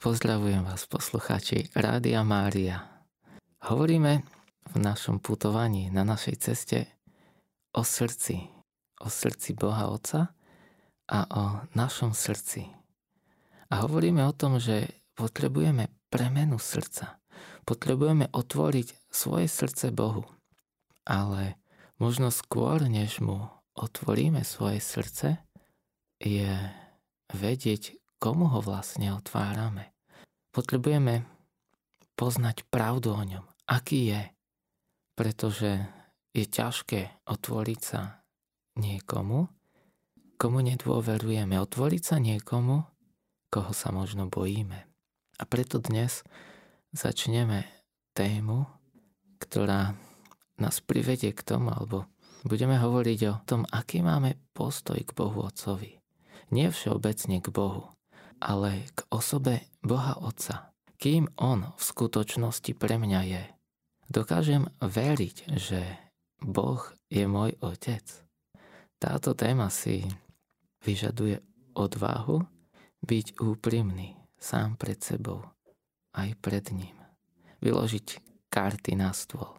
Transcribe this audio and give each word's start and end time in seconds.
Pozdravujem 0.00 0.64
vás 0.64 0.88
poslucháči 0.88 1.68
Rádia 1.76 2.24
Mária. 2.24 3.04
Hovoríme 3.68 4.24
v 4.72 4.76
našom 4.80 5.20
putovaní 5.20 5.92
na 5.92 6.08
našej 6.08 6.36
ceste 6.40 6.88
o 7.76 7.84
srdci, 7.84 8.48
o 8.96 9.12
srdci 9.12 9.52
Boha 9.52 9.92
Otca 9.92 10.32
a 11.04 11.18
o 11.28 11.44
našom 11.76 12.16
srdci. 12.16 12.64
A 13.68 13.84
hovoríme 13.84 14.24
o 14.24 14.32
tom, 14.32 14.56
že 14.56 14.88
potrebujeme 15.12 15.92
premenu 16.08 16.56
srdca. 16.56 17.20
Potrebujeme 17.68 18.32
otvoriť 18.32 19.12
svoje 19.12 19.52
srdce 19.52 19.92
Bohu. 19.92 20.24
Ale 21.04 21.60
možno 22.00 22.32
skôr, 22.32 22.88
než 22.88 23.20
mu 23.20 23.52
otvoríme 23.76 24.48
svoje 24.48 24.80
srdce, 24.80 25.44
je 26.16 26.56
vedieť, 27.36 27.99
komu 28.20 28.52
ho 28.52 28.60
vlastne 28.60 29.16
otvárame. 29.16 29.96
Potrebujeme 30.52 31.24
poznať 32.14 32.68
pravdu 32.68 33.16
o 33.16 33.22
ňom, 33.24 33.44
aký 33.64 34.12
je, 34.12 34.22
pretože 35.16 35.88
je 36.36 36.44
ťažké 36.44 37.24
otvoriť 37.24 37.80
sa 37.80 38.20
niekomu, 38.76 39.48
komu 40.36 40.58
nedôverujeme, 40.60 41.56
otvoriť 41.56 42.02
sa 42.04 42.16
niekomu, 42.20 42.84
koho 43.48 43.72
sa 43.72 43.90
možno 43.90 44.28
bojíme. 44.28 44.86
A 45.40 45.42
preto 45.48 45.80
dnes 45.80 46.22
začneme 46.92 47.64
tému, 48.12 48.68
ktorá 49.40 49.96
nás 50.60 50.84
privedie 50.84 51.32
k 51.32 51.40
tomu, 51.40 51.72
alebo 51.72 52.04
budeme 52.44 52.76
hovoriť 52.76 53.20
o 53.32 53.34
tom, 53.48 53.64
aký 53.72 54.04
máme 54.04 54.36
postoj 54.52 55.00
k 55.00 55.16
Bohu 55.16 55.40
Otcovi. 55.48 55.96
Nie 56.52 56.68
všeobecne 56.68 57.40
k 57.40 57.48
Bohu, 57.48 57.96
ale 58.40 58.88
k 58.96 59.04
osobe 59.12 59.68
Boha 59.84 60.16
Otca. 60.16 60.72
Kým 61.00 61.28
On 61.40 61.64
v 61.76 61.80
skutočnosti 61.80 62.72
pre 62.76 62.96
mňa 63.00 63.20
je. 63.24 63.44
Dokážem 64.10 64.68
veriť, 64.80 65.56
že 65.56 65.80
Boh 66.40 66.80
je 67.08 67.24
môj 67.28 67.56
Otec. 67.60 68.04
Táto 69.00 69.32
téma 69.32 69.72
si 69.72 70.04
vyžaduje 70.84 71.40
odvahu 71.76 72.44
byť 73.00 73.26
úprimný 73.40 74.16
sám 74.36 74.76
pred 74.76 75.00
sebou, 75.00 75.40
aj 76.16 76.36
pred 76.40 76.64
ním. 76.72 76.96
Vyložiť 77.64 78.20
karty 78.52 78.96
na 78.96 79.12
stôl. 79.16 79.56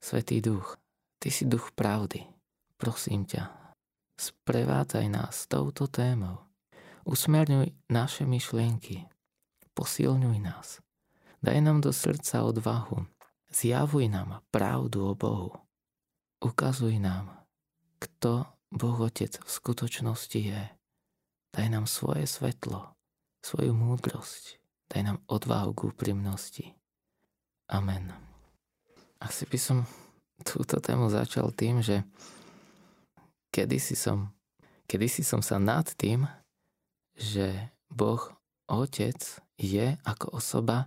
Svetý 0.00 0.40
duch, 0.44 0.76
ty 1.20 1.32
si 1.32 1.48
duch 1.48 1.72
pravdy. 1.72 2.28
Prosím 2.76 3.24
ťa, 3.24 3.72
sprevádzaj 4.16 5.06
nás 5.08 5.48
touto 5.48 5.88
témou 5.88 6.47
Usmerňuj 7.08 7.72
naše 7.88 8.28
myšlienky. 8.28 9.08
Posilňuj 9.72 10.44
nás. 10.44 10.84
Daj 11.40 11.64
nám 11.64 11.80
do 11.80 11.88
srdca 11.88 12.44
odvahu. 12.44 13.08
Zjavuj 13.48 14.12
nám 14.12 14.44
pravdu 14.52 15.08
o 15.08 15.16
Bohu. 15.16 15.56
Ukazuj 16.44 17.00
nám, 17.00 17.32
kto 17.96 18.44
Boh 18.68 19.00
Otec 19.00 19.40
v 19.40 19.48
skutočnosti 19.48 20.40
je. 20.52 20.62
Daj 21.48 21.66
nám 21.72 21.88
svoje 21.88 22.28
svetlo, 22.28 22.92
svoju 23.40 23.72
múdrosť. 23.72 24.60
Daj 24.92 25.02
nám 25.08 25.18
odvahu 25.32 25.72
k 25.72 25.80
úprimnosti. 25.88 26.76
Amen. 27.72 28.12
Asi 29.16 29.48
by 29.48 29.56
som 29.56 29.88
túto 30.44 30.76
tému 30.76 31.08
začal 31.08 31.56
tým, 31.56 31.80
že 31.80 32.04
kedysi 33.48 33.96
som, 33.96 34.28
kedysi 34.84 35.24
som 35.24 35.40
sa 35.40 35.56
nad 35.56 35.88
tým, 35.96 36.28
že 37.18 37.74
Boh 37.90 38.22
Otec 38.70 39.18
je 39.58 39.98
ako 40.06 40.38
osoba 40.38 40.86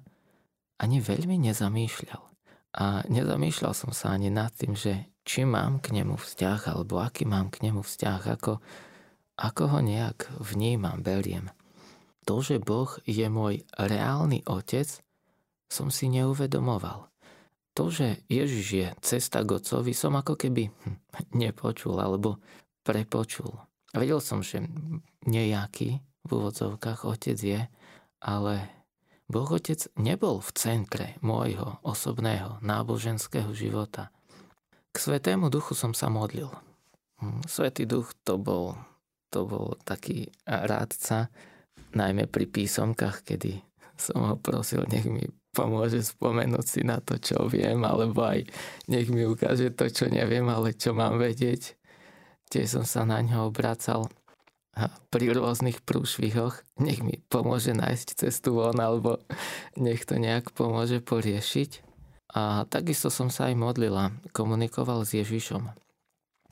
ani 0.79 1.03
veľmi 1.03 1.37
nezamýšľal. 1.51 2.23
A 2.81 3.03
nezamýšľal 3.11 3.73
som 3.75 3.91
sa 3.91 4.15
ani 4.15 4.31
nad 4.31 4.49
tým, 4.55 4.73
že 4.73 5.11
či 5.27 5.43
mám 5.43 5.83
k 5.83 5.91
nemu 5.91 6.15
vzťah, 6.15 6.71
alebo 6.71 7.03
aký 7.03 7.27
mám 7.27 7.51
k 7.51 7.67
nemu 7.67 7.83
vzťah, 7.83 8.21
ako, 8.39 8.63
ako 9.37 9.63
ho 9.75 9.79
nejak 9.83 10.31
vnímam, 10.39 11.03
beriem. 11.03 11.51
To, 12.25 12.39
že 12.39 12.63
Boh 12.63 12.89
je 13.03 13.27
môj 13.27 13.67
reálny 13.75 14.47
otec, 14.47 14.87
som 15.67 15.91
si 15.91 16.07
neuvedomoval. 16.09 17.11
To, 17.75 17.87
že 17.87 18.23
Ježiš 18.27 18.67
je 18.67 18.87
cesta 18.99 19.43
k 19.47 19.55
Otcovi, 19.55 19.95
som 19.95 20.15
ako 20.19 20.35
keby 20.35 20.67
hm, 20.67 20.95
nepočul 21.39 21.95
alebo 21.99 22.43
prepočul. 22.83 23.55
Vedel 23.95 24.19
som, 24.19 24.43
že 24.43 24.63
nejaký 25.23 26.03
v 26.25 26.29
úvodzovkách 26.29 27.07
otec 27.07 27.37
je, 27.37 27.61
ale 28.21 28.81
Boh 29.31 29.47
Otec 29.47 29.87
nebol 29.95 30.43
v 30.43 30.51
centre 30.59 31.07
môjho 31.23 31.79
osobného 31.87 32.59
náboženského 32.59 33.55
života. 33.55 34.11
K 34.91 34.95
Svetému 34.99 35.47
Duchu 35.47 35.71
som 35.71 35.95
sa 35.95 36.11
modlil. 36.11 36.51
Hm, 37.23 37.47
Svetý 37.47 37.87
Duch 37.87 38.11
to 38.27 38.35
bol, 38.35 38.75
to 39.31 39.47
bol 39.47 39.79
taký 39.87 40.27
rádca, 40.43 41.31
najmä 41.95 42.27
pri 42.27 42.43
písomkách, 42.43 43.23
kedy 43.23 43.63
som 43.95 44.19
ho 44.27 44.35
prosil, 44.35 44.83
nech 44.91 45.07
mi 45.07 45.23
pomôže 45.55 46.03
spomenúť 46.03 46.65
si 46.67 46.81
na 46.83 46.99
to, 46.99 47.15
čo 47.15 47.47
viem, 47.47 47.79
alebo 47.87 48.27
aj 48.27 48.47
nech 48.91 49.07
mi 49.07 49.23
ukáže 49.23 49.71
to, 49.71 49.87
čo 49.87 50.11
neviem, 50.11 50.43
ale 50.51 50.75
čo 50.75 50.91
mám 50.91 51.15
vedieť. 51.15 51.79
Tiež 52.51 52.67
som 52.67 52.83
sa 52.83 53.07
na 53.07 53.23
ňo 53.23 53.47
obracal 53.47 54.11
pri 55.11 55.35
rôznych 55.35 55.83
prúšvihoch, 55.83 56.63
nech 56.79 57.03
mi 57.03 57.19
pomôže 57.27 57.75
nájsť 57.75 58.07
cestu 58.23 58.55
von, 58.55 58.79
alebo 58.79 59.19
nech 59.75 60.07
to 60.07 60.15
nejak 60.15 60.55
pomôže 60.55 61.03
poriešiť. 61.03 61.83
A 62.31 62.63
takisto 62.71 63.11
som 63.11 63.27
sa 63.27 63.51
aj 63.51 63.59
modlila, 63.59 64.15
komunikoval 64.31 65.03
s 65.03 65.19
Ježišom. 65.19 65.67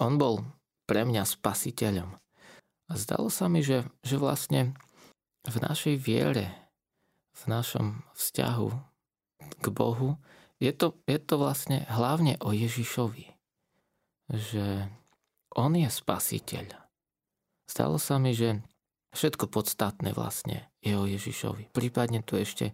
On 0.03 0.13
bol 0.19 0.43
pre 0.83 1.07
mňa 1.07 1.23
spasiteľom. 1.23 2.19
A 2.89 2.91
zdalo 2.99 3.31
sa 3.31 3.47
mi, 3.47 3.63
že, 3.63 3.87
že 4.03 4.19
vlastne 4.19 4.75
v 5.47 5.55
našej 5.55 5.95
viere, 5.95 6.51
v 7.31 7.43
našom 7.47 8.03
vzťahu 8.19 8.69
k 9.63 9.65
Bohu, 9.71 10.19
je 10.59 10.75
to, 10.75 10.99
je 11.07 11.15
to 11.15 11.39
vlastne 11.39 11.87
hlavne 11.87 12.35
o 12.43 12.51
Ježišovi. 12.51 13.31
Že 14.27 14.91
on 15.55 15.71
je 15.79 15.87
spasiteľ 15.87 16.88
Stalo 17.69 18.01
sa 18.01 18.17
mi, 18.17 18.33
že 18.33 18.65
všetko 19.13 19.45
podstatné 19.45 20.17
vlastne 20.17 20.65
je 20.81 20.97
o 20.97 21.05
Ježišovi. 21.05 21.69
Prípadne 21.69 22.25
tu 22.25 22.33
ešte 22.33 22.73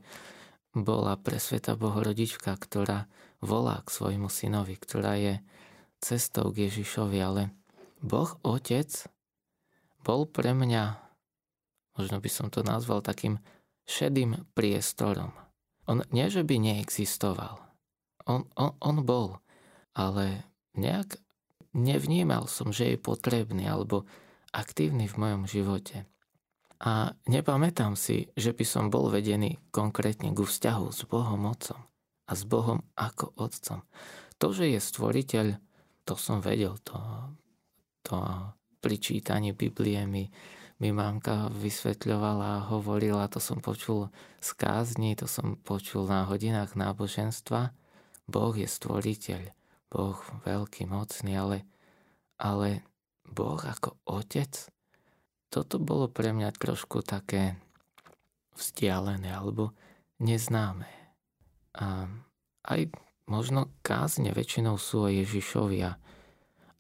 bola 0.72 1.20
presveta 1.20 1.76
Bohorodička, 1.76 2.56
ktorá 2.56 3.12
volá 3.44 3.84
k 3.84 3.92
svojmu 3.92 4.32
synovi, 4.32 4.80
ktorá 4.80 5.20
je 5.20 5.44
cestou 6.00 6.56
k 6.56 6.72
Ježišovi, 6.72 7.20
ale 7.20 7.52
Boh 8.00 8.40
Otec 8.48 8.88
bol 10.00 10.24
pre 10.32 10.56
mňa, 10.56 10.96
možno 12.00 12.24
by 12.24 12.30
som 12.32 12.48
to 12.48 12.64
nazval 12.64 13.04
takým 13.04 13.44
šedým 13.84 14.48
priestorom. 14.56 15.36
On 15.92 16.08
nie, 16.16 16.32
že 16.32 16.48
by 16.48 16.56
neexistoval. 16.56 17.60
On, 18.32 18.48
on, 18.56 18.72
on 18.80 19.04
bol, 19.04 19.44
ale 19.92 20.48
nejak 20.72 21.20
nevnímal 21.76 22.48
som, 22.48 22.72
že 22.72 22.96
je 22.96 22.98
potrebný, 22.98 23.68
alebo 23.68 24.08
aktívny 24.56 25.12
v 25.12 25.20
mojom 25.20 25.44
živote. 25.44 26.08
A 26.80 27.12
nepamätám 27.28 28.00
si, 28.00 28.32
že 28.36 28.56
by 28.56 28.64
som 28.64 28.88
bol 28.88 29.12
vedený 29.12 29.60
konkrétne 29.72 30.32
ku 30.32 30.48
vzťahu 30.48 30.88
s 30.92 31.04
Bohom 31.08 31.48
Otcom 31.48 31.80
a 32.26 32.32
s 32.32 32.44
Bohom 32.48 32.84
ako 32.96 33.36
Otcom. 33.36 33.84
To, 34.40 34.48
že 34.52 34.72
je 34.72 34.80
stvoriteľ, 34.80 35.46
to 36.04 36.14
som 36.20 36.44
vedel, 36.44 36.76
to, 36.84 37.00
to 38.04 38.16
pri 38.84 38.96
čítaní 39.00 39.56
Biblie 39.56 40.04
mi, 40.04 40.28
mi 40.84 40.90
mamka 40.92 41.48
vysvetľovala 41.56 42.60
a 42.60 42.66
hovorila, 42.68 43.32
to 43.32 43.40
som 43.40 43.64
počul 43.64 44.12
z 44.44 44.50
kázni, 44.60 45.16
to 45.16 45.32
som 45.32 45.56
počul 45.56 46.04
na 46.06 46.28
hodinách 46.28 46.76
náboženstva. 46.76 47.72
Boh 48.28 48.54
je 48.58 48.68
stvoriteľ, 48.68 49.42
Boh 49.88 50.20
veľký, 50.44 50.92
mocný, 50.92 51.40
ale, 51.40 51.58
ale 52.36 52.84
Boh 53.30 53.60
ako 53.60 53.98
otec, 54.06 54.52
toto 55.50 55.80
bolo 55.80 56.12
pre 56.12 56.36
mňa 56.36 56.52
trošku 56.56 57.00
také 57.06 57.56
vzdialené 58.56 59.32
alebo 59.32 59.76
neznáme. 60.20 60.88
A 61.76 62.08
aj 62.66 62.82
možno 63.28 63.74
kázne 63.84 64.32
väčšinou 64.32 64.80
sú 64.80 65.06
o 65.06 65.10
Ježišovi. 65.12 65.80
A, 65.86 65.92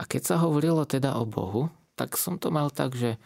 keď 0.01 0.21
sa 0.24 0.36
hovorilo 0.42 0.88
teda 0.88 1.19
o 1.19 1.27
Bohu, 1.27 1.69
tak 1.95 2.19
som 2.19 2.39
to 2.39 2.51
mal 2.51 2.71
tak, 2.71 2.95
že 2.95 3.19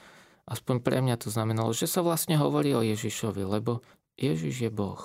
aspoň 0.50 0.82
pre 0.82 0.98
mňa 1.02 1.16
to 1.22 1.30
znamenalo, 1.30 1.74
že 1.74 1.86
sa 1.86 2.02
vlastne 2.02 2.38
hovorí 2.38 2.74
o 2.74 2.86
Ježišovi, 2.86 3.46
lebo 3.46 3.86
Ježiš 4.18 4.70
je 4.70 4.72
Boh. 4.74 5.02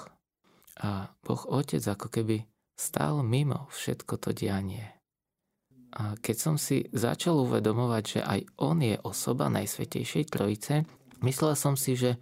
A 0.81 1.13
Boh 1.23 1.43
Otec 1.47 1.85
ako 1.85 2.11
keby 2.11 2.45
stál 2.75 3.23
mimo 3.23 3.71
všetko 3.71 4.19
to 4.19 4.35
dianie. 4.35 4.94
A 5.95 6.19
keď 6.19 6.37
som 6.37 6.57
si 6.59 6.91
začal 6.91 7.39
uvedomovať, 7.47 8.05
že 8.19 8.21
aj 8.27 8.41
on 8.59 8.83
je 8.83 8.99
osoba 9.07 9.47
Najsvetejšej 9.47 10.25
Trojice, 10.27 10.83
myslel 11.23 11.55
som 11.55 11.79
si, 11.79 11.95
že 11.95 12.19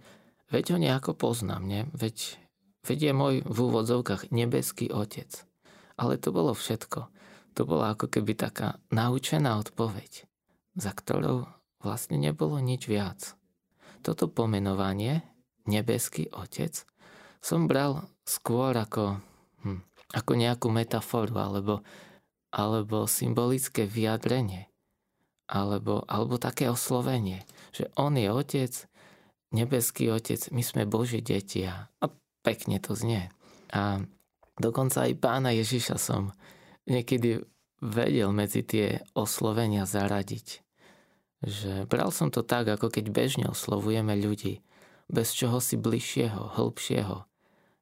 veď 0.53 0.73
ho 0.73 0.77
nejako 0.77 1.17
poznám, 1.17 1.65
nie? 1.65 1.81
Veď, 1.97 2.37
veď 2.85 2.99
je 3.09 3.13
môj 3.17 3.35
v 3.41 3.57
úvodzovkách 3.57 4.29
nebeský 4.29 4.93
otec. 4.93 5.29
Ale 5.97 6.21
to 6.21 6.29
bolo 6.29 6.53
všetko. 6.53 7.09
To 7.57 7.61
bola 7.65 7.97
ako 7.97 8.13
keby 8.13 8.37
taká 8.37 8.77
naučená 8.93 9.57
odpoveď, 9.57 10.29
za 10.77 10.93
ktorou 10.93 11.49
vlastne 11.81 12.21
nebolo 12.21 12.61
nič 12.61 12.85
viac. 12.85 13.33
Toto 14.05 14.29
pomenovanie, 14.29 15.25
nebeský 15.65 16.29
otec, 16.29 16.85
som 17.41 17.65
bral 17.65 18.05
skôr 18.21 18.77
ako, 18.77 19.17
hm, 19.65 19.81
ako 20.13 20.31
nejakú 20.37 20.67
metaforu 20.69 21.35
alebo, 21.41 21.81
alebo 22.53 23.09
symbolické 23.09 23.89
vyjadrenie 23.89 24.69
alebo, 25.49 26.07
alebo 26.07 26.39
také 26.39 26.71
oslovenie, 26.71 27.43
že 27.75 27.91
on 27.99 28.15
je 28.15 28.29
otec, 28.31 28.73
nebeský 29.53 30.09
otec, 30.09 30.39
my 30.49 30.63
sme 30.65 30.89
Boží 30.89 31.19
deti 31.19 31.67
a, 31.67 31.89
pekne 32.41 32.79
to 32.79 32.97
znie. 32.97 33.29
A 33.69 34.01
dokonca 34.57 35.05
aj 35.05 35.13
pána 35.19 35.53
Ježiša 35.53 35.95
som 36.01 36.33
niekedy 36.89 37.43
vedel 37.83 38.31
medzi 38.31 38.63
tie 38.63 39.03
oslovenia 39.13 39.83
zaradiť. 39.83 40.63
Že 41.43 41.91
bral 41.91 42.09
som 42.15 42.31
to 42.31 42.39
tak, 42.41 42.71
ako 42.71 42.87
keď 42.87 43.11
bežne 43.11 43.45
oslovujeme 43.51 44.15
ľudí, 44.15 44.63
bez 45.11 45.35
čoho 45.35 45.59
si 45.59 45.75
bližšieho, 45.75 46.55
hĺbšieho, 46.55 47.27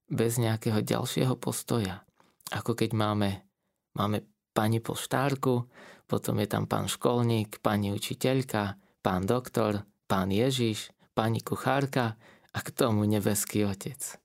bez 0.09 0.41
nejakého 0.41 0.81
ďalšieho 0.81 1.37
postoja. 1.37 2.01
Ako 2.49 2.73
keď 2.73 2.97
máme, 2.97 3.45
máme 3.93 4.25
pani 4.51 4.83
poštárku, 4.83 5.67
potom 6.07 6.43
je 6.43 6.47
tam 6.47 6.67
pán 6.67 6.91
školník, 6.91 7.63
pani 7.63 7.95
učiteľka, 7.95 8.75
pán 8.99 9.23
doktor, 9.23 9.87
pán 10.11 10.27
Ježiš, 10.27 10.91
pani 11.15 11.39
kuchárka 11.39 12.19
a 12.51 12.59
k 12.59 12.69
tomu 12.75 13.07
nebeský 13.07 13.63
otec. 13.63 14.19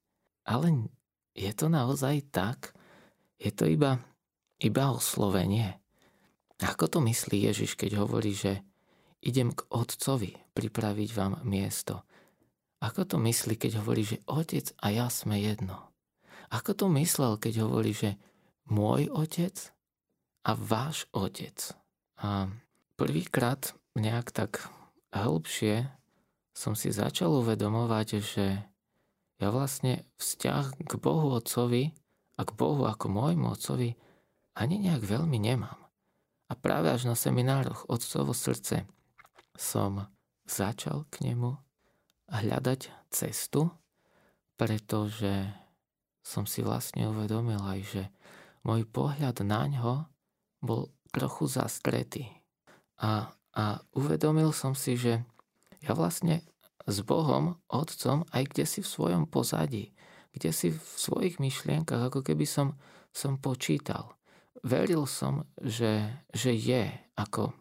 Ale 0.47 0.91
je 1.35 1.53
to 1.55 1.71
naozaj 1.71 2.27
tak? 2.35 2.75
Je 3.39 3.55
to 3.55 3.71
iba, 3.71 4.03
iba 4.59 4.85
oslovenie? 4.91 5.79
Ako 6.59 6.89
to 6.89 6.99
myslí 7.05 7.47
Ježiš, 7.53 7.77
keď 7.77 8.01
hovorí, 8.01 8.33
že 8.33 8.65
idem 9.21 9.53
k 9.53 9.63
otcovi 9.69 10.33
pripraviť 10.57 11.11
vám 11.13 11.45
miesto? 11.45 12.03
Ako 12.81 13.05
to 13.05 13.17
myslí, 13.21 13.61
keď 13.61 13.85
hovorí, 13.85 14.03
že 14.05 14.23
otec 14.25 14.73
a 14.81 14.93
ja 14.93 15.07
sme 15.13 15.41
jedno? 15.41 15.93
Ako 16.49 16.73
to 16.73 16.87
myslel, 16.97 17.37
keď 17.37 17.67
hovorí, 17.67 17.93
že 17.93 18.17
môj 18.71 19.13
otec 19.13 19.76
a 20.47 20.55
váš 20.55 21.11
otec. 21.11 21.75
A 22.23 22.47
prvýkrát 22.95 23.75
nejak 23.99 24.31
tak 24.31 24.71
hĺbšie 25.11 25.91
som 26.55 26.79
si 26.79 26.95
začal 26.95 27.35
uvedomovať, 27.43 28.09
že 28.23 28.47
ja 29.37 29.49
vlastne 29.53 30.07
vzťah 30.17 30.87
k 30.87 30.93
Bohu 30.97 31.35
Otcovi 31.35 31.93
a 32.39 32.47
k 32.47 32.51
Bohu 32.57 32.87
ako 32.87 33.11
môjmu 33.11 33.53
Otcovi 33.53 33.99
ani 34.57 34.81
nejak 34.81 35.05
veľmi 35.05 35.37
nemám. 35.37 35.77
A 36.47 36.55
práve 36.55 36.89
až 36.95 37.11
na 37.11 37.19
seminároch 37.19 37.85
Otcovo 37.91 38.33
srdce 38.33 38.87
som 39.59 40.07
začal 40.47 41.05
k 41.11 41.27
nemu 41.27 41.59
hľadať 42.31 43.11
cestu, 43.11 43.69
pretože 44.55 45.53
som 46.23 46.49
si 46.49 46.63
vlastne 46.63 47.11
uvedomil 47.11 47.61
aj, 47.61 47.81
že 47.83 48.03
môj 48.65 48.89
pohľad 48.89 49.43
na 49.45 49.63
ňo 49.69 50.16
bol 50.67 50.91
trochu 51.15 51.49
zastretý. 51.49 52.29
A, 53.01 53.33
a 53.57 53.65
uvedomil 53.97 54.53
som 54.53 54.77
si, 54.77 55.01
že 55.01 55.25
ja 55.81 55.97
vlastne 55.97 56.45
s 56.87 57.01
Bohom, 57.03 57.57
Otcom, 57.73 58.29
aj 58.31 58.43
kde 58.53 58.65
si 58.69 58.81
v 58.85 58.89
svojom 58.89 59.25
pozadí, 59.27 59.97
kde 60.37 60.51
si 60.53 60.69
v 60.71 60.79
svojich 60.79 61.41
myšlienkach, 61.41 62.13
ako 62.13 62.21
keby 62.21 62.45
som, 62.45 62.77
som 63.11 63.41
počítal. 63.41 64.15
Veril 64.61 65.09
som, 65.09 65.49
že, 65.63 66.05
že 66.31 66.53
je 66.53 66.91
ako 67.17 67.57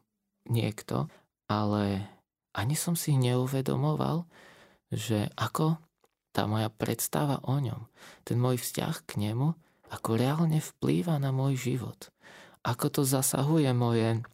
niekto, 0.50 1.08
ale 1.48 2.06
ani 2.54 2.76
som 2.78 2.94
si 2.94 3.18
neuvedomoval, 3.18 4.26
že 4.94 5.32
ako 5.36 5.80
tá 6.36 6.46
moja 6.46 6.68
predstava 6.68 7.40
o 7.48 7.58
ňom, 7.58 7.88
ten 8.28 8.38
môj 8.38 8.60
vzťah 8.60 8.96
k 9.08 9.12
nemu, 9.32 9.56
ako 9.90 10.20
reálne 10.20 10.60
vplýva 10.60 11.18
na 11.22 11.32
môj 11.32 11.56
život 11.56 12.12
ako 12.66 12.86
to 12.90 13.02
zasahuje 13.06 13.70
moje, 13.78 14.26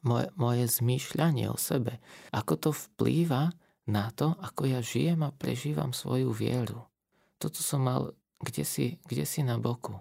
moje, 0.00 0.32
moje 0.40 0.64
zmýšľanie 0.80 1.52
o 1.52 1.60
sebe, 1.60 2.00
ako 2.32 2.52
to 2.56 2.70
vplýva 2.72 3.52
na 3.84 4.08
to, 4.16 4.32
ako 4.40 4.64
ja 4.64 4.80
žijem 4.80 5.20
a 5.20 5.36
prežívam 5.36 5.92
svoju 5.92 6.32
vieru. 6.32 6.88
Toto 7.36 7.60
som 7.60 7.84
mal 7.84 8.16
kde 8.44 8.64
si, 8.64 9.00
kde 9.08 9.24
si 9.24 9.40
na 9.40 9.56
boku. 9.56 9.96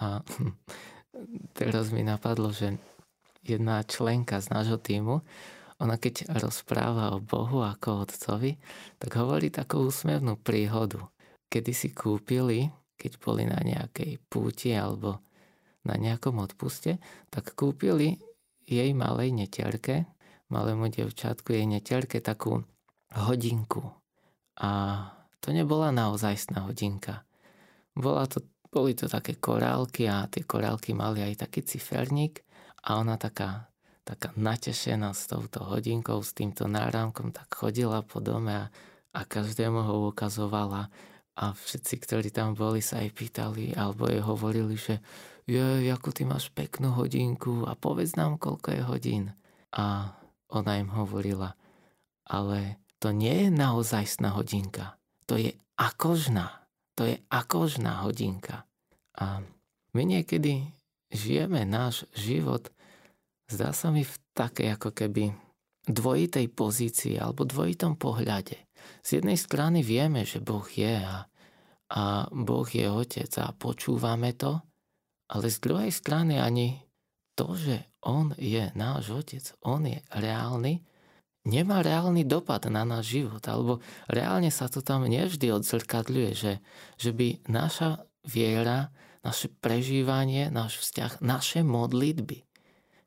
A 0.00 0.24
teraz 1.58 1.92
mi 1.92 2.00
napadlo, 2.00 2.52
že 2.52 2.80
jedna 3.44 3.84
členka 3.84 4.40
z 4.40 4.48
nášho 4.52 4.80
týmu, 4.80 5.20
ona 5.78 5.94
keď 5.94 6.26
rozpráva 6.42 7.14
o 7.14 7.22
Bohu 7.22 7.62
ako 7.62 8.02
otcovi, 8.02 8.58
tak 8.98 9.14
hovorí 9.14 9.46
takú 9.46 9.86
úsmevnú 9.86 10.34
príhodu. 10.34 11.06
Kedy 11.46 11.70
si 11.70 11.88
kúpili, 11.94 12.66
keď 12.98 13.12
boli 13.22 13.46
na 13.46 13.62
nejakej 13.62 14.18
púti 14.26 14.74
alebo 14.74 15.22
na 15.88 15.96
nejakom 15.96 16.36
odpuste, 16.38 17.00
tak 17.32 17.56
kúpili 17.56 18.20
jej 18.68 18.92
malej 18.92 19.32
neterke, 19.32 20.04
malému 20.52 20.92
devčatku, 20.92 21.56
jej 21.56 21.64
neterke 21.64 22.20
takú 22.20 22.62
hodinku. 23.16 23.88
A 24.60 24.70
to 25.40 25.56
nebola 25.56 25.88
naozajstná 25.88 26.68
hodinka. 26.68 27.24
Bola 27.96 28.28
to, 28.28 28.44
boli 28.68 28.92
to 28.92 29.08
také 29.08 29.40
korálky 29.40 30.04
a 30.04 30.28
tie 30.28 30.44
korálky 30.44 30.92
mali 30.92 31.24
aj 31.24 31.48
taký 31.48 31.64
ciferník 31.64 32.44
a 32.84 33.00
ona 33.00 33.16
taká, 33.16 33.72
taká 34.04 34.36
natešená 34.36 35.16
s 35.16 35.26
touto 35.30 35.64
hodinkou, 35.64 36.20
s 36.20 36.36
týmto 36.36 36.68
náramkom, 36.68 37.32
tak 37.32 37.48
chodila 37.48 38.04
po 38.04 38.20
dome 38.20 38.52
a, 38.52 38.66
a 39.16 39.20
každému 39.24 39.80
ho 39.82 40.12
ukazovala 40.12 40.92
a 41.38 41.54
všetci, 41.54 41.94
ktorí 42.02 42.28
tam 42.34 42.58
boli, 42.58 42.82
sa 42.82 42.98
aj 42.98 43.14
pýtali 43.14 43.78
alebo 43.78 44.10
jej 44.10 44.18
hovorili, 44.18 44.74
že 44.74 44.98
je, 45.46 45.88
ako 45.88 46.10
ty 46.10 46.26
máš 46.26 46.50
peknú 46.50 46.92
hodinku 46.98 47.64
a 47.64 47.78
povedz 47.78 48.18
nám, 48.18 48.36
koľko 48.36 48.68
je 48.74 48.82
hodín. 48.84 49.24
A 49.72 50.12
ona 50.50 50.82
im 50.82 50.90
hovorila, 50.90 51.54
ale 52.26 52.82
to 52.98 53.14
nie 53.14 53.46
je 53.46 53.48
naozajstná 53.54 54.34
hodinka, 54.34 54.98
to 55.24 55.38
je 55.38 55.54
akožná, 55.78 56.66
to 56.98 57.06
je 57.06 57.16
akožná 57.30 58.04
hodinka. 58.04 58.66
A 59.16 59.40
my 59.94 60.02
niekedy 60.04 60.68
žijeme 61.08 61.64
náš 61.64 62.04
život, 62.12 62.68
zdá 63.48 63.72
sa 63.72 63.88
mi 63.88 64.04
v 64.04 64.14
takej 64.36 64.76
ako 64.76 64.90
keby 64.92 65.32
dvojitej 65.88 66.52
pozícii 66.52 67.16
alebo 67.16 67.48
dvojitom 67.48 67.96
pohľade. 67.96 68.67
Z 69.02 69.22
jednej 69.22 69.38
strany 69.40 69.80
vieme, 69.84 70.22
že 70.22 70.42
Boh 70.42 70.66
je 70.68 70.98
a, 71.00 71.24
a 71.92 72.02
Boh 72.30 72.68
je 72.68 72.86
Otec 72.90 73.32
a 73.40 73.54
počúvame 73.54 74.34
to, 74.34 74.60
ale 75.28 75.52
z 75.52 75.58
druhej 75.60 75.92
strany 75.92 76.40
ani 76.40 76.80
to, 77.38 77.54
že 77.54 77.86
on 78.02 78.34
je 78.34 78.72
náš 78.74 79.14
otec, 79.14 79.44
on 79.62 79.86
je 79.86 80.00
reálny, 80.10 80.82
nemá 81.46 81.84
reálny 81.84 82.26
dopad 82.26 82.66
na 82.66 82.82
náš 82.82 83.14
život. 83.14 83.42
Alebo 83.46 83.78
reálne 84.10 84.50
sa 84.50 84.66
to 84.66 84.82
tam 84.82 85.06
nevždy 85.06 85.52
odzrkadľuje, 85.54 86.30
že, 86.34 86.52
že 86.98 87.10
by 87.14 87.46
naša 87.46 88.02
viera, 88.26 88.90
naše 89.22 89.52
prežívanie, 89.52 90.50
náš 90.50 90.82
vzťah, 90.82 91.22
naše 91.22 91.62
modlitby 91.62 92.42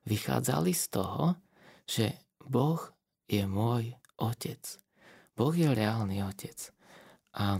vychádzali 0.08 0.72
z 0.72 0.86
toho, 0.92 1.36
že 1.84 2.16
Boh 2.46 2.80
je 3.28 3.44
môj 3.48 3.96
otec. 4.16 4.62
Boh 5.36 5.54
je 5.56 5.68
reálny 5.68 6.22
otec. 6.24 6.72
A 7.40 7.60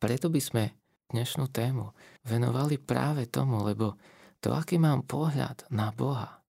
preto 0.00 0.32
by 0.32 0.40
sme 0.40 0.64
dnešnú 1.12 1.52
tému 1.52 1.92
venovali 2.24 2.80
práve 2.80 3.28
tomu, 3.28 3.60
lebo 3.62 3.94
to, 4.42 4.50
aký 4.56 4.80
mám 4.80 5.04
pohľad 5.06 5.70
na 5.70 5.92
Boha, 5.94 6.42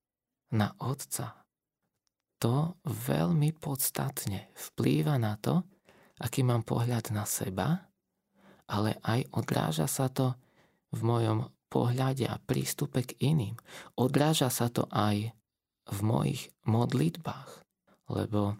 na 0.50 0.74
Otca, 0.82 1.44
to 2.42 2.74
veľmi 2.82 3.54
podstatne 3.54 4.50
vplýva 4.52 5.20
na 5.20 5.38
to, 5.38 5.62
aký 6.18 6.42
mám 6.42 6.66
pohľad 6.66 7.14
na 7.14 7.22
seba, 7.28 7.86
ale 8.66 8.98
aj 9.04 9.30
odráža 9.36 9.86
sa 9.86 10.08
to 10.10 10.34
v 10.90 11.00
mojom 11.04 11.46
pohľade 11.68 12.26
a 12.26 12.38
prístupe 12.38 13.02
k 13.02 13.18
iným. 13.18 13.54
Odráža 13.98 14.48
sa 14.48 14.70
to 14.70 14.86
aj 14.90 15.34
v 15.90 15.98
mojich 16.00 16.48
modlitbách, 16.64 17.50
lebo 18.10 18.56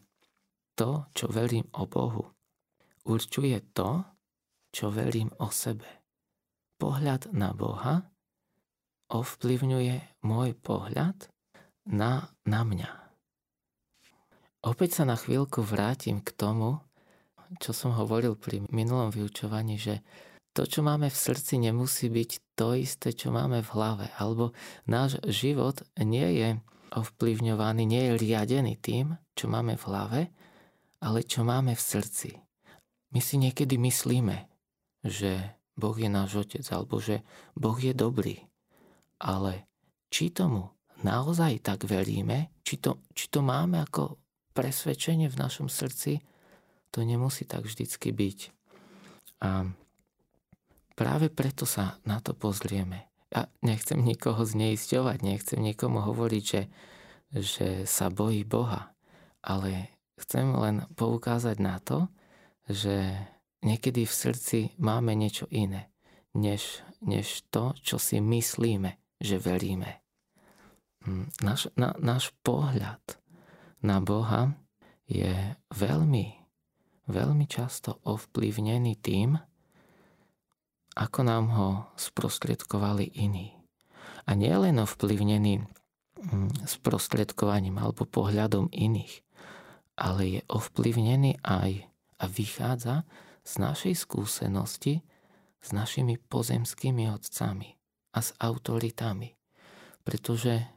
to, 0.75 1.09
čo 1.14 1.31
verím 1.31 1.66
o 1.78 1.87
Bohu, 1.87 2.35
určuje 3.07 3.59
to, 3.75 4.04
čo 4.75 4.90
verím 4.90 5.31
o 5.38 5.49
sebe. 5.54 5.87
Pohľad 6.78 7.31
na 7.31 7.54
Boha 7.54 8.02
ovplyvňuje 9.14 10.26
môj 10.26 10.59
pohľad 10.59 11.31
na, 11.87 12.26
na 12.43 12.61
mňa. 12.66 12.90
Opäť 14.64 15.00
sa 15.00 15.04
na 15.04 15.14
chvíľku 15.14 15.61
vrátim 15.61 16.25
k 16.25 16.33
tomu, 16.35 16.81
čo 17.61 17.76
som 17.76 17.95
hovoril 17.95 18.35
pri 18.35 18.64
minulom 18.73 19.12
vyučovaní, 19.12 19.76
že 19.76 20.00
to, 20.54 20.64
čo 20.64 20.87
máme 20.87 21.11
v 21.11 21.19
srdci, 21.19 21.59
nemusí 21.59 22.09
byť 22.09 22.31
to 22.54 22.78
isté, 22.78 23.11
čo 23.12 23.35
máme 23.35 23.61
v 23.61 23.73
hlave. 23.75 24.07
Alebo 24.16 24.54
náš 24.87 25.19
život 25.26 25.83
nie 25.99 26.40
je 26.40 26.49
ovplyvňovaný, 26.95 27.83
nie 27.85 28.02
je 28.09 28.12
riadený 28.23 28.78
tým, 28.78 29.19
čo 29.35 29.50
máme 29.50 29.75
v 29.75 29.85
hlave, 29.90 30.21
ale 31.05 31.21
čo 31.29 31.45
máme 31.45 31.77
v 31.77 31.83
srdci. 31.85 32.31
My 33.13 33.21
si 33.21 33.37
niekedy 33.37 33.77
myslíme, 33.77 34.49
že 35.05 35.53
Boh 35.77 35.95
je 35.95 36.09
náš 36.09 36.49
otec, 36.49 36.65
alebo 36.73 36.97
že 36.97 37.21
Boh 37.53 37.77
je 37.77 37.93
dobrý. 37.93 38.41
Ale 39.21 39.69
či 40.09 40.33
tomu 40.33 40.73
naozaj 41.05 41.61
tak 41.61 41.85
veríme, 41.85 42.51
či 42.65 42.81
to, 42.81 43.05
či 43.13 43.29
to 43.29 43.45
máme 43.45 43.85
ako 43.85 44.17
presvedčenie 44.57 45.29
v 45.29 45.37
našom 45.37 45.69
srdci, 45.69 46.25
to 46.89 47.05
nemusí 47.05 47.45
tak 47.45 47.69
vždycky 47.69 48.15
byť. 48.15 48.39
A 49.45 49.69
práve 50.97 51.29
preto 51.29 51.69
sa 51.69 52.01
na 52.09 52.23
to 52.25 52.33
pozrieme. 52.33 53.11
Ja 53.35 53.51
nechcem 53.61 53.99
nikoho 54.01 54.47
zneisťovať, 54.47 55.19
nechcem 55.21 55.59
nikomu 55.59 56.01
hovoriť, 56.01 56.45
že, 56.47 56.63
že 57.35 57.69
sa 57.85 58.09
bojí 58.15 58.47
Boha, 58.47 58.95
ale 59.43 59.94
chcem 60.18 60.54
len 60.54 60.87
poukázať 60.94 61.56
na 61.59 61.76
to, 61.83 62.06
že 62.71 63.14
niekedy 63.64 64.09
v 64.09 64.14
srdci 64.14 64.59
máme 64.80 65.12
niečo 65.16 65.49
iné, 65.50 65.90
než, 66.37 66.85
než 67.04 67.44
to, 67.50 67.75
čo 67.80 68.00
si 68.00 68.21
myslíme, 68.21 68.97
že 69.21 69.37
veríme. 69.40 70.04
Hm, 71.04 71.28
náš, 71.44 71.68
na, 71.76 71.92
náš 72.00 72.33
pohľad 72.40 73.00
na 73.85 74.00
Boha 74.00 74.56
je 75.04 75.56
veľmi, 75.73 76.26
veľmi 77.09 77.44
často 77.44 78.00
ovplyvnený 78.09 78.97
tým, 79.04 79.37
ako 80.94 81.21
nám 81.26 81.44
ho 81.52 81.68
sprostredkovali 81.99 83.18
iní. 83.18 83.52
A 84.25 84.33
nie 84.33 84.54
len 84.54 84.80
ovplyvnený 84.80 85.61
hm, 85.61 86.64
sprostredkovaním 86.64 87.76
alebo 87.76 88.09
pohľadom 88.09 88.73
iných, 88.73 89.21
ale 89.95 90.39
je 90.39 90.41
ovplyvnený 90.51 91.43
aj 91.43 91.87
a 92.19 92.25
vychádza 92.27 93.07
z 93.45 93.53
našej 93.61 93.95
skúsenosti 93.95 95.05
s 95.65 95.73
našimi 95.73 96.21
pozemskými 96.21 97.09
otcami 97.09 97.73
a 98.13 98.21
s 98.21 98.37
autoritami. 98.37 99.33
Pretože 100.05 100.69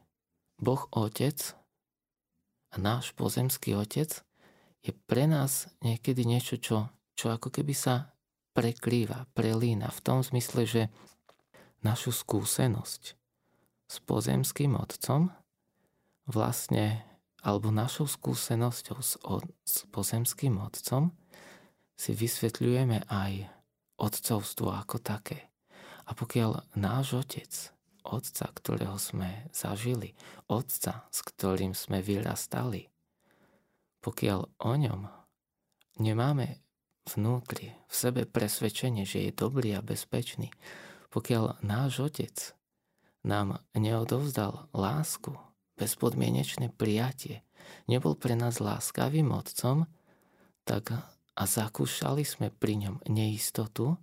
Boh 0.56 0.88
Otec 0.96 1.36
a 2.72 2.76
náš 2.80 3.12
pozemský 3.12 3.76
Otec 3.76 4.24
je 4.80 4.92
pre 5.04 5.28
nás 5.28 5.68
niekedy 5.84 6.24
niečo, 6.24 6.56
čo, 6.56 6.88
čo 7.12 7.28
ako 7.28 7.52
keby 7.52 7.76
sa 7.76 8.16
prekrýva, 8.56 9.28
prelína 9.36 9.92
v 9.92 10.00
tom 10.00 10.24
zmysle, 10.24 10.64
že 10.64 10.82
našu 11.84 12.10
skúsenosť 12.10 13.02
s 13.88 13.96
pozemským 14.08 14.72
otcom 14.72 15.28
vlastne, 16.24 17.04
alebo 17.48 17.72
našou 17.72 18.04
skúsenosťou 18.04 18.98
s, 19.00 19.16
s 19.64 19.88
pozemským 19.88 20.60
otcom 20.60 21.16
si 21.96 22.12
vysvetľujeme 22.12 23.08
aj 23.08 23.48
otcovstvo 23.96 24.68
ako 24.76 25.00
také. 25.00 25.48
A 26.04 26.12
pokiaľ 26.12 26.76
náš 26.76 27.16
otec, 27.16 27.48
otca, 28.04 28.46
ktorého 28.52 29.00
sme 29.00 29.48
zažili, 29.56 30.12
otca, 30.52 31.08
s 31.08 31.24
ktorým 31.24 31.72
sme 31.72 32.04
vyrastali, 32.04 32.92
pokiaľ 34.04 34.40
o 34.60 34.72
ňom 34.76 35.00
nemáme 36.04 36.60
vnútri, 37.16 37.72
v 37.88 37.94
sebe 37.96 38.28
presvedčenie, 38.28 39.08
že 39.08 39.28
je 39.28 39.32
dobrý 39.32 39.72
a 39.72 39.80
bezpečný. 39.80 40.52
Pokiaľ 41.08 41.64
náš 41.64 42.12
otec 42.12 42.36
nám 43.24 43.64
neodovzdal 43.72 44.68
lásku, 44.76 45.47
bezpodmienečné 45.78 46.74
prijatie, 46.74 47.46
nebol 47.86 48.18
pre 48.18 48.34
nás 48.34 48.58
láskavým 48.58 49.30
otcom, 49.30 49.86
tak 50.66 50.92
a 51.38 51.42
zakúšali 51.46 52.26
sme 52.26 52.50
pri 52.50 52.82
ňom 52.82 52.96
neistotu, 53.06 53.94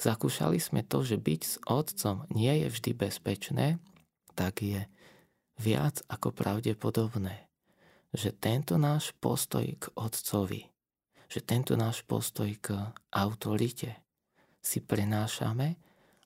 zakúšali 0.00 0.56
sme 0.56 0.80
to, 0.80 1.04
že 1.04 1.20
byť 1.20 1.40
s 1.44 1.54
otcom 1.68 2.24
nie 2.32 2.64
je 2.64 2.68
vždy 2.72 2.90
bezpečné, 2.96 3.76
tak 4.32 4.64
je 4.64 4.88
viac 5.60 6.00
ako 6.08 6.32
pravdepodobné, 6.32 7.46
že 8.16 8.32
tento 8.32 8.80
náš 8.80 9.12
postoj 9.20 9.68
k 9.76 9.92
otcovi 9.92 10.70
že 11.30 11.46
tento 11.46 11.78
náš 11.78 12.02
postoj 12.02 12.50
k 12.58 12.74
autorite 13.14 14.02
si 14.58 14.82
prenášame 14.82 15.78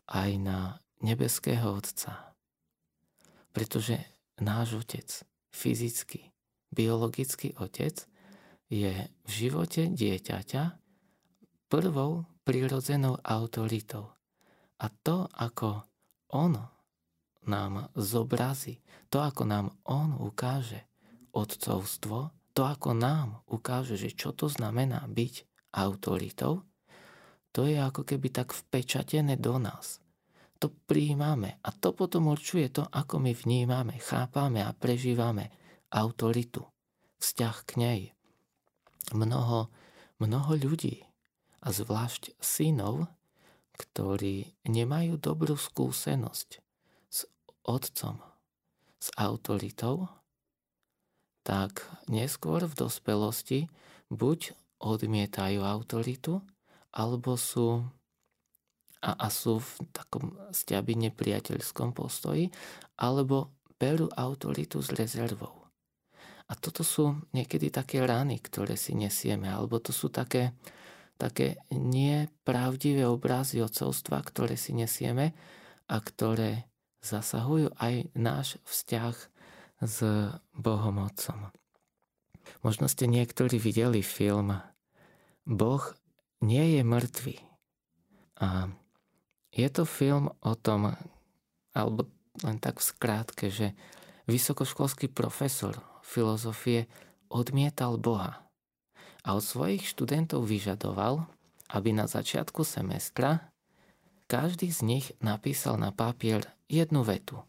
aj 0.09 0.31
na 0.41 0.81
nebeského 1.05 1.77
Otca. 1.77 2.33
Pretože 3.53 4.14
náš 4.41 4.83
Otec, 4.83 5.09
fyzický, 5.55 6.33
biologický 6.75 7.55
Otec, 7.61 8.07
je 8.73 8.93
v 9.07 9.31
živote 9.31 9.87
dieťaťa 9.93 10.63
prvou 11.69 12.27
prirodzenou 12.43 13.21
autoritou. 13.23 14.11
A 14.83 14.87
to, 14.91 15.31
ako 15.31 15.87
on 16.35 16.59
nám 17.47 17.89
zobrazí, 17.95 18.83
to, 19.13 19.23
ako 19.23 19.47
nám 19.47 19.67
on 19.87 20.17
ukáže 20.19 20.83
otcovstvo, 21.35 22.35
to, 22.55 22.63
ako 22.63 22.95
nám 22.95 23.43
ukáže, 23.51 23.99
že 23.99 24.15
čo 24.15 24.31
to 24.35 24.47
znamená 24.47 25.05
byť 25.07 25.35
autoritou, 25.75 26.63
to 27.55 27.71
je 27.71 27.79
ako 27.79 28.03
keby 28.03 28.35
tak 28.35 28.51
vpečatené 28.51 29.39
do 29.39 29.59
nás. 29.63 30.04
To 30.65 30.73
príjmame 30.73 31.61
a 31.61 31.69
to 31.77 31.93
potom 31.93 32.33
určuje 32.33 32.73
to, 32.73 32.89
ako 32.89 33.21
my 33.21 33.37
vnímame, 33.37 34.01
chápame 34.01 34.65
a 34.65 34.73
prežívame 34.73 35.53
autoritu, 35.93 36.65
vzťah 37.21 37.57
k 37.69 37.71
nej. 37.77 38.01
Mnoho, 39.13 39.69
mnoho 40.25 40.57
ľudí, 40.57 41.05
a 41.61 41.69
zvlášť 41.69 42.33
synov, 42.41 43.13
ktorí 43.77 44.57
nemajú 44.65 45.21
dobrú 45.21 45.53
skúsenosť 45.61 46.65
s 47.13 47.29
otcom, 47.69 48.25
s 48.97 49.13
autoritou, 49.21 50.09
tak 51.45 51.85
neskôr 52.09 52.65
v 52.65 52.73
dospelosti 52.73 53.69
buď 54.09 54.57
odmietajú 54.81 55.61
autoritu, 55.61 56.41
alebo 56.89 57.37
sú 57.37 57.85
a, 59.05 59.13
a 59.21 59.29
sú 59.29 59.61
v 59.61 59.71
takom 59.93 60.33
stiabi 60.49 60.97
nepriateľskom 60.97 61.93
postoji, 61.93 62.49
alebo 62.97 63.53
berú 63.77 64.09
autoritu 64.17 64.81
s 64.81 64.89
rezervou. 64.97 65.69
A 66.49 66.53
toto 66.57 66.81
sú 66.85 67.21
niekedy 67.37 67.69
také 67.69 68.01
rany, 68.05 68.41
ktoré 68.41 68.81
si 68.81 68.97
nesieme, 68.97 69.49
alebo 69.49 69.81
to 69.81 69.93
sú 69.93 70.09
také, 70.09 70.57
také 71.21 71.61
nepravdivé 71.73 73.05
obrazy 73.05 73.61
odcovstva, 73.61 74.25
ktoré 74.25 74.57
si 74.57 74.77
nesieme 74.77 75.37
a 75.89 76.01
ktoré 76.01 76.69
zasahujú 77.05 77.77
aj 77.77 78.09
náš 78.17 78.57
vzťah 78.65 79.17
s 79.85 79.97
Bohom 80.57 80.97
Otcom. 81.05 81.53
Možno 82.61 82.89
ste 82.89 83.09
niektorí 83.09 83.61
videli 83.61 84.01
film 84.01 84.57
Boh 85.45 85.85
nie 86.41 86.81
je 86.81 86.83
mŕtvý. 86.85 87.37
A 88.41 88.69
je 89.55 89.69
to 89.71 89.87
film 89.87 90.35
o 90.43 90.53
tom, 90.59 90.99
alebo 91.71 92.11
len 92.43 92.59
tak 92.59 92.83
v 92.83 92.89
skrátke, 92.91 93.47
že 93.49 93.79
vysokoškolský 94.27 95.15
profesor 95.15 95.79
filozofie 96.03 96.91
odmietal 97.31 97.97
Boha 97.97 98.45
a 99.25 99.29
od 99.33 99.45
svojich 99.45 99.89
študentov 99.89 100.45
vyžadoval, 100.45 101.25
aby 101.73 101.97
na 101.97 102.05
začiatku 102.05 102.61
semestra 102.67 103.49
každý 104.29 104.69
z 104.69 104.81
nich 104.85 105.07
napísal 105.23 105.81
na 105.81 105.95
papier 105.95 106.45
jednu 106.69 107.07
vetu. 107.07 107.41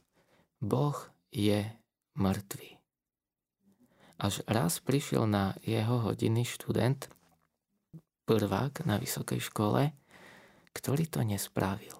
Boh 0.63 0.95
je 1.33 1.67
mŕtvy. 2.15 2.79
Až 4.15 4.39
raz 4.47 4.79
prišiel 4.79 5.27
na 5.27 5.59
jeho 5.59 5.99
hodiny 5.99 6.47
študent, 6.47 7.11
prvák 8.23 8.87
na 8.87 8.95
vysokej 8.95 9.43
škole, 9.43 9.91
ktorý 10.75 11.07
to 11.07 11.23
nespravil. 11.23 11.95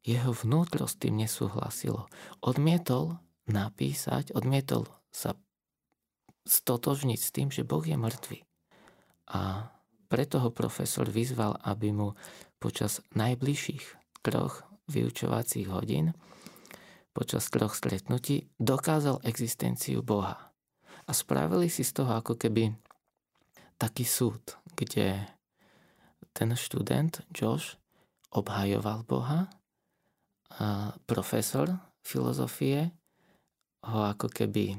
Jeho 0.00 0.32
vnútro 0.32 0.88
s 0.88 0.96
tým 0.96 1.20
nesúhlasilo. 1.20 2.08
Odmietol 2.40 3.20
napísať, 3.44 4.32
odmietol 4.32 4.88
sa 5.12 5.36
stotožniť 6.48 7.20
s 7.20 7.30
tým, 7.30 7.52
že 7.52 7.68
Boh 7.68 7.84
je 7.84 8.00
mŕtvy. 8.00 8.40
A 9.36 9.68
preto 10.08 10.40
ho 10.40 10.48
profesor 10.48 11.04
vyzval, 11.04 11.60
aby 11.60 11.92
mu 11.92 12.16
počas 12.56 13.04
najbližších 13.12 13.84
troch 14.24 14.64
vyučovacích 14.88 15.68
hodín 15.68 16.16
počas 17.18 17.50
troch 17.50 17.74
stretnutí 17.74 18.46
dokázal 18.62 19.26
existenciu 19.26 20.06
Boha. 20.06 20.54
A 21.02 21.10
spravili 21.10 21.66
si 21.66 21.82
z 21.82 21.98
toho 21.98 22.22
ako 22.22 22.38
keby 22.38 22.70
taký 23.74 24.06
súd, 24.06 24.54
kde 24.78 25.26
ten 26.30 26.54
študent, 26.54 27.26
Josh, 27.34 27.74
obhajoval 28.32 29.04
Boha 29.08 29.48
a 30.58 30.96
profesor 31.04 31.68
filozofie 32.04 32.92
ho 33.84 34.00
ako 34.08 34.28
keby 34.32 34.76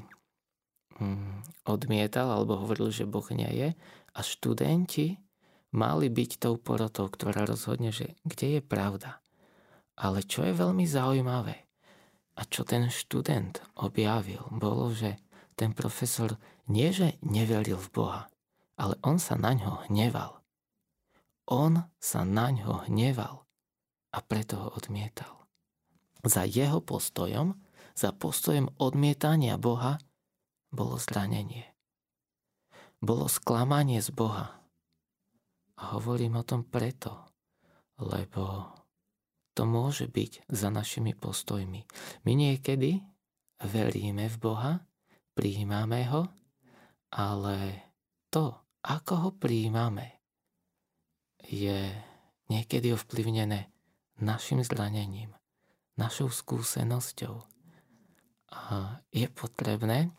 mm, 0.98 1.66
odmietal 1.66 2.30
alebo 2.30 2.58
hovoril, 2.60 2.90
že 2.92 3.08
Boh 3.08 3.24
nie 3.32 3.48
je 3.48 3.68
a 4.14 4.20
študenti 4.20 5.18
mali 5.70 6.10
byť 6.10 6.30
tou 6.42 6.58
porotou, 6.58 7.06
ktorá 7.06 7.46
rozhodne, 7.46 7.94
že 7.94 8.18
kde 8.26 8.58
je 8.58 8.62
pravda. 8.62 9.22
Ale 9.94 10.26
čo 10.26 10.42
je 10.42 10.52
veľmi 10.56 10.84
zaujímavé 10.88 11.70
a 12.34 12.42
čo 12.48 12.64
ten 12.66 12.88
študent 12.88 13.62
objavil, 13.78 14.42
bolo, 14.50 14.90
že 14.90 15.20
ten 15.54 15.76
profesor 15.76 16.34
nie, 16.72 16.88
že 16.90 17.20
neveril 17.20 17.76
v 17.76 17.92
Boha, 17.92 18.22
ale 18.80 18.96
on 19.04 19.20
sa 19.20 19.36
na 19.36 19.52
ňo 19.52 19.86
hneval. 19.90 20.39
On 21.48 21.80
sa 21.96 22.20
na 22.28 22.52
ňo 22.52 22.90
hneval 22.90 23.46
a 24.10 24.18
preto 24.20 24.58
ho 24.60 24.68
odmietal. 24.76 25.48
Za 26.20 26.44
jeho 26.44 26.84
postojom, 26.84 27.56
za 27.96 28.12
postojom 28.12 28.76
odmietania 28.76 29.56
Boha, 29.56 29.96
bolo 30.70 31.00
zranenie. 31.00 31.66
Bolo 33.00 33.26
sklamanie 33.26 34.04
z 34.04 34.12
Boha. 34.12 34.60
A 35.80 35.96
hovorím 35.96 36.36
o 36.38 36.44
tom 36.44 36.68
preto, 36.68 37.24
lebo 37.96 38.68
to 39.56 39.64
môže 39.64 40.06
byť 40.06 40.46
za 40.46 40.68
našimi 40.68 41.16
postojmi. 41.16 41.88
My 42.28 42.32
niekedy 42.36 43.00
veríme 43.64 44.28
v 44.28 44.36
Boha, 44.36 44.72
prijímame 45.32 46.04
ho, 46.12 46.28
ale 47.10 47.56
to, 48.28 48.54
ako 48.84 49.12
ho 49.16 49.30
prijímame, 49.34 50.19
je 51.50 51.90
niekedy 52.46 52.94
ovplyvnené 52.94 53.66
našim 54.22 54.62
zranením, 54.62 55.34
našou 55.98 56.30
skúsenosťou. 56.30 57.42
A 58.50 58.98
je 59.10 59.26
potrebné, 59.30 60.14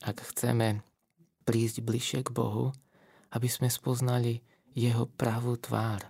ak 0.00 0.24
chceme 0.32 0.80
prísť 1.44 1.84
bližšie 1.84 2.20
k 2.24 2.32
Bohu, 2.32 2.72
aby 3.36 3.48
sme 3.48 3.68
spoznali 3.68 4.40
jeho 4.72 5.04
pravú 5.06 5.60
tvár. 5.60 6.00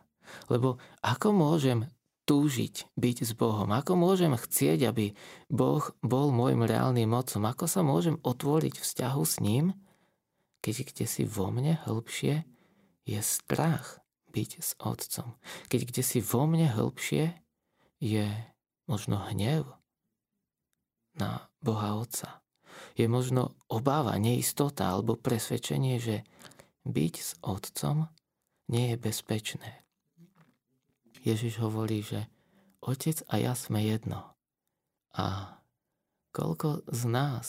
Lebo 0.47 0.79
ako 1.03 1.35
môžem 1.35 1.91
túžiť 2.27 2.95
byť 2.95 3.17
s 3.27 3.33
Bohom? 3.35 3.75
Ako 3.75 3.99
môžem 3.99 4.31
chcieť, 4.39 4.87
aby 4.87 5.11
Boh 5.51 5.83
bol 5.99 6.31
môjim 6.31 6.63
reálnym 6.63 7.11
mocom? 7.11 7.43
Ako 7.43 7.67
sa 7.67 7.83
môžem 7.83 8.19
otvoriť 8.23 8.79
vzťahu 8.79 9.23
s 9.27 9.43
ním, 9.43 9.75
keď 10.63 10.93
kde 10.93 11.07
si 11.11 11.23
vo 11.27 11.51
mne 11.51 11.81
hĺbšie 11.83 12.47
je 13.09 13.21
strach 13.25 14.00
byť 14.31 14.51
s 14.63 14.79
Otcom? 14.79 15.35
Keď 15.67 15.81
kde 15.91 16.03
si 16.07 16.19
vo 16.23 16.47
mne 16.47 16.71
hĺbšie 16.71 17.35
je 17.99 18.27
možno 18.87 19.19
hnev 19.29 19.67
na 21.19 21.51
Boha 21.61 21.99
Otca. 21.99 22.41
Je 22.95 23.11
možno 23.11 23.59
obáva, 23.67 24.17
neistota 24.17 24.95
alebo 24.95 25.19
presvedčenie, 25.19 25.99
že 25.99 26.23
byť 26.87 27.15
s 27.19 27.37
Otcom 27.43 28.09
nie 28.71 28.95
je 28.95 28.97
bezpečné. 28.97 29.71
Ježiš 31.21 31.61
hovorí, 31.61 32.01
že 32.01 32.31
Otec 32.81 33.21
a 33.29 33.37
ja 33.37 33.53
sme 33.53 33.85
jedno. 33.85 34.33
A 35.13 35.59
koľko 36.33 36.87
z 36.89 37.03
nás 37.11 37.47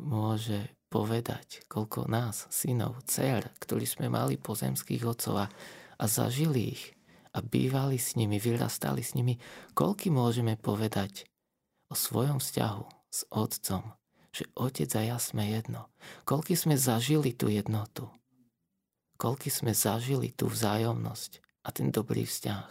môže 0.00 0.72
povedať, 0.92 1.64
koľko 1.72 2.04
nás, 2.04 2.44
synov, 2.52 3.00
dcer, 3.08 3.48
ktorí 3.56 3.88
sme 3.88 4.12
mali 4.12 4.36
pozemských 4.36 5.08
otcov 5.08 5.34
a, 5.40 5.46
a 5.96 6.04
zažili 6.04 6.76
ich 6.76 6.92
a 7.32 7.40
bývali 7.40 7.96
s 7.96 8.12
nimi, 8.12 8.36
vyrastali 8.36 9.00
s 9.00 9.16
nimi, 9.16 9.40
koľky 9.72 10.12
môžeme 10.12 10.60
povedať 10.60 11.24
o 11.88 11.96
svojom 11.96 12.44
vzťahu 12.44 12.84
s 13.08 13.24
otcom, 13.32 13.96
že 14.36 14.44
otec 14.52 14.92
a 15.00 15.16
ja 15.16 15.18
sme 15.20 15.48
jedno. 15.48 15.88
Koľky 16.28 16.52
sme 16.52 16.76
zažili 16.76 17.32
tú 17.32 17.48
jednotu. 17.48 18.12
Koľky 19.16 19.48
sme 19.48 19.72
zažili 19.72 20.32
tú 20.36 20.52
vzájomnosť 20.52 21.40
a 21.64 21.68
ten 21.72 21.88
dobrý 21.88 22.28
vzťah. 22.28 22.68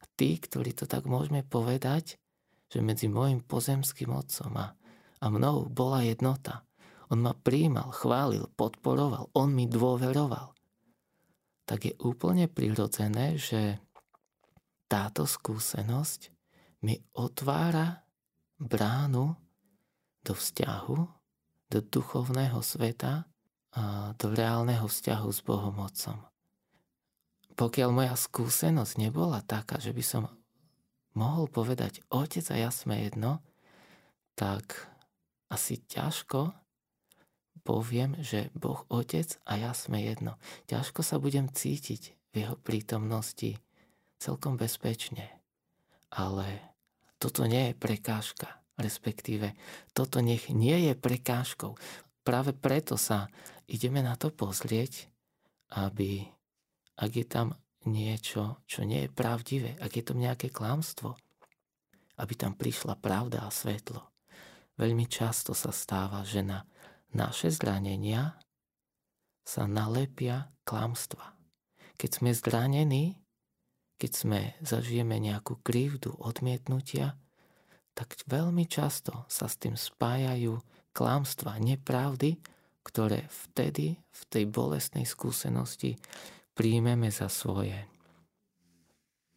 A 0.00 0.04
tí, 0.18 0.42
ktorí 0.42 0.74
to 0.74 0.90
tak 0.90 1.06
môžeme 1.06 1.46
povedať, 1.46 2.18
že 2.72 2.80
medzi 2.80 3.06
môjim 3.06 3.44
pozemským 3.44 4.10
otcom 4.10 4.50
a, 4.58 4.74
a 5.22 5.26
mnou 5.28 5.68
bola 5.68 6.02
jednota. 6.02 6.64
On 7.12 7.20
ma 7.20 7.36
príjmal, 7.36 7.92
chválil, 7.92 8.48
podporoval, 8.56 9.28
on 9.36 9.52
mi 9.52 9.68
dôveroval. 9.68 10.56
Tak 11.68 11.78
je 11.84 11.94
úplne 12.00 12.48
prirodzené, 12.48 13.36
že 13.36 13.78
táto 14.88 15.28
skúsenosť 15.28 16.32
mi 16.82 16.96
otvára 17.14 18.02
bránu 18.56 19.36
do 20.24 20.32
vzťahu, 20.32 20.98
do 21.68 21.78
duchovného 21.84 22.60
sveta 22.64 23.28
a 23.76 24.12
do 24.16 24.26
reálneho 24.32 24.88
vzťahu 24.88 25.28
s 25.28 25.40
Bohom 25.44 25.76
Otcom 25.80 26.32
pokiaľ 27.54 27.90
moja 27.92 28.14
skúsenosť 28.16 28.98
nebola 28.98 29.44
taká, 29.44 29.76
že 29.78 29.92
by 29.92 30.04
som 30.04 30.22
mohol 31.12 31.48
povedať, 31.48 32.00
otec 32.08 32.44
a 32.52 32.56
ja 32.68 32.70
sme 32.72 33.04
jedno, 33.04 33.44
tak 34.32 34.88
asi 35.52 35.78
ťažko 35.84 36.56
poviem, 37.62 38.18
že 38.22 38.50
Boh 38.54 38.82
Otec 38.90 39.38
a 39.46 39.58
ja 39.58 39.72
sme 39.72 40.02
jedno. 40.02 40.38
Ťažko 40.66 41.00
sa 41.06 41.22
budem 41.22 41.50
cítiť 41.50 42.14
v 42.32 42.34
jeho 42.46 42.56
prítomnosti 42.58 43.58
celkom 44.18 44.58
bezpečne. 44.58 45.30
Ale 46.12 46.60
toto 47.22 47.46
nie 47.46 47.72
je 47.72 47.74
prekážka, 47.78 48.60
respektíve 48.76 49.54
toto 49.94 50.18
nech 50.18 50.50
nie 50.50 50.90
je 50.90 50.94
prekážkou. 50.98 51.78
Práve 52.22 52.54
preto 52.54 52.94
sa 52.98 53.30
ideme 53.66 54.02
na 54.02 54.14
to 54.18 54.30
pozrieť, 54.30 55.08
aby 55.74 56.26
ak 56.98 57.10
je 57.14 57.26
tam 57.26 57.56
niečo, 57.88 58.62
čo 58.68 58.86
nie 58.86 59.06
je 59.06 59.10
pravdivé, 59.10 59.74
ak 59.82 59.92
je 59.98 60.04
tam 60.04 60.18
nejaké 60.22 60.52
klamstvo, 60.52 61.18
aby 62.20 62.32
tam 62.38 62.54
prišla 62.54 63.00
pravda 63.00 63.42
a 63.42 63.50
svetlo. 63.50 64.06
Veľmi 64.78 65.08
často 65.10 65.52
sa 65.56 65.74
stáva, 65.74 66.22
že 66.22 66.44
na 66.44 66.62
naše 67.16 67.52
zranenia 67.52 68.36
sa 69.42 69.66
nalepia 69.66 70.52
klamstva. 70.62 71.34
Keď 71.98 72.10
sme 72.10 72.30
zranení, 72.34 73.04
keď 73.98 74.12
sme 74.12 74.40
zažijeme 74.62 75.18
nejakú 75.22 75.62
krivdu, 75.62 76.14
odmietnutia, 76.18 77.14
tak 77.92 78.16
veľmi 78.26 78.64
často 78.66 79.28
sa 79.28 79.46
s 79.46 79.60
tým 79.60 79.76
spájajú 79.76 80.58
klamstva, 80.96 81.60
nepravdy, 81.60 82.40
ktoré 82.82 83.28
vtedy 83.30 84.00
v 84.00 84.22
tej 84.26 84.44
bolestnej 84.50 85.06
skúsenosti 85.06 86.00
príjmeme 86.58 87.14
za 87.14 87.30
svoje. 87.30 87.86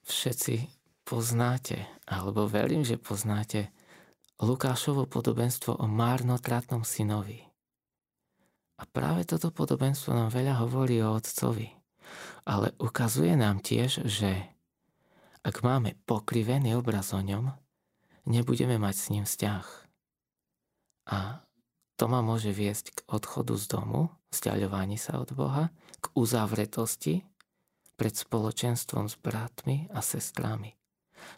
Všetci 0.06 0.70
poznáte, 1.06 1.86
alebo 2.10 2.50
verím, 2.50 2.82
že 2.82 2.98
poznáte 2.98 3.70
Lukášovo 4.42 5.08
podobenstvo 5.08 5.78
o 5.80 5.86
márnotratnom 5.86 6.84
synovi. 6.84 7.46
A 8.76 8.84
práve 8.84 9.24
toto 9.24 9.52
podobenstvo 9.56 10.12
nám 10.12 10.30
veľa 10.36 10.60
hovorí 10.64 11.00
o 11.00 11.16
otcovi. 11.16 11.72
Ale 12.46 12.76
ukazuje 12.78 13.34
nám 13.34 13.64
tiež, 13.64 14.04
že 14.06 14.52
ak 15.46 15.62
máme 15.62 15.96
pokrivený 16.10 16.76
obraz 16.76 17.14
o 17.16 17.22
ňom, 17.22 17.54
nebudeme 18.26 18.76
mať 18.82 18.96
s 18.98 19.08
ním 19.14 19.26
vzťah. 19.26 19.66
A 21.14 21.46
to 21.96 22.06
ma 22.12 22.20
môže 22.20 22.52
viesť 22.52 22.92
k 22.92 23.00
odchodu 23.08 23.56
z 23.56 23.66
domu, 23.72 24.12
vzdialovaní 24.34 25.00
sa 25.00 25.22
od 25.22 25.32
Boha, 25.32 25.72
k 26.04 26.06
uzavretosti 26.18 27.24
pred 27.96 28.12
spoločenstvom 28.12 29.08
s 29.08 29.16
bratmi 29.16 29.88
a 29.96 30.04
sestrami. 30.04 30.76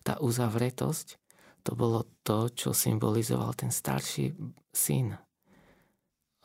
Tá 0.01 0.17
uzavretosť 0.17 1.21
to 1.61 1.75
bolo 1.75 2.07
to, 2.23 2.47
čo 2.49 2.71
symbolizoval 2.71 3.53
ten 3.53 3.69
starší 3.69 4.33
syn. 4.71 5.19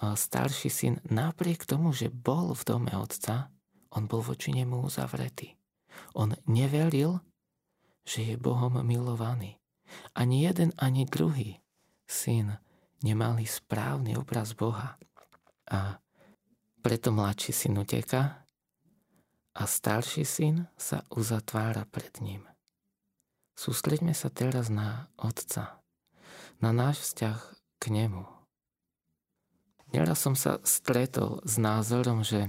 Starší 0.03 0.67
syn 0.67 0.99
napriek 1.07 1.63
tomu, 1.63 1.95
že 1.95 2.11
bol 2.11 2.59
v 2.59 2.63
dome 2.67 2.93
otca, 2.99 3.55
on 3.95 4.11
bol 4.11 4.19
voči 4.19 4.51
nemu 4.51 4.83
uzavretý. 4.83 5.55
On 6.19 6.35
neveril, 6.51 7.23
že 8.03 8.35
je 8.35 8.35
Bohom 8.35 8.83
milovaný. 8.83 9.63
Ani 10.19 10.43
jeden, 10.43 10.75
ani 10.81 11.07
druhý 11.07 11.63
syn 12.09 12.59
nemali 13.07 13.47
správny 13.47 14.19
obraz 14.19 14.59
Boha. 14.59 14.99
A 15.71 16.03
preto 16.83 17.15
mladší 17.15 17.55
syn 17.55 17.79
uteka 17.79 18.43
a 19.55 19.63
starší 19.63 20.27
syn 20.27 20.67
sa 20.75 21.07
uzatvára 21.15 21.87
pred 21.87 22.11
ním. 22.19 22.43
Sústreďme 23.55 24.17
sa 24.17 24.33
teraz 24.33 24.67
na 24.73 25.13
otca, 25.15 25.79
na 26.59 26.75
náš 26.75 27.07
vzťah 27.07 27.39
k 27.79 27.85
nemu. 27.93 28.42
Neraz 29.93 30.25
som 30.25 30.33
sa 30.33 30.57
stretol 30.65 31.45
s 31.45 31.61
názorom, 31.61 32.25
že 32.25 32.49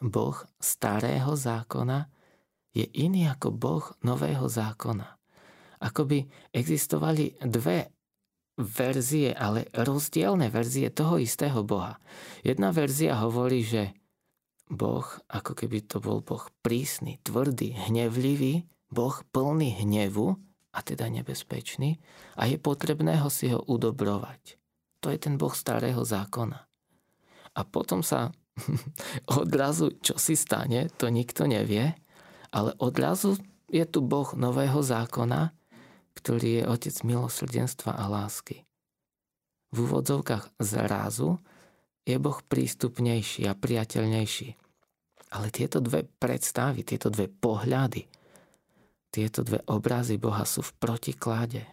Boh 0.00 0.34
starého 0.56 1.36
zákona 1.36 2.08
je 2.72 2.88
iný 2.96 3.28
ako 3.28 3.52
Boh 3.52 3.84
nového 4.00 4.48
zákona. 4.48 5.20
Ako 5.84 6.08
by 6.08 6.18
existovali 6.56 7.36
dve 7.44 7.92
verzie, 8.56 9.36
ale 9.36 9.68
rozdielne 9.76 10.48
verzie 10.48 10.88
toho 10.88 11.20
istého 11.20 11.60
Boha. 11.60 12.00
Jedna 12.40 12.72
verzia 12.72 13.20
hovorí, 13.20 13.60
že 13.64 13.92
Boh, 14.72 15.04
ako 15.28 15.52
keby 15.52 15.84
to 15.84 16.00
bol 16.00 16.24
Boh 16.24 16.48
prísny, 16.64 17.20
tvrdý, 17.20 17.76
hnevlivý, 17.76 18.64
Boh 18.88 19.16
plný 19.32 19.84
hnevu, 19.84 20.40
a 20.72 20.80
teda 20.80 21.12
nebezpečný, 21.12 22.00
a 22.40 22.48
je 22.48 22.56
potrebné 22.56 23.20
ho 23.20 23.28
si 23.28 23.52
ho 23.52 23.60
udobrovať. 23.60 24.61
To 25.02 25.10
je 25.10 25.18
ten 25.18 25.34
Boh 25.34 25.52
starého 25.52 26.06
zákona. 26.06 26.58
A 27.52 27.60
potom 27.66 28.00
sa 28.00 28.30
odrazu, 29.42 29.98
čo 29.98 30.16
si 30.16 30.38
stane, 30.38 30.88
to 30.94 31.10
nikto 31.10 31.44
nevie, 31.44 31.92
ale 32.54 32.70
odrazu 32.78 33.36
je 33.66 33.84
tu 33.88 34.04
Boh 34.04 34.28
nového 34.36 34.80
zákona, 34.84 35.50
ktorý 36.12 36.62
je 36.62 36.64
otec 36.68 36.94
milosrdenstva 37.02 37.96
a 37.96 38.04
lásky. 38.06 38.62
V 39.72 39.88
úvodzovkách 39.88 40.60
zrazu 40.60 41.40
je 42.04 42.16
Boh 42.20 42.38
prístupnejší 42.44 43.48
a 43.48 43.56
priateľnejší. 43.56 44.48
Ale 45.32 45.48
tieto 45.48 45.80
dve 45.80 46.04
predstavy, 46.04 46.84
tieto 46.84 47.08
dve 47.08 47.32
pohľady, 47.32 48.04
tieto 49.08 49.40
dve 49.40 49.64
obrazy 49.72 50.20
Boha 50.20 50.44
sú 50.44 50.60
v 50.60 50.76
protiklade. 50.76 51.64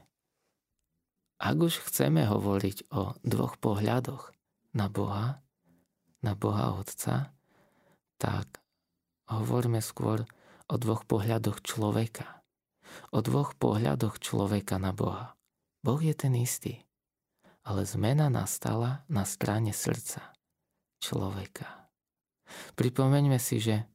Ak 1.39 1.55
už 1.55 1.79
chceme 1.87 2.27
hovoriť 2.27 2.91
o 2.91 3.15
dvoch 3.23 3.55
pohľadoch 3.63 4.35
na 4.75 4.91
Boha, 4.91 5.39
na 6.19 6.35
Boha 6.35 6.75
Otca, 6.75 7.31
tak 8.19 8.59
hovoríme 9.31 9.79
skôr 9.79 10.27
o 10.67 10.75
dvoch 10.75 11.07
pohľadoch 11.07 11.63
človeka. 11.63 12.43
O 13.15 13.23
dvoch 13.23 13.55
pohľadoch 13.55 14.19
človeka 14.19 14.75
na 14.83 14.91
Boha. 14.91 15.39
Boh 15.79 16.01
je 16.03 16.11
ten 16.11 16.35
istý, 16.35 16.83
ale 17.63 17.87
zmena 17.87 18.27
nastala 18.27 19.07
na 19.07 19.23
strane 19.23 19.71
srdca 19.71 20.35
človeka. 20.99 21.87
Pripomeňme 22.75 23.39
si, 23.39 23.63
že 23.63 23.87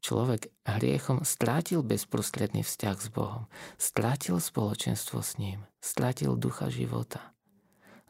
človek 0.00 0.48
hriechom 0.64 1.22
strátil 1.22 1.84
bezprostredný 1.84 2.64
vzťah 2.64 2.96
s 2.96 3.08
Bohom, 3.12 3.46
strátil 3.76 4.40
spoločenstvo 4.40 5.20
s 5.20 5.36
ním, 5.36 5.64
strátil 5.80 6.36
ducha 6.36 6.72
života. 6.72 7.36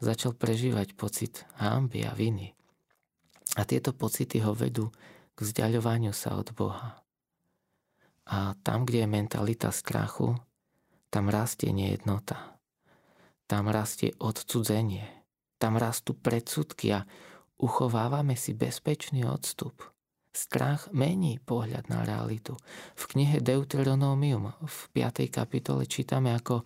Začal 0.01 0.33
prežívať 0.33 0.97
pocit 0.97 1.45
hámby 1.61 2.07
a 2.09 2.17
viny. 2.17 2.57
A 3.59 3.67
tieto 3.67 3.93
pocity 3.93 4.41
ho 4.41 4.55
vedú 4.57 4.89
k 5.35 5.37
vzdialovaniu 5.45 6.15
sa 6.15 6.39
od 6.39 6.49
Boha. 6.57 7.03
A 8.25 8.55
tam, 8.63 8.87
kde 8.87 9.05
je 9.05 9.09
mentalita 9.11 9.69
strachu, 9.69 10.39
tam 11.11 11.27
rastie 11.27 11.75
nejednota. 11.75 12.55
Tam 13.45 13.67
rastie 13.67 14.15
odcudzenie. 14.15 15.03
Tam 15.59 15.75
rastú 15.75 16.15
predsudky 16.15 16.95
a 16.95 17.03
uchovávame 17.59 18.39
si 18.39 18.55
bezpečný 18.55 19.27
odstup. 19.27 19.90
Strach 20.31 20.87
mení 20.95 21.43
pohľad 21.43 21.91
na 21.91 22.07
realitu. 22.07 22.55
V 22.95 23.03
knihe 23.11 23.43
Deuteronomium 23.43 24.55
v 24.63 24.77
5. 24.95 25.27
kapitole 25.27 25.83
čítame, 25.83 26.31
ako 26.31 26.63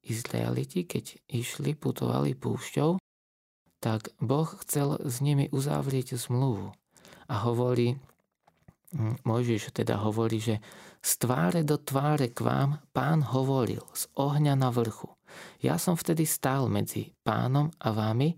Izraeliti, 0.00 0.88
keď 0.88 1.20
išli, 1.28 1.76
putovali 1.76 2.32
púšťou, 2.32 2.96
tak 3.84 4.16
Boh 4.16 4.48
chcel 4.64 4.96
s 5.04 5.20
nimi 5.20 5.52
uzavrieť 5.52 6.16
zmluvu. 6.16 6.72
A 7.28 7.34
hovorí, 7.44 8.00
Mojžiš 9.28 9.76
teda 9.76 10.00
hovorí, 10.00 10.40
že 10.40 10.64
z 11.04 11.12
tváre 11.20 11.68
do 11.68 11.76
tváre 11.76 12.32
k 12.32 12.40
vám 12.44 12.80
pán 12.96 13.24
hovoril 13.24 13.84
z 13.92 14.08
ohňa 14.16 14.56
na 14.56 14.72
vrchu. 14.72 15.12
Ja 15.60 15.76
som 15.76 16.00
vtedy 16.00 16.24
stál 16.24 16.72
medzi 16.72 17.12
pánom 17.24 17.72
a 17.80 17.92
vami, 17.92 18.36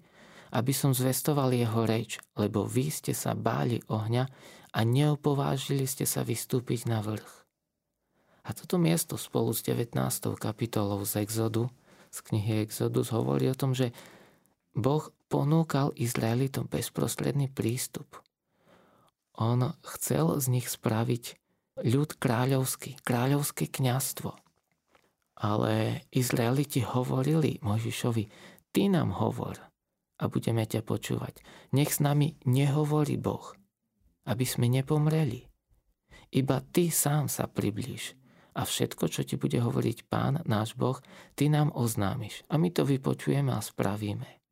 aby 0.54 0.70
som 0.70 0.94
zvestoval 0.94 1.50
jeho 1.50 1.82
reč, 1.82 2.22
lebo 2.38 2.66
vy 2.66 2.86
ste 2.90 3.10
sa 3.10 3.34
báli 3.34 3.82
ohňa 3.90 4.24
a 4.74 4.82
neopovážili 4.82 5.86
ste 5.86 6.02
sa 6.02 6.26
vystúpiť 6.26 6.90
na 6.90 6.98
vrch. 6.98 7.46
A 8.44 8.52
toto 8.52 8.76
miesto 8.76 9.14
spolu 9.14 9.54
s 9.54 9.62
19. 9.62 9.96
kapitolou 10.36 11.00
z 11.06 11.22
Exodu, 11.22 11.70
z 12.10 12.18
knihy 12.20 12.66
Exodus, 12.66 13.14
hovorí 13.14 13.48
o 13.48 13.56
tom, 13.56 13.72
že 13.72 13.94
Boh 14.74 15.08
ponúkal 15.30 15.94
Izraelitom 15.94 16.66
bezprostredný 16.66 17.48
prístup. 17.48 18.20
On 19.38 19.72
chcel 19.96 20.36
z 20.42 20.46
nich 20.50 20.66
spraviť 20.68 21.38
ľud 21.86 22.10
kráľovský, 22.18 23.00
kráľovské 23.02 23.70
kňastvo. 23.70 24.34
Ale 25.34 26.06
Izraeliti 26.14 26.82
hovorili 26.86 27.58
Možišovi, 27.62 28.24
ty 28.70 28.86
nám 28.86 29.14
hovor 29.18 29.58
a 30.18 30.24
budeme 30.30 30.62
ťa 30.62 30.86
počúvať. 30.86 31.42
Nech 31.74 31.90
s 31.90 31.98
nami 31.98 32.38
nehovorí 32.46 33.18
Boh, 33.18 33.58
aby 34.28 34.44
sme 34.44 34.66
nepomreli. 34.68 35.46
Iba 36.34 36.60
ty 36.60 36.90
sám 36.90 37.30
sa 37.30 37.46
priblíž 37.46 38.16
a 38.54 38.66
všetko, 38.66 39.06
čo 39.10 39.22
ti 39.22 39.34
bude 39.38 39.58
hovoriť 39.60 40.08
Pán, 40.10 40.42
náš 40.46 40.74
Boh, 40.74 40.98
ty 41.38 41.46
nám 41.46 41.70
oznámiš 41.74 42.42
a 42.50 42.58
my 42.58 42.70
to 42.70 42.82
vypočujeme 42.86 43.50
a 43.54 43.62
spravíme 43.62 44.44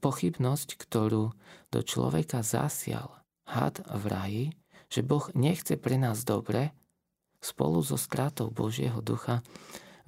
pochybnosť, 0.00 0.68
ktorú 0.76 1.32
do 1.72 1.80
človeka 1.80 2.44
zasial 2.44 3.24
had 3.48 3.80
v 3.88 4.04
raji, 4.08 4.44
že 4.92 5.00
Boh 5.04 5.24
nechce 5.32 5.80
pre 5.80 5.96
nás 5.96 6.24
dobre, 6.24 6.72
spolu 7.40 7.80
so 7.80 7.96
stratou 7.96 8.52
Božieho 8.52 9.00
ducha 9.00 9.40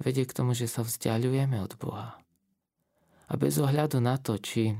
vedie 0.01 0.25
k 0.25 0.35
tomu, 0.35 0.53
že 0.53 0.69
sa 0.69 0.85
vzdialujeme 0.85 1.57
od 1.61 1.73
Boha. 1.77 2.17
A 3.31 3.33
bez 3.39 3.57
ohľadu 3.61 4.03
na 4.03 4.19
to, 4.19 4.35
či 4.37 4.75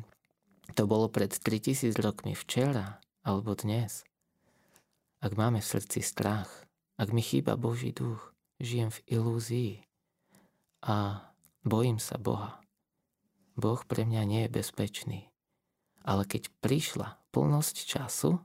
to 0.75 0.83
bolo 0.83 1.07
pred 1.07 1.31
3000 1.31 1.95
rokmi 2.01 2.35
včera 2.35 2.99
alebo 3.21 3.53
dnes, 3.53 4.01
ak 5.21 5.37
máme 5.37 5.61
v 5.61 5.71
srdci 5.77 6.01
strach, 6.01 6.49
ak 6.97 7.13
mi 7.13 7.21
chýba 7.21 7.53
Boží 7.53 7.93
duch, 7.93 8.33
žijem 8.57 8.89
v 8.89 8.99
ilúzii 9.09 9.73
a 10.85 11.29
bojím 11.61 12.01
sa 12.01 12.17
Boha, 12.17 12.61
Boh 13.53 13.81
pre 13.85 14.07
mňa 14.09 14.23
nie 14.25 14.41
je 14.47 14.53
bezpečný. 14.53 15.19
Ale 16.01 16.25
keď 16.25 16.49
prišla 16.65 17.21
plnosť 17.29 17.75
času, 17.85 18.41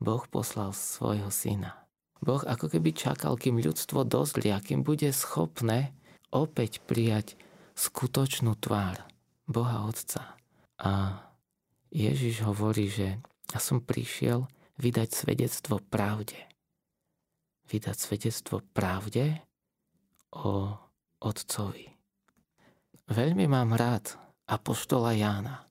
Boh 0.00 0.24
poslal 0.28 0.72
svojho 0.72 1.28
syna. 1.28 1.76
Boh 2.24 2.40
ako 2.40 2.72
keby 2.72 2.96
čakal, 2.96 3.36
kým 3.36 3.60
ľudstvo 3.60 4.08
dozrie 4.08 4.56
kým 4.56 4.80
bude 4.80 5.12
schopné 5.12 5.92
opäť 6.32 6.80
prijať 6.88 7.36
skutočnú 7.76 8.56
tvár 8.56 9.04
Boha 9.44 9.84
Otca. 9.84 10.40
A 10.80 11.20
Ježiš 11.92 12.44
hovorí, 12.48 12.88
že 12.88 13.20
ja 13.52 13.58
som 13.62 13.82
prišiel 13.82 14.46
vydať 14.80 15.08
svedectvo 15.12 15.80
pravde. 15.80 16.38
Vydať 17.66 17.96
svedectvo 17.98 18.62
pravde 18.74 19.42
o 20.34 20.74
Otcovi. 21.22 21.86
Veľmi 23.06 23.46
mám 23.46 23.74
rád 23.74 24.18
Apoštola 24.46 25.14
Jána. 25.14 25.66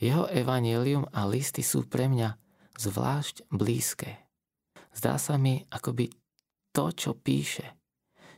Jeho 0.00 0.28
evanelium 0.28 1.08
a 1.12 1.24
listy 1.24 1.62
sú 1.64 1.86
pre 1.86 2.10
mňa 2.10 2.36
zvlášť 2.76 3.48
blízke. 3.48 4.18
Zdá 4.92 5.16
sa 5.16 5.38
mi, 5.38 5.64
akoby 5.70 6.10
to, 6.74 6.90
čo 6.90 7.10
píše, 7.14 7.78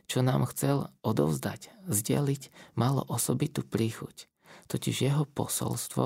čo 0.05 0.21
nám 0.21 0.47
chcel 0.53 0.87
odovzdať, 1.01 1.73
zdeliť, 1.89 2.75
malo 2.77 3.03
osobitú 3.09 3.65
príchuť. 3.65 4.29
Totiž 4.71 5.07
jeho 5.07 5.23
posolstvo 5.25 6.05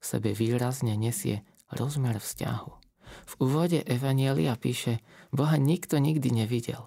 v 0.00 0.04
sebe 0.04 0.30
výrazne 0.36 0.94
nesie 0.94 1.42
rozmer 1.74 2.18
vzťahu. 2.18 2.72
V 3.26 3.32
úvode 3.42 3.82
Evanielia 3.86 4.54
píše, 4.54 5.02
Boha 5.34 5.58
nikto 5.58 5.98
nikdy 5.98 6.30
nevidel, 6.30 6.86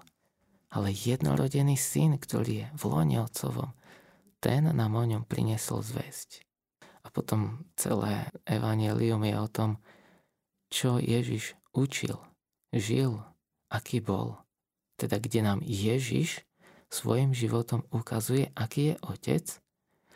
ale 0.72 0.92
jednorodený 0.92 1.76
syn, 1.76 2.16
ktorý 2.16 2.64
je 2.64 2.66
v 2.76 2.82
lone 2.88 3.18
otcovom, 3.20 3.70
ten 4.40 4.68
nám 4.68 4.92
o 4.96 5.04
ňom 5.04 5.24
priniesol 5.24 5.80
zväzť. 5.80 6.44
A 7.04 7.12
potom 7.12 7.68
celé 7.76 8.28
evanelium 8.48 9.20
je 9.24 9.36
o 9.36 9.48
tom, 9.48 9.70
čo 10.72 10.96
Ježiš 11.00 11.56
učil, 11.76 12.16
žil, 12.72 13.20
aký 13.68 14.00
bol. 14.00 14.40
Teda 14.96 15.20
kde 15.20 15.40
nám 15.44 15.60
Ježiš 15.64 16.44
svojim 16.88 17.32
životom 17.32 17.84
ukazuje, 17.90 18.52
aký 18.54 18.92
je 18.92 18.96
Otec. 19.04 19.46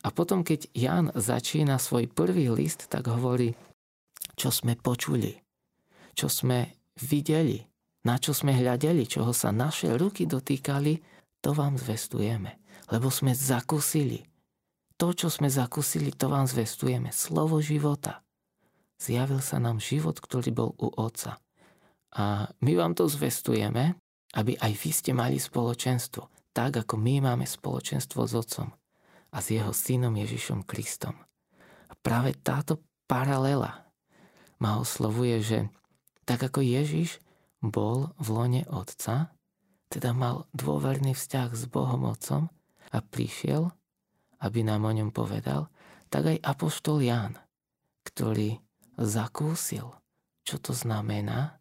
A 0.06 0.14
potom, 0.14 0.46
keď 0.46 0.70
Jan 0.72 1.10
začína 1.12 1.76
svoj 1.82 2.06
prvý 2.06 2.48
list, 2.54 2.86
tak 2.86 3.10
hovorí, 3.10 3.58
čo 4.38 4.48
sme 4.54 4.78
počuli, 4.78 5.34
čo 6.14 6.30
sme 6.30 6.88
videli, 6.98 7.62
na 8.06 8.16
čo 8.18 8.34
sme 8.34 8.54
hľadeli, 8.54 9.04
čoho 9.04 9.34
sa 9.34 9.50
naše 9.50 9.92
ruky 9.94 10.24
dotýkali, 10.24 11.00
to 11.42 11.50
vám 11.54 11.78
zvestujeme 11.78 12.58
lebo 12.88 13.12
sme 13.12 13.36
zakúsili. 13.36 14.24
To, 14.98 15.14
čo 15.14 15.30
sme 15.30 15.46
zakúsili, 15.46 16.10
to 16.10 16.26
vám 16.26 16.48
zvestujeme. 16.50 17.14
Slovo 17.14 17.62
života. 17.62 18.24
Zjavil 18.98 19.38
sa 19.38 19.62
nám 19.62 19.78
život, 19.78 20.18
ktorý 20.18 20.50
bol 20.50 20.70
u 20.74 20.90
Otca. 20.90 21.38
A 22.18 22.50
my 22.50 22.72
vám 22.74 22.98
to 22.98 23.06
zvestujeme, 23.06 23.94
aby 24.34 24.58
aj 24.58 24.72
vy 24.74 24.90
ste 24.90 25.12
mali 25.14 25.38
spoločenstvo, 25.38 26.50
tak 26.50 26.82
ako 26.82 26.98
my 26.98 27.30
máme 27.30 27.46
spoločenstvo 27.46 28.26
s 28.26 28.32
Otcom 28.34 28.68
a 29.30 29.38
s 29.38 29.54
jeho 29.54 29.70
synom 29.70 30.18
Ježišom 30.18 30.66
Kristom. 30.66 31.14
A 31.88 31.94
práve 31.94 32.34
táto 32.34 32.82
paralela 33.06 33.86
ma 34.58 34.78
oslovuje, 34.78 35.36
že 35.42 35.58
tak 36.28 36.44
ako 36.44 36.60
Ježiš 36.60 37.22
bol 37.64 38.14
v 38.20 38.26
lone 38.30 38.62
Otca, 38.70 39.34
teda 39.88 40.12
mal 40.12 40.46
dôverný 40.52 41.16
vzťah 41.16 41.48
s 41.56 41.64
Bohom 41.66 42.04
Otcom 42.04 42.52
a 42.92 42.98
prišiel, 43.00 43.72
aby 44.44 44.60
nám 44.62 44.84
o 44.84 44.92
ňom 44.92 45.10
povedal, 45.10 45.72
tak 46.12 46.28
aj 46.28 46.38
Apoštol 46.44 47.02
Ján, 47.02 47.34
ktorý 48.04 48.60
zakúsil, 49.00 49.92
čo 50.44 50.56
to 50.60 50.72
znamená 50.72 51.58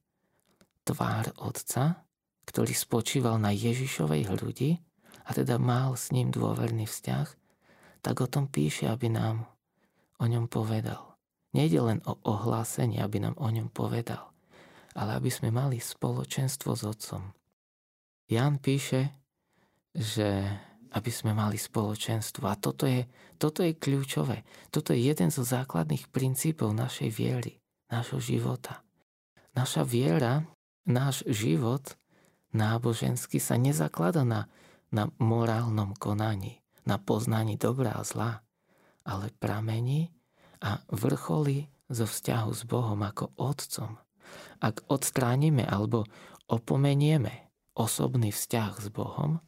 tvár 0.83 1.31
Otca, 1.39 2.07
ktorý 2.47 2.71
spočíval 2.71 3.35
na 3.41 3.51
Ježišovej 3.51 4.31
hrudi 4.31 4.79
a 5.27 5.35
teda 5.35 5.59
mal 5.59 5.99
s 5.99 6.15
ním 6.15 6.31
dôverný 6.31 6.87
vzťah, 6.87 7.27
tak 7.99 8.15
o 8.23 8.27
tom 8.31 8.47
píše, 8.47 8.87
aby 8.87 9.11
nám 9.11 9.43
o 10.23 10.25
ňom 10.25 10.47
povedal. 10.47 11.16
Nejde 11.55 11.79
len 11.79 11.99
o 12.03 12.19
ohlásenie, 12.27 12.99
aby 12.99 13.23
nám 13.23 13.35
o 13.39 13.47
ňom 13.47 13.71
povedal, 13.71 14.31
ale 14.97 15.15
aby 15.15 15.31
sme 15.31 15.53
mali 15.53 15.79
spoločenstvo 15.79 16.71
s 16.75 16.83
Otcom. 16.83 17.23
Jan 18.27 18.59
píše, 18.59 19.15
že 19.95 20.43
aby 20.91 21.11
sme 21.11 21.35
mali 21.35 21.59
spoločenstvo. 21.59 22.47
A 22.47 22.55
toto 22.55 22.87
je, 22.87 23.07
toto 23.37 23.61
je 23.63 23.75
kľúčové. 23.75 24.47
Toto 24.71 24.95
je 24.95 25.03
jeden 25.03 25.29
zo 25.29 25.43
základných 25.43 26.09
princípov 26.09 26.71
našej 26.71 27.09
viery, 27.11 27.59
nášho 27.91 28.17
života. 28.17 28.83
Naša 29.53 29.83
viera, 29.83 30.45
náš 30.87 31.25
život 31.27 31.97
náboženský 32.55 33.37
sa 33.37 33.59
nezaklada 33.59 34.23
na, 34.23 34.47
na 34.89 35.11
morálnom 35.19 35.93
konaní, 35.97 36.63
na 36.87 36.97
poznaní 36.97 37.59
dobrá 37.59 37.99
a 37.99 38.07
zla, 38.07 38.31
ale 39.03 39.29
pramení 39.37 40.13
a 40.61 40.81
vrcholí 40.91 41.69
zo 41.87 42.05
vzťahu 42.05 42.51
s 42.51 42.63
Bohom 42.67 42.99
ako 43.03 43.31
Otcom. 43.39 43.97
Ak 44.59 44.83
odstránime 44.91 45.63
alebo 45.63 46.03
opomenieme 46.49 47.51
osobný 47.77 48.33
vzťah 48.33 48.73
s 48.81 48.87
Bohom, 48.89 49.39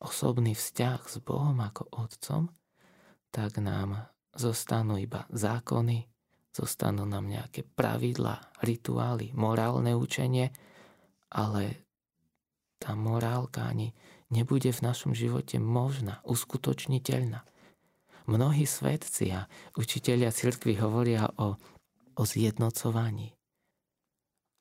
osobný 0.00 0.54
vzťah 0.54 1.00
s 1.08 1.16
Bohom 1.24 1.56
ako 1.58 1.88
Otcom, 1.90 2.52
tak 3.30 3.58
nám 3.62 4.10
zostanú 4.34 4.98
iba 4.98 5.26
zákony, 5.30 6.06
zostanú 6.50 7.06
nám 7.06 7.26
nejaké 7.30 7.62
pravidla, 7.62 8.42
rituály, 8.62 9.30
morálne 9.34 9.94
učenie, 9.94 10.50
ale 11.30 11.86
tá 12.80 12.96
morálka 12.96 13.70
ani 13.70 13.94
nebude 14.32 14.70
v 14.72 14.80
našom 14.82 15.12
živote 15.14 15.60
možná, 15.62 16.22
uskutočniteľná. 16.26 17.44
Mnohí 18.30 18.62
svetci 18.62 19.34
a 19.34 19.50
učiteľia 19.74 20.30
cirkvi 20.30 20.78
hovoria 20.78 21.26
o, 21.34 21.58
o 22.14 22.22
zjednocovaní. 22.22 23.34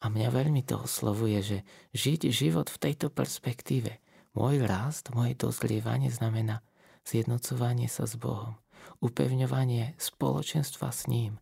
A 0.01 0.09
mňa 0.09 0.29
veľmi 0.33 0.65
to 0.65 0.81
oslovuje, 0.81 1.37
že 1.45 1.57
žiť 1.93 2.33
život 2.33 2.73
v 2.73 2.81
tejto 2.81 3.13
perspektíve– 3.13 3.93
môj 4.37 4.63
rast, 4.65 5.09
moje 5.13 5.33
dozlievanie 5.35 6.07
znamená 6.13 6.61
zjednocovanie 7.05 7.89
sa 7.89 8.05
s 8.05 8.15
Bohom, 8.15 8.55
upevňovanie 9.01 9.97
spoločenstva 9.97 10.93
s 10.93 11.09
ním, 11.09 11.41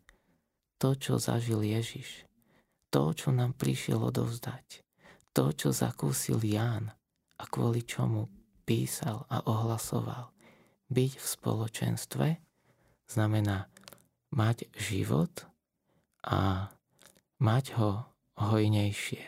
to, 0.80 0.96
čo 0.96 1.20
zažil 1.20 1.62
Ježiš, 1.62 2.24
to, 2.90 3.12
čo 3.12 3.30
nám 3.36 3.58
prišiel 3.58 4.00
odovzdať, 4.02 4.82
to, 5.36 5.52
čo 5.52 5.70
zakúsil 5.76 6.40
Ján 6.42 6.90
a 7.38 7.44
kvôli 7.46 7.84
čomu 7.84 8.32
písal 8.64 9.28
a 9.28 9.44
ohlasoval. 9.44 10.37
Byť 10.88 11.12
v 11.20 11.26
spoločenstve 11.26 12.28
znamená 13.08 13.68
mať 14.32 14.68
život 14.76 15.32
a 16.24 16.72
mať 17.40 17.66
ho 17.80 18.08
hojnejšie. 18.38 19.24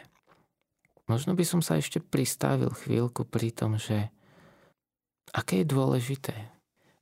Možno 1.10 1.34
by 1.34 1.42
som 1.42 1.62
sa 1.66 1.82
ešte 1.82 1.98
pristavil 1.98 2.70
chvíľku 2.70 3.26
pri 3.26 3.50
tom, 3.50 3.82
že 3.82 4.14
aké 5.34 5.66
je 5.66 5.72
dôležité 5.74 6.36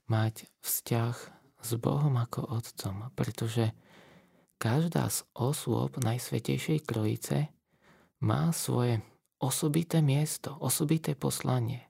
mať 0.08 0.48
vzťah 0.64 1.16
s 1.60 1.70
Bohom 1.76 2.16
ako 2.16 2.48
Otcom, 2.48 3.12
pretože 3.16 3.76
každá 4.56 5.12
z 5.12 5.28
osôb 5.36 6.00
Najsvetejšej 6.00 6.88
Trojice 6.88 7.52
má 8.24 8.50
svoje 8.56 9.04
osobité 9.38 10.00
miesto, 10.00 10.56
osobité 10.64 11.14
poslanie. 11.14 11.87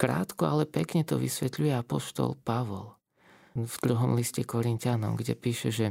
Krátko, 0.00 0.48
ale 0.48 0.64
pekne 0.64 1.04
to 1.04 1.20
vysvetľuje 1.20 1.76
apoštol 1.76 2.40
Pavol 2.40 2.96
v 3.52 3.74
druhom 3.82 4.14
liste 4.14 4.46
Korintianom, 4.46 5.18
kde 5.18 5.34
píše, 5.34 5.68
že 5.74 5.86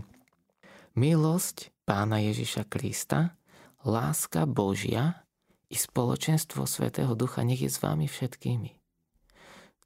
milosť 0.95 1.75
pána 1.83 2.23
Ježiša 2.23 2.65
Krista, 2.71 3.35
láska 3.83 4.47
Božia 4.47 5.27
i 5.69 5.77
spoločenstvo 5.77 6.65
Svetého 6.65 7.13
Ducha 7.13 7.45
nech 7.45 7.61
je 7.61 7.69
s 7.69 7.83
vami 7.83 8.09
všetkými. 8.09 8.71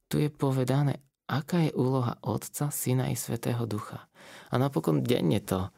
Tu 0.08 0.16
je 0.24 0.30
povedané, 0.30 1.02
aká 1.26 1.66
je 1.66 1.76
úloha 1.76 2.16
Otca, 2.22 2.70
Syna 2.70 3.10
i 3.10 3.18
Svetého 3.18 3.66
Ducha. 3.66 4.08
A 4.54 4.62
napokon 4.62 5.02
denne 5.02 5.42
to 5.42 5.74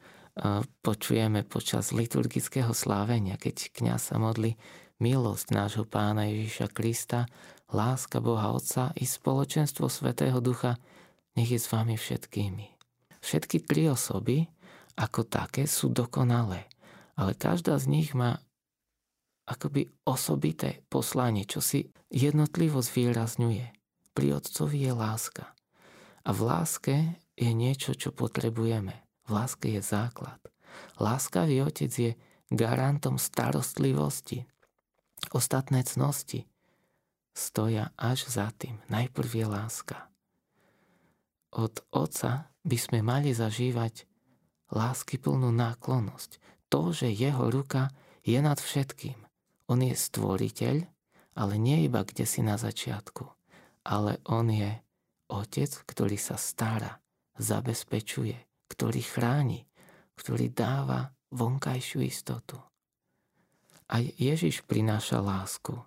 počujeme 0.83 1.47
počas 1.47 1.95
liturgického 1.95 2.75
slávenia, 2.75 3.39
keď 3.39 3.71
kniaz 3.71 4.11
sa 4.11 4.19
modli 4.19 4.59
milosť 4.99 5.47
nášho 5.55 5.88
pána 5.88 6.27
Ježiša 6.27 6.67
Krista, 6.75 7.27
láska 7.75 8.23
Boha 8.23 8.55
Otca 8.55 8.95
i 8.95 9.03
spoločenstvo 9.03 9.91
Svetého 9.91 10.39
Ducha 10.39 10.79
nech 11.35 11.51
je 11.51 11.59
s 11.59 11.67
vami 11.67 11.99
všetkými. 11.99 12.71
Všetky 13.19 13.67
tri 13.67 13.91
osoby 13.91 14.47
ako 14.95 15.27
také 15.27 15.67
sú 15.67 15.91
dokonalé, 15.91 16.71
ale 17.19 17.35
každá 17.35 17.75
z 17.75 17.91
nich 17.91 18.15
má 18.15 18.39
akoby 19.43 19.91
osobité 20.07 20.88
poslanie, 20.88 21.43
čo 21.43 21.59
si 21.59 21.91
jednotlivo 22.07 22.79
zvýrazňuje. 22.79 23.75
Pri 24.15 24.27
Otcovi 24.39 24.88
je 24.88 24.93
láska. 24.95 25.51
A 26.23 26.31
v 26.31 26.39
láske 26.47 26.95
je 27.35 27.51
niečo, 27.51 27.91
čo 27.93 28.15
potrebujeme. 28.15 29.03
V 29.27 29.29
láske 29.35 29.75
je 29.75 29.83
základ. 29.83 30.39
Láskavý 30.97 31.67
Otec 31.67 31.91
je 31.91 32.11
garantom 32.47 33.19
starostlivosti. 33.19 34.47
Ostatné 35.35 35.83
cnosti 35.83 36.47
stoja 37.36 37.91
až 38.00 38.32
za 38.32 38.50
tým. 38.56 38.80
Najprv 38.88 39.30
je 39.43 39.45
láska. 39.45 40.08
Od 41.52 41.76
Otca 41.91 42.50
by 42.63 42.78
sme 42.80 43.00
mali 43.04 43.36
zažívať 43.36 44.08
lásky 44.71 45.19
plnú 45.19 45.52
náklonnosť. 45.52 46.39
To, 46.71 46.89
že 46.95 47.13
jeho 47.13 47.52
ruka 47.52 47.93
je 48.26 48.39
nad 48.41 48.58
všetkým. 48.58 49.15
On 49.69 49.80
je 49.80 49.93
stvoriteľ, 49.93 50.88
ale 51.36 51.54
nie 51.60 51.86
iba 51.86 52.02
kde 52.02 52.26
si 52.26 52.41
na 52.41 52.56
začiatku, 52.56 53.28
ale 53.86 54.17
on 54.26 54.50
je 54.50 54.71
otec, 55.30 55.71
ktorý 55.86 56.17
sa 56.17 56.39
stará, 56.39 56.98
zabezpečuje, 57.38 58.67
ktorý 58.71 59.02
chráni, 59.04 59.67
ktorý 60.15 60.50
dáva 60.50 61.12
vonkajšiu 61.36 62.00
istotu. 62.08 62.58
Aj 63.86 64.02
Ježiš 64.02 64.65
prináša 64.65 65.21
lásku, 65.21 65.78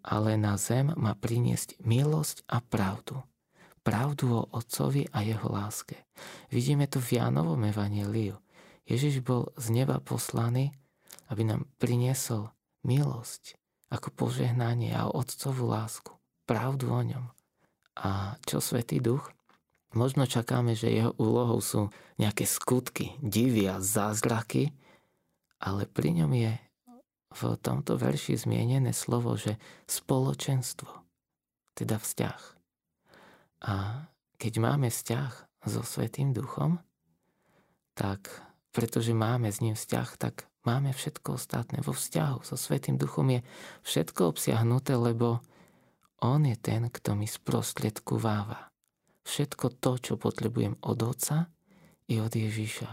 ale 0.00 0.36
na 0.40 0.56
zem 0.56 0.92
má 0.96 1.12
priniesť 1.16 1.80
milosť 1.84 2.44
a 2.48 2.60
pravdu. 2.64 3.20
Pravdu 3.80 4.44
o 4.44 4.48
Otcovi 4.52 5.08
a 5.12 5.24
jeho 5.24 5.48
láske. 5.48 5.96
Vidíme 6.52 6.84
to 6.84 7.00
v 7.00 7.16
Jánovom 7.16 7.60
evaníliu. 7.64 8.36
Ježiš 8.84 9.24
bol 9.24 9.48
z 9.56 9.72
neba 9.72 10.02
poslaný, 10.02 10.74
aby 11.32 11.46
nám 11.48 11.64
priniesol 11.80 12.52
milosť 12.84 13.56
ako 13.90 14.08
požehnanie 14.14 14.94
a 14.94 15.10
otcovú 15.10 15.66
lásku, 15.66 16.14
pravdu 16.46 16.94
o 16.94 17.02
ňom. 17.02 17.26
A 17.98 18.38
čo 18.46 18.62
Svetý 18.62 19.02
Duch? 19.02 19.34
Možno 19.90 20.22
čakáme, 20.22 20.78
že 20.78 20.94
jeho 20.94 21.10
úlohou 21.18 21.58
sú 21.58 21.90
nejaké 22.14 22.46
skutky, 22.46 23.18
divy 23.18 23.66
a 23.66 23.82
zázraky, 23.82 24.70
ale 25.58 25.90
pri 25.90 26.22
ňom 26.22 26.30
je 26.30 26.52
v 27.30 27.54
tomto 27.62 27.94
verši 27.94 28.34
zmienené 28.34 28.90
slovo, 28.90 29.38
že 29.38 29.56
spoločenstvo, 29.86 30.90
teda 31.78 31.96
vzťah. 31.96 32.42
A 33.70 34.06
keď 34.40 34.52
máme 34.58 34.88
vzťah 34.88 35.32
so 35.68 35.84
Svetým 35.84 36.32
Duchom, 36.32 36.80
tak 37.92 38.32
pretože 38.72 39.12
máme 39.12 39.52
s 39.52 39.60
ním 39.60 39.76
vzťah, 39.76 40.08
tak 40.16 40.48
máme 40.64 40.94
všetko 40.94 41.36
ostatné. 41.36 41.84
Vo 41.84 41.92
vzťahu 41.92 42.46
so 42.46 42.56
Svetým 42.56 42.96
Duchom 42.96 43.28
je 43.28 43.40
všetko 43.84 44.32
obsiahnuté, 44.32 44.96
lebo 44.96 45.44
On 46.24 46.40
je 46.40 46.56
ten, 46.56 46.88
kto 46.88 47.12
mi 47.12 47.28
sprostredkováva. 47.28 48.72
Všetko 49.28 49.76
to, 49.78 49.92
čo 50.00 50.14
potrebujem 50.16 50.80
od 50.80 50.98
Otca 51.04 51.52
i 52.08 52.16
od 52.18 52.32
Ježiša. 52.32 52.90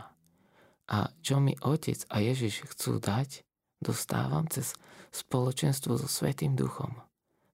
A 0.87 0.97
čo 1.23 1.39
mi 1.39 1.55
Otec 1.63 2.03
a 2.11 2.19
Ježiš 2.19 2.67
chcú 2.67 2.99
dať, 2.99 3.46
dostávam 3.81 4.45
cez 4.49 4.73
spoločenstvo 5.13 5.97
so 5.97 6.09
Svetým 6.09 6.53
Duchom. 6.53 6.93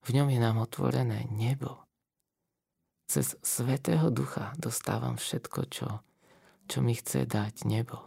V 0.03 0.19
ňom 0.19 0.27
je 0.31 0.39
nám 0.39 0.59
otvorené 0.59 1.27
nebo. 1.31 1.83
Cez 3.07 3.39
Svetého 3.43 4.11
Ducha 4.11 4.51
dostávam 4.59 5.15
všetko, 5.15 5.59
čo, 5.71 5.87
čo 6.67 6.77
mi 6.83 6.95
chce 6.95 7.23
dať 7.27 7.67
nebo. 7.67 8.03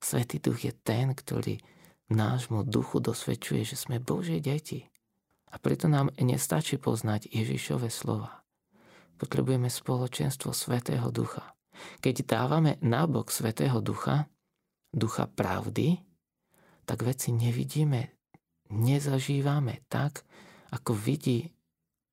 Svetý 0.00 0.38
Duch 0.38 0.64
je 0.64 0.72
ten, 0.72 1.12
ktorý 1.12 1.60
nášmu 2.08 2.64
duchu 2.64 3.00
dosvedčuje, 3.00 3.64
že 3.68 3.76
sme 3.76 4.00
Božie 4.00 4.40
deti. 4.40 4.88
A 5.48 5.56
preto 5.56 5.88
nám 5.88 6.12
nestačí 6.20 6.76
poznať 6.76 7.32
Ježišove 7.32 7.88
slova. 7.88 8.44
Potrebujeme 9.16 9.72
spoločenstvo 9.72 10.52
Svetého 10.52 11.08
Ducha. 11.08 11.56
Keď 12.04 12.28
dávame 12.28 12.76
nábok 12.84 13.32
Svetého 13.32 13.80
Ducha, 13.80 14.28
ducha 14.92 15.26
pravdy, 15.26 16.07
tak 16.88 17.04
veci 17.04 17.36
nevidíme, 17.36 18.16
nezažívame 18.72 19.84
tak, 19.92 20.24
ako 20.72 20.96
vidí 20.96 21.52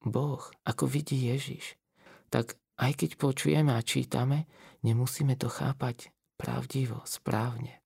Boh, 0.04 0.44
ako 0.68 0.84
vidí 0.84 1.32
Ježiš. 1.32 1.80
Tak 2.28 2.60
aj 2.76 2.92
keď 3.00 3.10
počujeme 3.16 3.72
a 3.72 3.80
čítame, 3.80 4.52
nemusíme 4.84 5.40
to 5.40 5.48
chápať 5.48 6.12
pravdivo, 6.36 7.00
správne. 7.08 7.80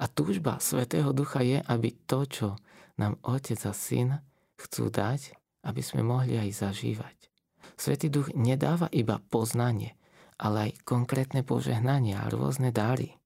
A 0.00 0.08
túžba 0.08 0.56
Svetého 0.64 1.12
Ducha 1.12 1.44
je, 1.44 1.60
aby 1.60 1.92
to, 2.08 2.24
čo 2.24 2.48
nám 2.96 3.20
Otec 3.20 3.60
a 3.68 3.76
Syn 3.76 4.16
chcú 4.56 4.88
dať, 4.88 5.36
aby 5.68 5.84
sme 5.84 6.00
mohli 6.00 6.40
aj 6.40 6.64
zažívať. 6.64 7.28
Svetý 7.76 8.08
Duch 8.08 8.32
nedáva 8.32 8.88
iba 8.88 9.20
poznanie, 9.28 10.00
ale 10.40 10.72
aj 10.72 10.80
konkrétne 10.88 11.44
požehnania 11.44 12.24
a 12.24 12.32
rôzne 12.32 12.72
dary 12.72 13.20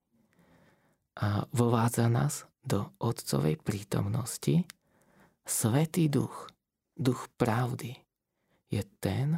a 1.15 1.47
vovádza 1.55 2.11
nás 2.11 2.43
do 2.65 2.91
Otcovej 2.99 3.61
prítomnosti, 3.61 4.65
Svetý 5.45 6.09
duch, 6.09 6.49
duch 6.97 7.29
pravdy, 7.37 7.93
je 8.73 8.83
ten, 8.97 9.37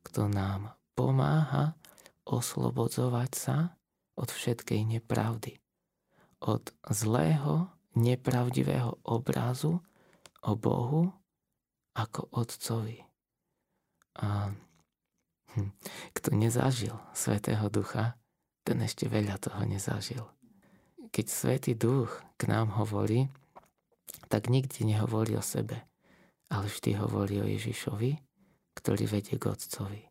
kto 0.00 0.32
nám 0.32 0.72
pomáha 0.96 1.76
oslobodzovať 2.24 3.30
sa 3.36 3.76
od 4.16 4.32
všetkej 4.32 4.88
nepravdy, 4.88 5.60
od 6.40 6.72
zlého, 6.88 7.68
nepravdivého 7.92 9.04
obrazu 9.04 9.84
o 10.40 10.52
Bohu 10.56 11.12
ako 11.92 12.32
Otcovi. 12.32 13.04
A 14.24 14.48
hm, 15.54 15.70
kto 16.16 16.28
nezažil 16.32 16.96
Svetého 17.12 17.68
Ducha, 17.68 18.16
ten 18.64 18.80
ešte 18.80 19.12
veľa 19.12 19.36
toho 19.36 19.60
nezažil 19.68 20.33
keď 21.14 21.26
Svetý 21.30 21.78
Duch 21.78 22.10
k 22.34 22.50
nám 22.50 22.74
hovorí, 22.74 23.30
tak 24.26 24.50
nikdy 24.50 24.82
nehovorí 24.82 25.38
o 25.38 25.44
sebe, 25.46 25.86
ale 26.50 26.66
vždy 26.66 26.98
hovorí 26.98 27.38
o 27.38 27.46
Ježišovi, 27.46 28.18
ktorý 28.74 29.06
vedie 29.06 29.38
k 29.38 29.46
Otcovi. 29.46 30.10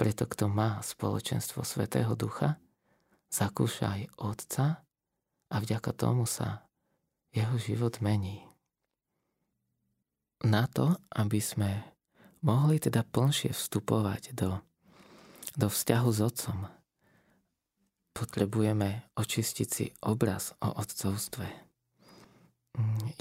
Preto 0.00 0.24
kto 0.24 0.48
má 0.48 0.80
spoločenstvo 0.80 1.60
Svetého 1.68 2.16
Ducha, 2.16 2.56
zakúša 3.28 4.00
aj 4.00 4.02
Otca 4.16 4.66
a 5.52 5.56
vďaka 5.60 5.92
tomu 5.92 6.24
sa 6.24 6.64
jeho 7.28 7.60
život 7.60 8.00
mení. 8.00 8.40
Na 10.48 10.64
to, 10.64 10.96
aby 11.12 11.44
sme 11.44 11.92
mohli 12.40 12.80
teda 12.80 13.04
plnšie 13.04 13.52
vstupovať 13.52 14.32
do, 14.32 14.64
do 15.60 15.68
vzťahu 15.68 16.08
s 16.08 16.20
Otcom, 16.24 16.77
potrebujeme 18.18 19.06
očistiť 19.14 19.68
si 19.70 19.86
obraz 20.02 20.58
o 20.58 20.74
otcovstve. 20.74 21.46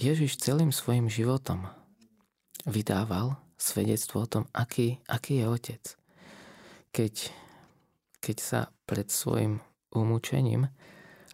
Ježiš 0.01 0.41
celým 0.41 0.73
svojim 0.73 1.05
životom 1.05 1.69
vydával 2.65 3.37
svedectvo 3.61 4.25
o 4.25 4.29
tom, 4.29 4.43
aký, 4.57 4.97
aký 5.05 5.41
je 5.41 5.45
otec. 5.45 5.83
Keď, 6.93 7.15
keď 8.21 8.37
sa 8.41 8.59
pred 8.89 9.09
svojim 9.13 9.61
umúčením 9.93 10.69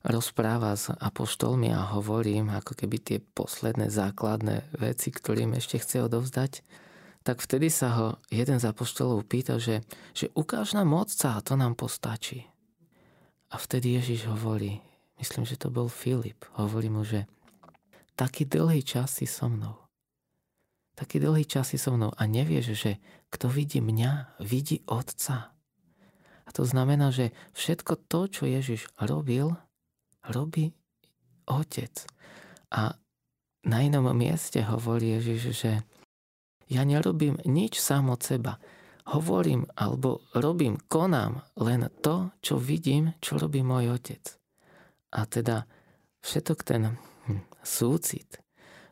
rozpráva 0.04 0.76
s 0.76 0.91
apoštolmi 0.91 1.71
a 1.71 1.95
hovorím 1.95 2.52
ako 2.52 2.76
keby 2.76 2.97
tie 2.99 3.17
posledné 3.23 3.88
základné 3.88 4.76
veci, 4.76 5.15
ktorým 5.15 5.56
ešte 5.56 5.80
chce 5.80 6.04
odovzdať, 6.04 6.60
tak 7.23 7.39
vtedy 7.39 7.71
sa 7.71 7.89
ho 7.95 8.08
jeden 8.28 8.60
z 8.60 8.67
apoštolov 8.67 9.23
pýta, 9.23 9.56
že, 9.56 9.80
že 10.12 10.28
ukáž 10.36 10.76
nám 10.76 10.91
otca 10.91 11.39
a 11.39 11.43
to 11.43 11.56
nám 11.56 11.80
postačí. 11.80 12.53
A 13.54 13.62
vtedy 13.62 13.94
Ježiš 14.02 14.26
hovorí, 14.26 14.82
myslím, 15.22 15.46
že 15.46 15.62
to 15.62 15.70
bol 15.70 15.86
Filip, 15.86 16.42
hovorí 16.58 16.89
mu, 16.89 17.06
že 17.06 17.30
taký 18.18 18.50
dlhý 18.50 18.82
čas 18.82 19.22
si 19.22 19.30
so 19.30 19.46
mnou. 19.46 19.78
Taký 20.98 21.22
dlhý 21.22 21.46
čas 21.46 21.70
si 21.70 21.78
so 21.78 21.94
mnou 21.94 22.10
a 22.18 22.26
nevieš, 22.26 22.74
že 22.74 22.92
kto 23.30 23.50
vidí 23.54 23.78
mňa, 23.78 24.42
vidí 24.42 24.82
Otca. 24.89 25.54
A 26.44 26.50
to 26.50 26.66
znamená, 26.66 27.13
že 27.13 27.30
všetko 27.54 28.10
to, 28.10 28.26
čo 28.30 28.44
Ježiš 28.50 28.89
robil, 28.98 29.54
robí 30.26 30.74
Otec. 31.46 32.10
A 32.74 32.98
na 33.63 33.78
inom 33.86 34.10
mieste 34.18 34.66
hovorí 34.66 35.18
Ježiš, 35.22 35.42
že 35.54 35.72
ja 36.74 36.82
nerobím 36.82 37.38
nič 37.46 37.78
sám 37.78 38.10
od 38.10 38.22
seba 38.26 38.58
hovorím 39.10 39.68
alebo 39.76 40.24
robím, 40.32 40.80
konám 40.88 41.44
len 41.60 41.92
to, 42.00 42.32
čo 42.39 42.56
vidím, 42.56 43.16
čo 43.20 43.36
robí 43.36 43.60
môj 43.60 44.00
otec. 44.00 44.24
A 45.13 45.28
teda 45.28 45.68
všetok 46.24 46.60
ten 46.63 46.96
hm, 47.28 47.44
súcit, 47.62 48.39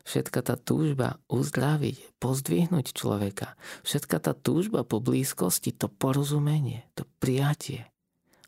všetka 0.04 0.40
tá 0.44 0.54
túžba 0.58 1.18
uzdraviť, 1.32 2.18
pozdvihnúť 2.20 2.92
človeka, 2.92 3.56
všetka 3.86 4.16
tá 4.20 4.32
túžba 4.36 4.84
po 4.84 5.00
blízkosti, 5.00 5.72
to 5.72 5.88
porozumenie, 5.88 6.84
to 6.94 7.08
prijatie, 7.18 7.88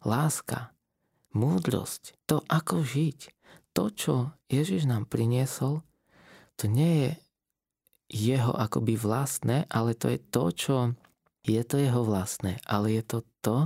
láska, 0.05 0.74
múdrosť, 1.35 2.14
to 2.29 2.44
ako 2.46 2.85
žiť, 2.85 3.33
to, 3.74 3.85
čo 3.90 4.14
Ježiš 4.46 4.87
nám 4.87 5.11
priniesol, 5.11 5.83
to 6.55 6.70
nie 6.70 6.94
je 7.03 7.11
jeho 8.14 8.55
akoby 8.55 8.94
vlastné, 8.94 9.66
ale 9.66 9.98
to 9.98 10.07
je 10.14 10.18
to, 10.31 10.44
čo 10.55 10.77
je 11.44 11.62
to 11.64 11.76
jeho 11.76 12.00
vlastné, 12.02 12.57
ale 12.64 12.96
je 12.96 13.02
to 13.04 13.18
to, 13.44 13.59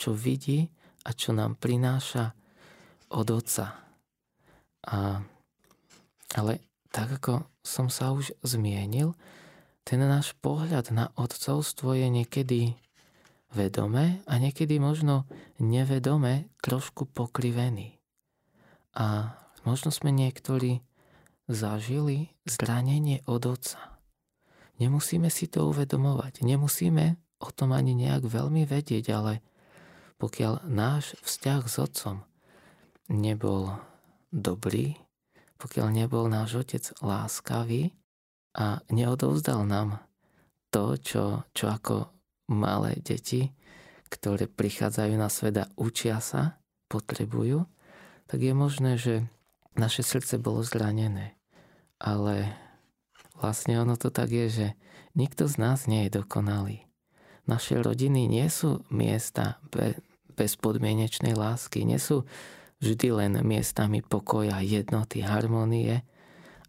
čo 0.00 0.16
vidí 0.16 0.72
a 1.04 1.12
čo 1.12 1.36
nám 1.36 1.60
prináša 1.60 2.32
od 3.12 3.28
Otca. 3.28 3.76
A, 4.88 5.20
ale 6.34 6.52
tak 6.88 7.20
ako 7.20 7.44
som 7.60 7.92
sa 7.92 8.10
už 8.16 8.32
zmienil, 8.42 9.14
ten 9.84 10.00
náš 10.00 10.32
pohľad 10.40 10.90
na 10.94 11.10
otcovstvo 11.18 11.94
je 11.94 12.08
niekedy 12.08 12.60
vedomé 13.52 14.24
a 14.24 14.40
niekedy 14.40 14.80
možno 14.80 15.28
nevedome 15.60 16.48
trošku 16.64 17.04
pokrivený. 17.10 18.00
A 18.96 19.36
možno 19.68 19.92
sme 19.92 20.14
niektorí 20.14 20.80
zažili 21.50 22.32
zranenie 22.48 23.20
od 23.28 23.44
otca. 23.44 23.91
Nemusíme 24.82 25.30
si 25.30 25.46
to 25.46 25.70
uvedomovať, 25.70 26.42
nemusíme 26.42 27.14
o 27.38 27.48
tom 27.54 27.70
ani 27.70 27.94
nejak 27.94 28.26
veľmi 28.26 28.66
vedieť, 28.66 29.14
ale 29.14 29.38
pokiaľ 30.18 30.66
náš 30.66 31.14
vzťah 31.22 31.62
s 31.70 31.76
otcom 31.78 32.26
nebol 33.06 33.78
dobrý, 34.34 34.98
pokiaľ 35.62 35.86
nebol 35.94 36.26
náš 36.26 36.66
otec 36.66 36.82
láskavý 36.98 37.94
a 38.58 38.82
neodovzdal 38.90 39.62
nám 39.62 40.02
to, 40.74 40.98
čo, 40.98 41.46
čo 41.54 41.70
ako 41.70 42.10
malé 42.50 42.98
deti, 42.98 43.54
ktoré 44.10 44.50
prichádzajú 44.50 45.14
na 45.14 45.30
svet 45.30 45.62
a 45.62 45.70
učia 45.78 46.18
sa, 46.18 46.58
potrebujú, 46.90 47.70
tak 48.26 48.42
je 48.42 48.52
možné, 48.52 48.98
že 48.98 49.30
naše 49.78 50.02
srdce 50.02 50.42
bolo 50.42 50.66
zranené. 50.66 51.38
Ale 52.02 52.50
Vlastne 53.42 53.82
ono 53.82 53.98
to 53.98 54.14
tak 54.14 54.30
je, 54.30 54.46
že 54.46 54.66
nikto 55.18 55.50
z 55.50 55.58
nás 55.58 55.90
nie 55.90 56.06
je 56.06 56.22
dokonalý. 56.22 56.86
Naše 57.50 57.82
rodiny 57.82 58.30
nie 58.30 58.46
sú 58.46 58.86
miesta 58.86 59.58
bezpodmienečnej 60.38 61.34
lásky, 61.34 61.82
nie 61.82 61.98
sú 61.98 62.22
vždy 62.78 63.08
len 63.10 63.32
miestami 63.42 63.98
pokoja, 63.98 64.62
jednoty, 64.62 65.26
harmonie, 65.26 66.06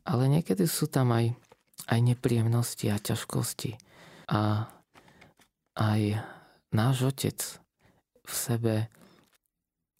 ale 0.01 0.23
niekedy 0.25 0.65
sú 0.65 0.89
tam 0.89 1.13
aj, 1.13 1.37
aj 1.93 1.99
nepríjemnosti 2.01 2.89
a 2.89 2.97
ťažkosti. 2.97 3.77
A 4.33 4.65
aj 5.77 6.01
náš 6.73 7.13
otec 7.13 7.37
v 8.25 8.33
sebe 8.33 8.75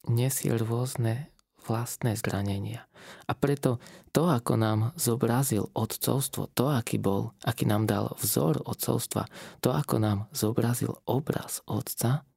nesie 0.10 0.58
rôzne 0.58 1.30
vlastné 1.70 2.18
zranenia. 2.18 2.86
A 3.28 3.34
preto 3.34 3.82
to, 4.12 4.30
ako 4.30 4.60
nám 4.60 4.80
zobrazil 5.00 5.72
otcovstvo, 5.74 6.52
to, 6.54 6.70
aký 6.70 7.00
bol, 7.00 7.34
aký 7.44 7.68
nám 7.68 7.88
dal 7.90 8.14
vzor 8.20 8.62
otcovstva, 8.64 9.26
to, 9.60 9.72
ako 9.74 10.00
nám 10.00 10.20
zobrazil 10.36 11.00
obraz 11.08 11.64
otca, 11.66 12.28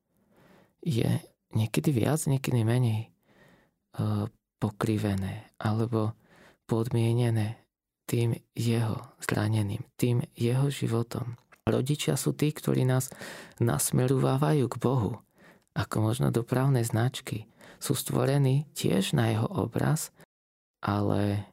je 0.87 1.09
niekedy 1.57 1.91
viac, 1.91 2.23
niekedy 2.31 2.62
menej 2.62 3.01
e, 3.07 3.09
pokrivené. 4.62 5.51
Alebo 5.59 6.14
podmienené 6.67 7.67
tým 8.07 8.39
jeho 8.55 9.14
zraneným, 9.23 9.83
tým 9.99 10.23
jeho 10.39 10.71
životom. 10.71 11.39
Rodičia 11.67 12.14
sú 12.14 12.31
tí, 12.31 12.55
ktorí 12.55 12.87
nás 12.87 13.11
nasmerovávajú 13.59 14.71
k 14.71 14.77
Bohu, 14.79 15.12
ako 15.75 15.97
možno 15.99 16.31
dopravné 16.31 16.87
značky. 16.87 17.51
Sú 17.83 17.99
stvorení 17.99 18.71
tiež 18.79 19.19
na 19.19 19.35
jeho 19.35 19.51
obraz, 19.51 20.14
ale 20.81 21.47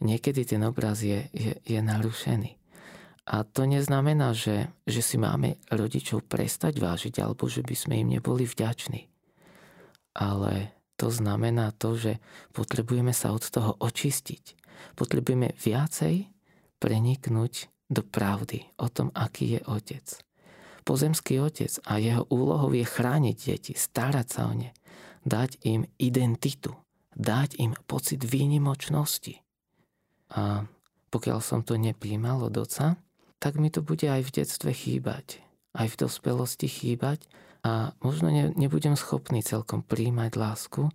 niekedy 0.00 0.44
ten 0.44 0.62
obraz 0.64 1.02
je, 1.02 1.26
je, 1.32 1.52
je 1.62 1.80
narušený. 1.80 2.58
A 3.28 3.44
to 3.44 3.68
neznamená, 3.68 4.32
že, 4.32 4.72
že 4.88 5.04
si 5.04 5.20
máme 5.20 5.60
rodičov 5.68 6.24
prestať 6.24 6.80
vážiť 6.80 7.20
alebo 7.20 7.44
že 7.44 7.60
by 7.60 7.76
sme 7.76 7.94
im 8.00 8.16
neboli 8.16 8.48
vďační. 8.48 9.04
Ale 10.16 10.72
to 10.96 11.12
znamená 11.12 11.76
to, 11.76 11.94
že 11.94 12.12
potrebujeme 12.56 13.12
sa 13.12 13.36
od 13.36 13.44
toho 13.44 13.76
očistiť. 13.76 14.56
Potrebujeme 14.96 15.52
viacej 15.60 16.24
preniknúť 16.80 17.68
do 17.92 18.00
pravdy 18.00 18.64
o 18.80 18.88
tom, 18.88 19.12
aký 19.12 19.58
je 19.58 19.60
otec. 19.68 20.06
Pozemský 20.88 21.36
otec 21.44 21.68
a 21.84 22.00
jeho 22.00 22.24
úlohou 22.32 22.72
je 22.72 22.88
chrániť 22.88 23.36
deti, 23.36 23.72
starať 23.76 24.26
sa 24.26 24.48
o 24.48 24.56
ne, 24.56 24.72
dať 25.28 25.60
im 25.68 25.84
identitu, 26.00 26.72
dať 27.18 27.58
im 27.58 27.74
pocit 27.90 28.22
výnimočnosti. 28.22 29.42
A 30.32 30.64
pokiaľ 31.10 31.38
som 31.42 31.60
to 31.66 31.74
nepríjmal 31.74 32.46
od 32.46 32.54
oca, 32.56 32.96
tak 33.42 33.58
mi 33.58 33.70
to 33.70 33.82
bude 33.82 34.06
aj 34.06 34.22
v 34.22 34.34
detstve 34.42 34.70
chýbať, 34.70 35.42
aj 35.74 35.94
v 35.94 35.98
dospelosti 36.06 36.66
chýbať 36.70 37.26
a 37.66 37.94
možno 38.02 38.30
ne, 38.30 38.54
nebudem 38.54 38.94
schopný 38.94 39.42
celkom 39.42 39.82
príjmať 39.82 40.32
lásku 40.38 40.90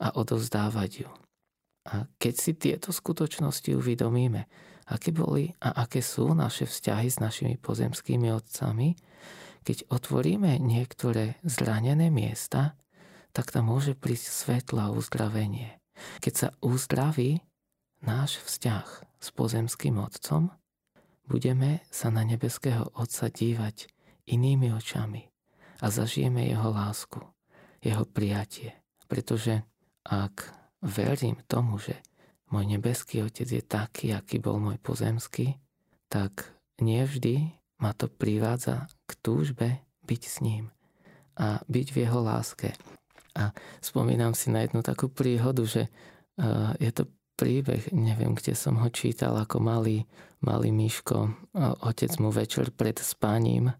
a 0.00 0.08
odovzdávať 0.12 0.90
ju. 1.06 1.10
A 1.84 2.08
keď 2.16 2.34
si 2.34 2.52
tieto 2.56 2.90
skutočnosti 2.92 3.76
uvedomíme, 3.76 4.48
aké 4.88 5.12
boli 5.12 5.52
a 5.60 5.84
aké 5.84 6.00
sú 6.00 6.32
naše 6.32 6.68
vzťahy 6.68 7.08
s 7.08 7.20
našimi 7.20 7.56
pozemskými 7.60 8.32
otcami, 8.32 8.96
keď 9.64 9.88
otvoríme 9.88 10.60
niektoré 10.60 11.40
zranené 11.40 12.12
miesta, 12.12 12.76
tak 13.34 13.50
tam 13.50 13.74
môže 13.74 13.98
prísť 13.98 14.30
svetlo 14.30 14.78
a 14.78 14.94
uzdravenie. 14.94 15.82
Keď 16.22 16.34
sa 16.34 16.48
uzdraví 16.62 17.42
náš 18.06 18.38
vzťah 18.46 18.86
s 19.18 19.28
pozemským 19.34 19.98
otcom, 19.98 20.54
budeme 21.26 21.82
sa 21.90 22.14
na 22.14 22.22
nebeského 22.22 22.94
Otca 22.94 23.26
dívať 23.26 23.90
inými 24.30 24.70
očami 24.70 25.26
a 25.82 25.86
zažijeme 25.90 26.46
jeho 26.46 26.70
lásku, 26.70 27.20
jeho 27.82 28.06
prijatie. 28.06 28.76
Pretože 29.10 29.66
ak 30.06 30.52
verím 30.84 31.40
tomu, 31.50 31.82
že 31.82 31.98
môj 32.52 32.70
nebeský 32.70 33.24
Otec 33.26 33.48
je 33.48 33.64
taký, 33.64 34.14
aký 34.14 34.38
bol 34.38 34.62
môj 34.62 34.78
pozemský, 34.78 35.58
tak 36.06 36.54
nevždy 36.78 37.50
ma 37.82 37.90
to 37.96 38.06
privádza 38.06 38.86
k 39.08 39.10
túžbe 39.18 39.68
byť 40.06 40.22
s 40.22 40.36
ním 40.44 40.70
a 41.34 41.58
byť 41.66 41.86
v 41.90 41.96
jeho 42.06 42.20
láske. 42.22 42.70
A 43.34 43.50
spomínam 43.82 44.32
si 44.32 44.50
na 44.50 44.62
jednu 44.62 44.82
takú 44.86 45.10
príhodu, 45.10 45.66
že 45.66 45.90
je 46.78 46.90
to 46.94 47.10
príbeh, 47.34 47.90
neviem, 47.90 48.34
kde 48.38 48.54
som 48.54 48.78
ho 48.78 48.88
čítal 48.94 49.34
ako 49.34 49.58
malý, 49.58 50.06
malý 50.38 50.70
Miško. 50.70 51.34
Otec 51.82 52.14
mu 52.22 52.30
večer 52.30 52.70
pred 52.70 52.94
spaním 53.02 53.74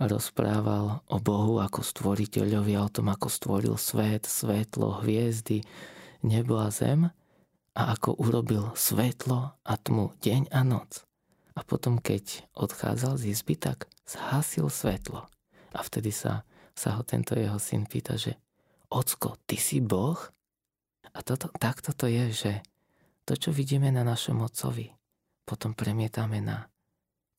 rozprával 0.00 1.04
o 1.12 1.16
Bohu 1.20 1.60
ako 1.60 1.84
stvoriteľovi 1.84 2.76
o 2.76 2.88
tom, 2.88 3.12
ako 3.12 3.28
stvoril 3.28 3.76
svet, 3.76 4.24
svetlo, 4.24 5.04
hviezdy, 5.04 5.60
nebo 6.24 6.60
a 6.60 6.72
zem 6.72 7.08
a 7.76 7.82
ako 7.96 8.16
urobil 8.20 8.72
svetlo 8.76 9.56
a 9.60 9.74
tmu, 9.76 10.12
deň 10.20 10.52
a 10.52 10.60
noc. 10.64 11.04
A 11.56 11.60
potom, 11.64 12.00
keď 12.00 12.48
odchádzal 12.56 13.20
z 13.20 13.36
izby, 13.36 13.56
tak 13.56 13.88
zhasil 14.08 14.72
svetlo. 14.72 15.28
A 15.76 15.80
vtedy 15.84 16.12
sa, 16.12 16.48
sa 16.72 16.96
ho 16.96 17.02
tento 17.04 17.36
jeho 17.36 17.60
syn 17.60 17.84
pýta, 17.84 18.16
že 18.16 18.40
Ocko, 18.90 19.38
ty 19.46 19.54
si 19.54 19.78
Boh? 19.78 20.18
A 21.14 21.18
toto, 21.22 21.50
takto 21.54 21.94
to 21.94 22.10
je, 22.10 22.24
že 22.34 22.52
to, 23.22 23.38
čo 23.38 23.50
vidíme 23.54 23.90
na 23.94 24.02
našom 24.02 24.42
Otcovi, 24.42 24.90
potom 25.46 25.74
premietame 25.74 26.42
na 26.42 26.66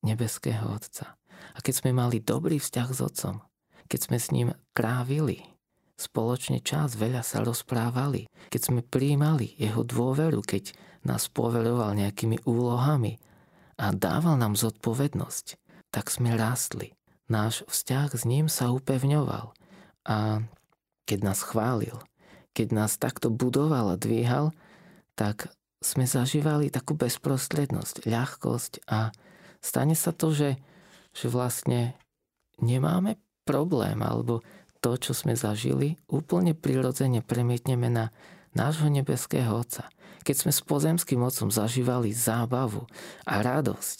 nebeského 0.00 0.72
Otca. 0.72 1.20
A 1.52 1.58
keď 1.60 1.84
sme 1.84 1.92
mali 1.92 2.24
dobrý 2.24 2.56
vzťah 2.56 2.88
s 2.88 3.00
Otcom, 3.04 3.44
keď 3.84 4.00
sme 4.00 4.18
s 4.18 4.28
ním 4.32 4.48
trávili 4.72 5.44
spoločne 6.00 6.64
čas, 6.64 6.96
veľa 6.96 7.20
sa 7.20 7.44
rozprávali, 7.44 8.24
keď 8.48 8.60
sme 8.72 8.80
prijímali 8.80 9.52
jeho 9.60 9.84
dôveru, 9.84 10.40
keď 10.40 10.72
nás 11.04 11.28
poveroval 11.28 11.92
nejakými 11.92 12.48
úlohami 12.48 13.20
a 13.76 13.92
dával 13.92 14.40
nám 14.40 14.56
zodpovednosť, 14.56 15.60
tak 15.92 16.08
sme 16.08 16.32
rástli. 16.32 16.96
Náš 17.28 17.68
vzťah 17.68 18.08
s 18.16 18.22
ním 18.24 18.46
sa 18.48 18.72
upevňoval 18.72 19.52
a 20.08 20.16
keď 21.06 21.18
nás 21.22 21.40
chválil, 21.42 21.96
keď 22.52 22.68
nás 22.72 23.00
takto 23.00 23.32
budoval 23.32 23.96
a 23.96 24.00
dvíhal, 24.00 24.52
tak 25.16 25.50
sme 25.82 26.06
zažívali 26.06 26.70
takú 26.70 26.94
bezprostrednosť, 26.94 28.06
ľahkosť 28.06 28.86
a 28.86 29.10
stane 29.58 29.98
sa 29.98 30.14
to, 30.14 30.30
že, 30.30 30.50
že 31.10 31.26
vlastne 31.26 31.98
nemáme 32.62 33.18
problém 33.42 33.98
alebo 34.00 34.46
to, 34.82 34.98
čo 34.98 35.12
sme 35.14 35.34
zažili, 35.34 35.98
úplne 36.10 36.54
prirodzene 36.54 37.22
premietneme 37.22 37.90
na 37.90 38.10
nášho 38.54 38.90
nebeského 38.90 39.50
Otca. 39.54 39.90
Keď 40.22 40.36
sme 40.46 40.52
s 40.54 40.62
pozemským 40.62 41.22
Otcom 41.22 41.50
zažívali 41.50 42.14
zábavu 42.14 42.86
a 43.26 43.42
radosť 43.42 43.98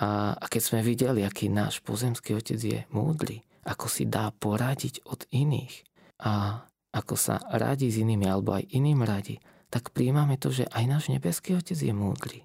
a, 0.00 0.36
a 0.36 0.44
keď 0.48 0.62
sme 0.64 0.80
videli, 0.80 1.20
aký 1.24 1.52
náš 1.52 1.84
pozemský 1.84 2.40
Otec 2.40 2.60
je 2.60 2.80
múdry, 2.88 3.44
ako 3.68 3.86
si 3.88 4.08
dá 4.08 4.32
poradiť 4.32 5.04
od 5.04 5.28
iných 5.28 5.91
a 6.22 6.62
ako 6.92 7.14
sa 7.18 7.40
radí 7.50 7.90
s 7.90 7.98
inými 7.98 8.28
alebo 8.28 8.54
aj 8.54 8.68
iným 8.70 9.02
radí, 9.02 9.40
tak 9.72 9.90
príjmame 9.96 10.36
to, 10.36 10.52
že 10.52 10.68
aj 10.68 10.84
náš 10.84 11.04
nebeský 11.08 11.56
Otec 11.56 11.80
je 11.80 11.94
múdry. 11.96 12.44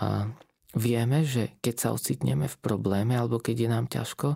A 0.00 0.32
vieme, 0.72 1.20
že 1.22 1.52
keď 1.60 1.74
sa 1.76 1.88
ocitneme 1.92 2.48
v 2.48 2.56
probléme 2.64 3.12
alebo 3.12 3.36
keď 3.36 3.56
je 3.56 3.68
nám 3.68 3.86
ťažko, 3.92 4.34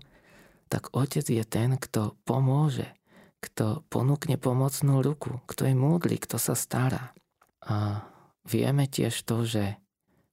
tak 0.68 0.92
Otec 0.92 1.24
je 1.24 1.44
ten, 1.48 1.80
kto 1.80 2.14
pomôže, 2.28 2.92
kto 3.40 3.86
ponúkne 3.88 4.36
pomocnú 4.36 5.00
ruku, 5.00 5.40
kto 5.48 5.72
je 5.72 5.74
múdry, 5.74 6.20
kto 6.20 6.36
sa 6.36 6.52
stará. 6.52 7.16
A 7.64 8.04
vieme 8.44 8.84
tiež 8.84 9.16
to, 9.24 9.48
že 9.48 9.80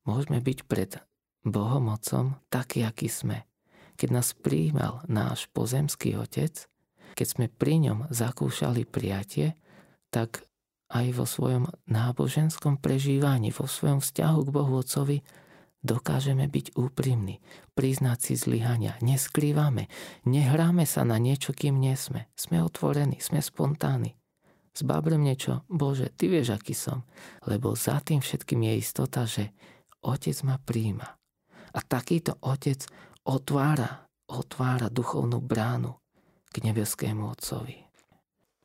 môžeme 0.04 0.44
byť 0.44 0.60
pred 0.68 1.00
Bohom 1.48 1.96
Otcom 1.96 2.36
taký, 2.52 2.84
aký 2.84 3.08
sme. 3.08 3.48
Keď 3.96 4.10
nás 4.12 4.36
príjmal 4.36 5.06
náš 5.08 5.48
pozemský 5.56 6.20
Otec, 6.20 6.68
keď 7.14 7.28
sme 7.30 7.46
pri 7.48 7.90
ňom 7.90 8.00
zakúšali 8.10 8.84
prijatie, 8.90 9.54
tak 10.10 10.46
aj 10.94 11.06
vo 11.18 11.26
svojom 11.26 11.66
náboženskom 11.90 12.78
prežívaní, 12.78 13.50
vo 13.50 13.66
svojom 13.66 13.98
vzťahu 14.02 14.40
k 14.46 14.54
Bohu 14.54 14.74
Otcovi 14.78 15.26
dokážeme 15.82 16.46
byť 16.46 16.78
úprimní, 16.78 17.42
priznať 17.74 18.18
si 18.22 18.34
zlyhania, 18.38 18.96
neskrývame, 19.02 19.90
nehráme 20.24 20.86
sa 20.86 21.02
na 21.04 21.18
niečo, 21.18 21.52
kým 21.52 21.82
nie 21.82 21.98
sme. 21.98 22.30
Sme 22.38 22.62
otvorení, 22.62 23.18
sme 23.20 23.42
spontánni. 23.42 24.14
Zbabrem 24.74 25.22
niečo, 25.22 25.66
Bože, 25.70 26.10
Ty 26.14 26.34
vieš, 26.34 26.58
aký 26.58 26.74
som. 26.74 27.06
Lebo 27.46 27.78
za 27.78 28.02
tým 28.02 28.26
všetkým 28.26 28.66
je 28.66 28.74
istota, 28.82 29.30
že 29.30 29.54
Otec 30.02 30.34
ma 30.46 30.58
príjma. 30.58 31.14
A 31.74 31.80
takýto 31.86 32.42
Otec 32.42 32.82
otvára, 33.26 34.10
otvára 34.30 34.90
duchovnú 34.90 35.42
bránu 35.42 36.03
k 36.54 36.62
nebeskému 36.70 37.34
Otcovi. 37.34 37.82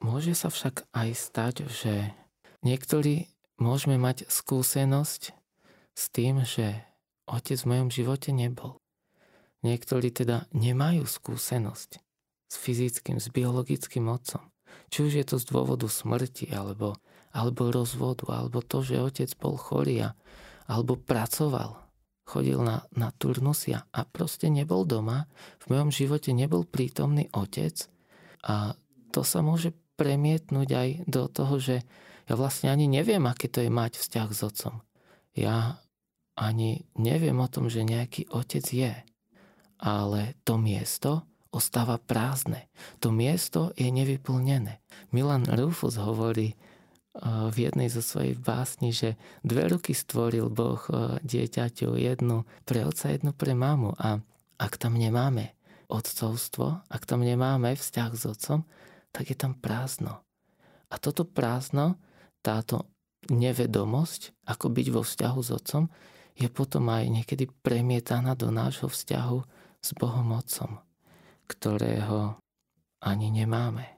Môže 0.04 0.36
sa 0.36 0.52
však 0.52 0.84
aj 0.92 1.08
stať, 1.16 1.54
že 1.66 2.12
niektorí 2.60 3.32
môžeme 3.56 3.96
mať 3.96 4.28
skúsenosť 4.28 5.34
s 5.96 6.04
tým, 6.14 6.46
že 6.46 6.86
otec 7.26 7.58
v 7.58 7.70
mojom 7.74 7.88
živote 7.90 8.30
nebol. 8.30 8.78
Niektorí 9.66 10.14
teda 10.14 10.46
nemajú 10.54 11.02
skúsenosť 11.02 11.98
s 12.46 12.54
fyzickým, 12.54 13.18
s 13.18 13.26
biologickým 13.32 14.06
otcom. 14.06 14.46
Či 14.94 14.98
už 15.02 15.12
je 15.18 15.24
to 15.26 15.36
z 15.42 15.44
dôvodu 15.50 15.90
smrti, 15.90 16.54
alebo, 16.54 16.94
alebo 17.34 17.74
rozvodu, 17.74 18.28
alebo 18.30 18.62
to, 18.62 18.86
že 18.86 19.02
otec 19.02 19.30
bol 19.40 19.58
chorý, 19.58 20.14
alebo 20.70 20.94
pracoval, 20.94 21.87
chodil 22.28 22.60
na, 22.60 22.84
na 22.92 23.08
turnusia 23.16 23.88
a 23.88 24.04
proste 24.04 24.52
nebol 24.52 24.84
doma. 24.84 25.24
V 25.64 25.72
mojom 25.72 25.88
živote 25.88 26.36
nebol 26.36 26.68
prítomný 26.68 27.32
otec 27.32 27.88
a 28.44 28.76
to 29.08 29.24
sa 29.24 29.40
môže 29.40 29.72
premietnúť 29.96 30.68
aj 30.68 30.88
do 31.08 31.24
toho, 31.26 31.56
že 31.56 31.76
ja 32.28 32.36
vlastne 32.36 32.68
ani 32.68 32.84
neviem, 32.84 33.24
aké 33.24 33.48
to 33.48 33.64
je 33.64 33.72
mať 33.72 33.96
vzťah 33.96 34.28
s 34.28 34.40
otcom. 34.44 34.84
Ja 35.32 35.80
ani 36.36 36.84
neviem 36.94 37.40
o 37.40 37.48
tom, 37.48 37.72
že 37.72 37.82
nejaký 37.82 38.28
otec 38.30 38.62
je. 38.62 38.94
Ale 39.80 40.36
to 40.44 40.60
miesto 40.60 41.24
ostáva 41.50 41.96
prázdne. 41.96 42.68
To 43.00 43.10
miesto 43.10 43.72
je 43.74 43.88
nevyplnené. 43.88 44.84
Milan 45.10 45.48
Rufus 45.48 45.96
hovorí 45.96 46.54
v 47.24 47.56
jednej 47.66 47.90
zo 47.90 47.98
svojich 47.98 48.38
básni, 48.38 48.94
že 48.94 49.18
dve 49.42 49.66
ruky 49.66 49.90
stvoril 49.90 50.46
Boh 50.46 50.78
dieťaťu, 51.26 51.98
jednu 51.98 52.46
pre 52.62 52.86
otca, 52.86 53.10
jednu 53.10 53.34
pre 53.34 53.58
mamu. 53.58 53.98
A 53.98 54.22
ak 54.58 54.78
tam 54.78 54.94
nemáme 54.94 55.58
otcovstvo, 55.90 56.86
ak 56.86 57.02
tam 57.02 57.26
nemáme 57.26 57.74
vzťah 57.74 58.10
s 58.14 58.22
otcom, 58.28 58.62
tak 59.10 59.34
je 59.34 59.36
tam 59.36 59.58
prázdno. 59.58 60.22
A 60.88 60.94
toto 61.02 61.26
prázdno, 61.26 61.98
táto 62.38 62.86
nevedomosť, 63.26 64.46
ako 64.46 64.66
byť 64.70 64.86
vo 64.94 65.02
vzťahu 65.02 65.40
s 65.42 65.50
otcom, 65.50 65.90
je 66.38 66.46
potom 66.46 66.86
aj 66.86 67.02
niekedy 67.10 67.50
premietaná 67.66 68.38
do 68.38 68.54
nášho 68.54 68.86
vzťahu 68.86 69.38
s 69.82 69.90
Bohom 69.98 70.38
Otcom, 70.38 70.78
ktorého 71.50 72.38
ani 73.02 73.34
nemáme 73.34 73.97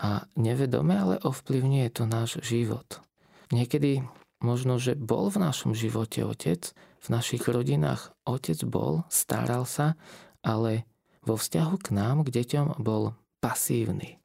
a 0.00 0.24
nevedome, 0.34 0.96
ale 0.96 1.14
ovplyvňuje 1.20 1.88
to 1.92 2.08
náš 2.08 2.40
život. 2.40 3.04
Niekedy 3.52 4.00
možno, 4.40 4.80
že 4.80 4.96
bol 4.96 5.28
v 5.28 5.44
našom 5.44 5.76
živote 5.76 6.24
otec, 6.24 6.72
v 7.00 7.06
našich 7.12 7.44
rodinách 7.44 8.16
otec 8.24 8.56
bol, 8.64 9.04
staral 9.12 9.68
sa, 9.68 10.00
ale 10.40 10.88
vo 11.20 11.36
vzťahu 11.36 11.76
k 11.80 11.88
nám, 11.92 12.24
k 12.24 12.32
deťom, 12.40 12.80
bol 12.80 13.12
pasívny. 13.44 14.16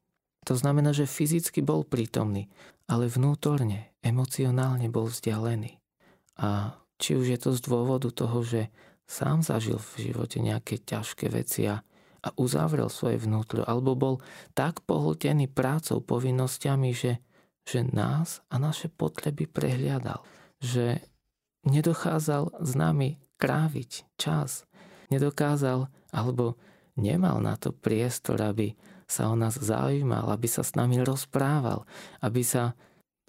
To 0.48 0.56
znamená, 0.56 0.96
že 0.96 1.10
fyzicky 1.10 1.60
bol 1.60 1.84
prítomný, 1.84 2.48
ale 2.88 3.10
vnútorne, 3.10 3.92
emocionálne 4.00 4.88
bol 4.88 5.10
vzdialený. 5.10 5.76
A 6.40 6.78
či 6.96 7.18
už 7.18 7.26
je 7.36 7.38
to 7.40 7.50
z 7.52 7.60
dôvodu 7.66 8.08
toho, 8.08 8.40
že 8.40 8.72
sám 9.04 9.44
zažil 9.44 9.76
v 9.76 10.10
živote 10.12 10.38
nejaké 10.40 10.80
ťažké 10.80 11.28
veci 11.28 11.68
a 11.68 11.82
a 12.26 12.34
uzavrel 12.34 12.90
svoje 12.90 13.22
vnútro, 13.22 13.62
alebo 13.62 13.94
bol 13.94 14.14
tak 14.58 14.82
pohltený 14.82 15.46
prácou, 15.46 16.02
povinnosťami, 16.02 16.90
že, 16.90 17.22
že 17.62 17.86
nás 17.86 18.42
a 18.50 18.58
naše 18.58 18.90
potreby 18.90 19.46
prehliadal. 19.46 20.26
Že 20.58 21.06
nedochádzal 21.70 22.58
s 22.58 22.72
nami 22.74 23.22
kráviť 23.38 24.18
čas. 24.18 24.66
Nedokázal 25.14 25.86
alebo 26.10 26.58
nemal 26.98 27.38
na 27.38 27.54
to 27.54 27.70
priestor, 27.70 28.42
aby 28.42 28.74
sa 29.06 29.30
o 29.30 29.38
nás 29.38 29.54
zaujímal, 29.54 30.26
aby 30.34 30.50
sa 30.50 30.66
s 30.66 30.74
nami 30.74 30.98
rozprával, 30.98 31.86
aby 32.18 32.42
sa 32.42 32.74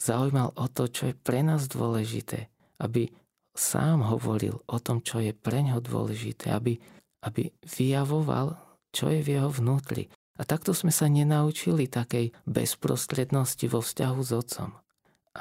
zaujímal 0.01 0.57
o 0.57 0.65
to, 0.65 0.89
čo 0.89 1.13
je 1.13 1.15
pre 1.17 1.45
nás 1.45 1.69
dôležité, 1.69 2.49
aby 2.81 3.13
sám 3.53 4.05
hovoril 4.05 4.61
o 4.65 4.77
tom, 4.81 5.05
čo 5.05 5.21
je 5.21 5.33
pre 5.37 5.61
ňo 5.61 5.81
dôležité, 5.81 6.53
aby, 6.53 6.81
aby 7.21 7.53
vyjavoval 7.65 8.66
čo 8.91 9.11
je 9.11 9.21
v 9.21 9.39
jeho 9.39 9.49
vnútri. 9.51 10.07
A 10.37 10.45
takto 10.45 10.71
sme 10.77 10.93
sa 10.93 11.09
nenaučili 11.09 11.89
takej 11.89 12.29
bezprostrednosti 12.45 13.65
vo 13.65 13.81
vzťahu 13.81 14.19
s 14.21 14.31
Otcom. 14.31 14.69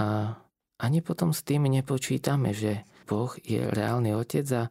A 0.01 0.37
ani 0.81 1.01
potom 1.05 1.37
s 1.37 1.45
tým 1.45 1.69
nepočítame, 1.69 2.57
že 2.57 2.85
Boh 3.05 3.33
je 3.45 3.61
reálny 3.61 4.17
Otec 4.17 4.49
a, 4.57 4.65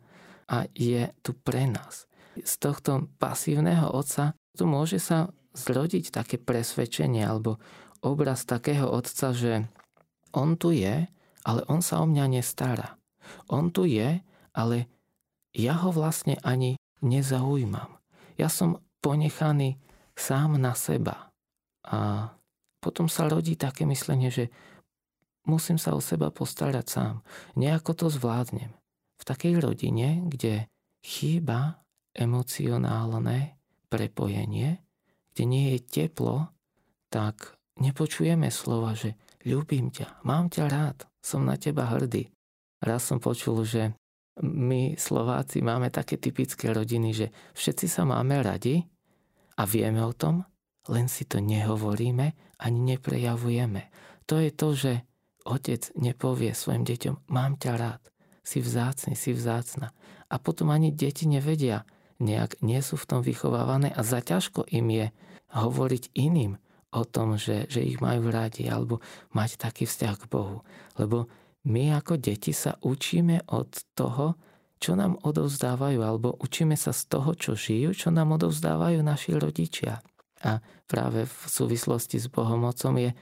a 0.50 0.58
je 0.74 1.10
tu 1.22 1.38
pre 1.38 1.70
nás. 1.70 2.10
Z 2.36 2.54
tohto 2.58 3.10
pasívneho 3.22 3.94
Otca 3.94 4.34
tu 4.58 4.66
môže 4.66 4.98
sa 4.98 5.30
zrodiť 5.56 6.12
také 6.12 6.36
presvedčenie 6.42 7.24
alebo 7.24 7.62
obraz 8.02 8.44
takého 8.46 8.90
Otca, 8.92 9.32
že 9.32 9.66
On 10.36 10.58
tu 10.58 10.74
je, 10.74 11.06
ale 11.46 11.62
On 11.70 11.80
sa 11.86 12.02
o 12.02 12.06
mňa 12.10 12.42
nestará. 12.42 12.98
On 13.50 13.70
tu 13.70 13.86
je, 13.86 14.22
ale 14.54 14.78
ja 15.56 15.80
ho 15.86 15.90
vlastne 15.94 16.38
ani 16.44 16.78
nezaujímam 17.02 17.95
ja 18.36 18.52
som 18.52 18.80
ponechaný 19.00 19.80
sám 20.16 20.56
na 20.60 20.74
seba. 20.74 21.30
A 21.86 22.32
potom 22.82 23.10
sa 23.10 23.30
rodí 23.30 23.58
také 23.58 23.86
myslenie, 23.86 24.30
že 24.30 24.50
musím 25.46 25.78
sa 25.78 25.94
o 25.94 26.02
seba 26.02 26.34
postarať 26.34 26.86
sám. 26.86 27.16
Nejako 27.58 27.92
to 27.94 28.08
zvládnem. 28.10 28.74
V 29.16 29.24
takej 29.24 29.62
rodine, 29.62 30.26
kde 30.28 30.68
chýba 31.06 31.86
emocionálne 32.16 33.56
prepojenie, 33.92 34.82
kde 35.34 35.44
nie 35.46 35.76
je 35.76 35.80
teplo, 35.84 36.50
tak 37.12 37.56
nepočujeme 37.80 38.50
slova, 38.50 38.96
že 38.98 39.16
ľúbim 39.46 39.94
ťa, 39.94 40.26
mám 40.26 40.50
ťa 40.50 40.66
rád, 40.68 40.98
som 41.22 41.46
na 41.46 41.56
teba 41.56 41.88
hrdý. 41.92 42.32
Raz 42.82 43.08
som 43.08 43.22
počul, 43.22 43.64
že 43.64 43.94
my 44.44 45.00
Slováci 45.00 45.64
máme 45.64 45.88
také 45.92 46.20
typické 46.20 46.72
rodiny, 46.76 47.16
že 47.16 47.28
všetci 47.56 47.88
sa 47.88 48.04
máme 48.04 48.44
radi 48.44 48.84
a 49.56 49.64
vieme 49.64 50.04
o 50.04 50.12
tom, 50.12 50.44
len 50.92 51.08
si 51.08 51.24
to 51.24 51.40
nehovoríme 51.40 52.36
ani 52.60 52.80
neprejavujeme. 52.96 53.88
To 54.28 54.42
je 54.42 54.52
to, 54.52 54.68
že 54.76 54.94
otec 55.46 55.94
nepovie 55.96 56.52
svojim 56.52 56.84
deťom, 56.84 57.30
mám 57.30 57.56
ťa 57.62 57.74
rád, 57.78 58.04
si 58.42 58.60
vzácny, 58.60 59.14
si 59.14 59.32
vzácna. 59.32 59.94
A 60.28 60.36
potom 60.42 60.74
ani 60.74 60.90
deti 60.90 61.30
nevedia, 61.30 61.86
nejak 62.18 62.60
nie 62.66 62.80
sú 62.82 62.98
v 62.98 63.08
tom 63.08 63.22
vychovávané 63.22 63.92
a 63.94 64.02
zaťažko 64.02 64.66
im 64.72 64.88
je 64.90 65.06
hovoriť 65.54 66.16
iným 66.16 66.58
o 66.96 67.04
tom, 67.04 67.36
že, 67.36 67.68
že 67.68 67.84
ich 67.84 68.00
majú 68.00 68.32
radi 68.32 68.72
alebo 68.72 69.04
mať 69.36 69.60
taký 69.60 69.84
vzťah 69.84 70.16
k 70.16 70.30
Bohu. 70.32 70.64
Lebo 70.96 71.28
my 71.66 71.98
ako 71.98 72.22
deti 72.22 72.54
sa 72.54 72.78
učíme 72.82 73.50
od 73.50 73.70
toho, 73.98 74.38
čo 74.78 74.94
nám 74.94 75.18
odovzdávajú, 75.26 76.00
alebo 76.06 76.38
učíme 76.38 76.78
sa 76.78 76.94
z 76.94 77.10
toho, 77.10 77.34
čo 77.34 77.58
žijú, 77.58 77.96
čo 77.98 78.10
nám 78.14 78.38
odovzdávajú 78.38 79.02
naši 79.02 79.34
rodičia. 79.34 80.04
A 80.46 80.62
práve 80.86 81.26
v 81.26 81.38
súvislosti 81.50 82.22
s 82.22 82.30
Bohom 82.30 82.70
Otcom 82.70 82.94
je 83.02 83.18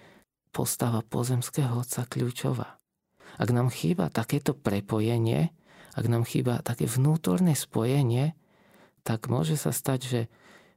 postava 0.51 0.99
pozemského 1.05 1.71
Otca 1.71 2.03
kľúčová. 2.03 2.83
Ak 3.39 3.49
nám 3.49 3.71
chýba 3.71 4.11
takéto 4.11 4.53
prepojenie, 4.53 5.55
ak 5.95 6.05
nám 6.09 6.27
chýba 6.27 6.59
také 6.61 6.85
vnútorné 6.85 7.55
spojenie, 7.55 8.35
tak 9.07 9.31
môže 9.31 9.55
sa 9.55 9.71
stať, 9.71 9.99
že 10.03 10.21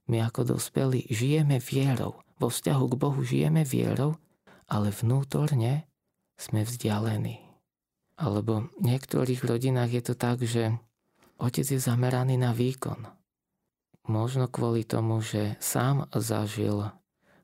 my 0.06 0.22
ako 0.22 0.56
dospelí 0.56 1.10
žijeme 1.10 1.58
vierou. 1.58 2.22
Vo 2.36 2.52
vzťahu 2.52 2.84
k 2.92 2.94
Bohu 3.00 3.20
žijeme 3.24 3.64
vierou, 3.64 4.20
ale 4.68 4.92
vnútorne 4.92 5.88
sme 6.36 6.62
vzdialení. 6.62 7.45
Alebo 8.16 8.72
v 8.80 8.96
niektorých 8.96 9.44
rodinách 9.44 9.92
je 9.92 10.02
to 10.02 10.14
tak, 10.16 10.40
že 10.40 10.72
otec 11.36 11.66
je 11.68 11.80
zameraný 11.80 12.40
na 12.40 12.56
výkon. 12.56 13.04
Možno 14.08 14.48
kvôli 14.48 14.88
tomu, 14.88 15.20
že 15.20 15.60
sám 15.60 16.08
zažil 16.14 16.88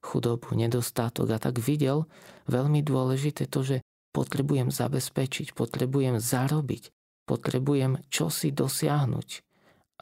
chudobu, 0.02 0.56
nedostatok 0.56 1.28
a 1.34 1.38
tak 1.38 1.60
videl 1.60 2.08
veľmi 2.48 2.80
dôležité 2.82 3.46
to, 3.46 3.62
že 3.62 3.76
potrebujem 4.16 4.72
zabezpečiť, 4.72 5.54
potrebujem 5.54 6.18
zarobiť, 6.18 6.90
potrebujem 7.26 8.02
čosi 8.08 8.50
dosiahnuť. 8.50 9.28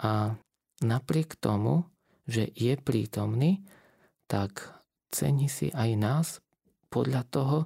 A 0.01 0.35
napriek 0.81 1.37
tomu, 1.37 1.85
že 2.25 2.49
je 2.55 2.79
prítomný, 2.81 3.61
tak 4.31 4.71
cení 5.11 5.51
si 5.51 5.69
aj 5.75 5.91
nás 5.99 6.27
podľa 6.89 7.23
toho, 7.29 7.59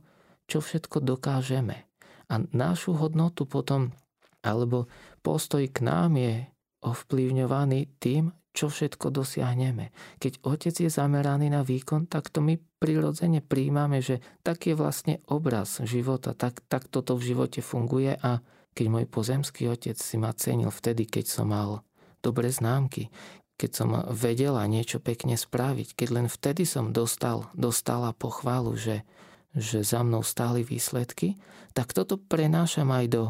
čo 0.49 0.61
všetko 0.61 1.01
dokážeme. 1.05 1.89
A 2.31 2.41
našu 2.53 2.97
hodnotu 2.97 3.45
potom, 3.45 3.93
alebo 4.41 4.89
postoj 5.21 5.65
k 5.69 5.79
nám 5.85 6.17
je 6.17 6.49
ovplyvňovaný 6.85 7.97
tým, 8.01 8.33
čo 8.55 8.71
všetko 8.71 9.11
dosiahneme. 9.11 9.91
Keď 10.23 10.47
otec 10.47 10.75
je 10.79 10.87
zameraný 10.87 11.51
na 11.51 11.67
výkon, 11.67 12.07
tak 12.07 12.31
to 12.31 12.39
my 12.39 12.55
prirodzene 12.79 13.43
príjmame, 13.43 13.99
že 13.99 14.23
tak 14.47 14.71
je 14.71 14.79
vlastne 14.79 15.19
obraz 15.27 15.83
života, 15.83 16.39
tak, 16.39 16.63
tak 16.71 16.87
toto 16.87 17.19
v 17.19 17.35
živote 17.35 17.61
funguje 17.61 18.15
a 18.15 18.39
keď 18.79 18.87
môj 18.91 19.07
pozemský 19.11 19.67
otec 19.71 19.99
si 19.99 20.17
ma 20.19 20.31
cenil 20.31 20.71
vtedy, 20.71 21.07
keď 21.07 21.27
som 21.27 21.51
mal 21.51 21.83
dobré 22.23 22.51
známky, 22.55 23.11
keď 23.59 23.71
som 23.71 23.89
vedela 24.11 24.67
niečo 24.67 24.99
pekne 24.99 25.39
spraviť, 25.39 25.95
keď 25.95 26.09
len 26.11 26.27
vtedy 26.31 26.67
som 26.67 26.91
dostal, 26.91 27.51
dostala 27.55 28.15
pochválu, 28.15 28.75
že 28.75 29.07
že 29.55 29.87
za 29.87 30.03
mnou 30.03 30.27
stáli 30.27 30.67
výsledky, 30.67 31.39
tak 31.73 31.95
toto 31.95 32.19
prenášam 32.19 32.91
aj 32.91 33.07
do 33.11 33.23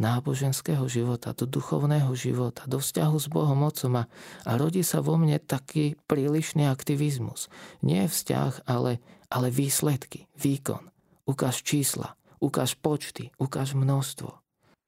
náboženského 0.00 0.88
života, 0.88 1.36
do 1.36 1.44
duchovného 1.44 2.08
života, 2.16 2.64
do 2.64 2.80
vzťahu 2.80 3.16
s 3.20 3.28
Bohom 3.28 3.60
Otcom 3.68 4.00
a, 4.00 4.04
a 4.48 4.50
rodí 4.56 4.80
sa 4.80 5.04
vo 5.04 5.20
mne 5.20 5.36
taký 5.36 6.00
prílišný 6.08 6.64
aktivizmus. 6.64 7.52
Nie 7.84 8.08
vzťah, 8.08 8.64
ale, 8.64 9.04
ale 9.28 9.52
výsledky, 9.52 10.24
výkon. 10.40 10.88
Ukáž 11.28 11.60
čísla, 11.60 12.16
ukáž 12.40 12.80
počty, 12.80 13.28
ukáž 13.36 13.76
množstvo. 13.76 14.32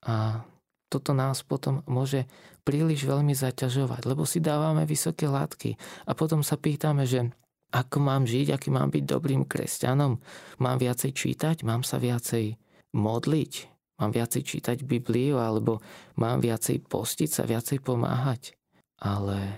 A 0.08 0.42
toto 0.88 1.12
nás 1.12 1.44
potom 1.44 1.84
môže 1.84 2.24
príliš 2.64 3.04
veľmi 3.04 3.36
zaťažovať, 3.36 4.08
lebo 4.08 4.24
si 4.24 4.40
dávame 4.40 4.88
vysoké 4.88 5.28
látky 5.28 5.76
a 6.08 6.16
potom 6.16 6.40
sa 6.40 6.56
pýtame, 6.56 7.04
že 7.04 7.32
ako 7.72 7.96
mám 8.04 8.28
žiť, 8.28 8.52
aký 8.52 8.68
mám 8.68 8.92
byť 8.92 9.04
dobrým 9.08 9.48
kresťanom? 9.48 10.20
Mám 10.60 10.76
viacej 10.76 11.16
čítať? 11.16 11.56
Mám 11.64 11.88
sa 11.88 11.96
viacej 11.96 12.60
modliť? 12.92 13.52
Mám 13.96 14.12
viacej 14.12 14.42
čítať 14.44 14.84
Bibliu? 14.84 15.40
Alebo 15.40 15.80
mám 16.20 16.44
viacej 16.44 16.84
postiť 16.84 17.30
sa, 17.32 17.48
viacej 17.48 17.80
pomáhať? 17.80 18.52
Ale 19.00 19.56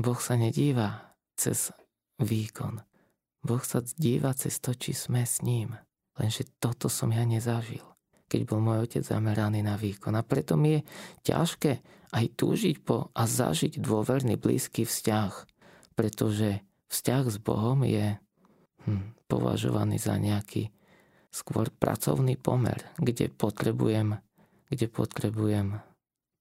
Boh 0.00 0.16
sa 0.16 0.40
nedíva 0.40 1.12
cez 1.36 1.68
výkon. 2.16 2.80
Boh 3.44 3.64
sa 3.64 3.84
díva 3.84 4.32
cez 4.32 4.56
to, 4.56 4.72
či 4.72 4.96
sme 4.96 5.28
s 5.28 5.44
ním. 5.44 5.76
Lenže 6.16 6.48
toto 6.60 6.88
som 6.88 7.12
ja 7.12 7.24
nezažil, 7.28 7.84
keď 8.28 8.40
bol 8.48 8.60
môj 8.64 8.88
otec 8.88 9.04
zameraný 9.04 9.60
na 9.60 9.76
výkon. 9.76 10.16
A 10.16 10.24
preto 10.24 10.56
mi 10.56 10.80
je 10.80 10.80
ťažké 11.32 11.80
aj 12.12 12.24
túžiť 12.36 12.76
po 12.84 13.12
a 13.12 13.24
zažiť 13.24 13.80
dôverný 13.80 14.40
blízky 14.40 14.88
vzťah, 14.88 15.32
pretože 15.96 16.64
vzťah 16.90 17.24
s 17.30 17.38
Bohom 17.38 17.86
je 17.86 18.18
hm, 18.84 19.14
považovaný 19.30 19.96
za 19.96 20.18
nejaký 20.18 20.74
skôr 21.30 21.70
pracovný 21.70 22.34
pomer, 22.34 22.82
kde 22.98 23.30
potrebujem, 23.30 24.18
kde 24.68 24.86
potrebujem 24.90 25.78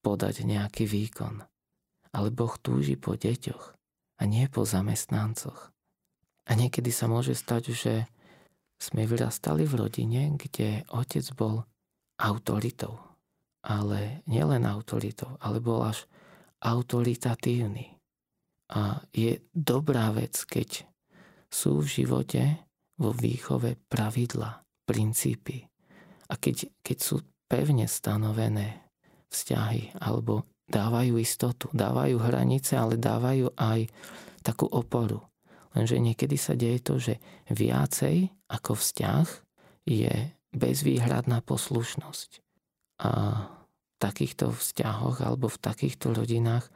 podať 0.02 0.44
nejaký 0.44 0.90
výkon. 0.90 1.46
Ale 2.10 2.34
Boh 2.34 2.58
túži 2.58 2.98
po 2.98 3.14
deťoch 3.14 3.78
a 4.18 4.22
nie 4.26 4.50
po 4.50 4.66
zamestnancoch. 4.66 5.70
A 6.50 6.52
niekedy 6.58 6.90
sa 6.90 7.06
môže 7.06 7.38
stať, 7.38 7.64
že 7.78 7.94
sme 8.82 9.06
vyrastali 9.06 9.70
v 9.70 9.78
rodine, 9.86 10.34
kde 10.34 10.82
otec 10.90 11.22
bol 11.38 11.70
autoritou. 12.18 12.98
Ale 13.62 14.26
nielen 14.26 14.66
autoritou, 14.66 15.38
ale 15.44 15.62
bol 15.62 15.86
až 15.86 16.10
autoritatívny. 16.64 17.99
A 18.70 19.02
je 19.10 19.42
dobrá 19.50 20.14
vec, 20.14 20.38
keď 20.46 20.86
sú 21.50 21.82
v 21.82 21.88
živote 21.90 22.42
vo 23.02 23.10
výchove 23.16 23.80
pravidla, 23.90 24.62
princípy. 24.86 25.66
A 26.30 26.38
keď, 26.38 26.70
keď 26.86 26.98
sú 27.02 27.26
pevne 27.50 27.90
stanovené 27.90 28.86
vzťahy 29.34 29.98
alebo 29.98 30.46
dávajú 30.70 31.18
istotu, 31.18 31.66
dávajú 31.74 32.22
hranice, 32.22 32.78
ale 32.78 33.02
dávajú 33.02 33.58
aj 33.58 33.90
takú 34.46 34.70
oporu. 34.70 35.26
Lenže 35.74 35.98
niekedy 35.98 36.38
sa 36.38 36.54
deje 36.54 36.80
to, 36.82 37.02
že 37.02 37.18
viacej 37.50 38.30
ako 38.50 38.78
vzťah 38.78 39.28
je 39.86 40.14
bezvýhradná 40.54 41.42
poslušnosť. 41.46 42.30
A 43.06 43.12
v 43.50 43.96
takýchto 43.98 44.54
vzťahoch 44.54 45.22
alebo 45.26 45.50
v 45.50 45.62
takýchto 45.62 46.14
rodinách 46.14 46.70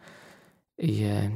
je 0.78 1.34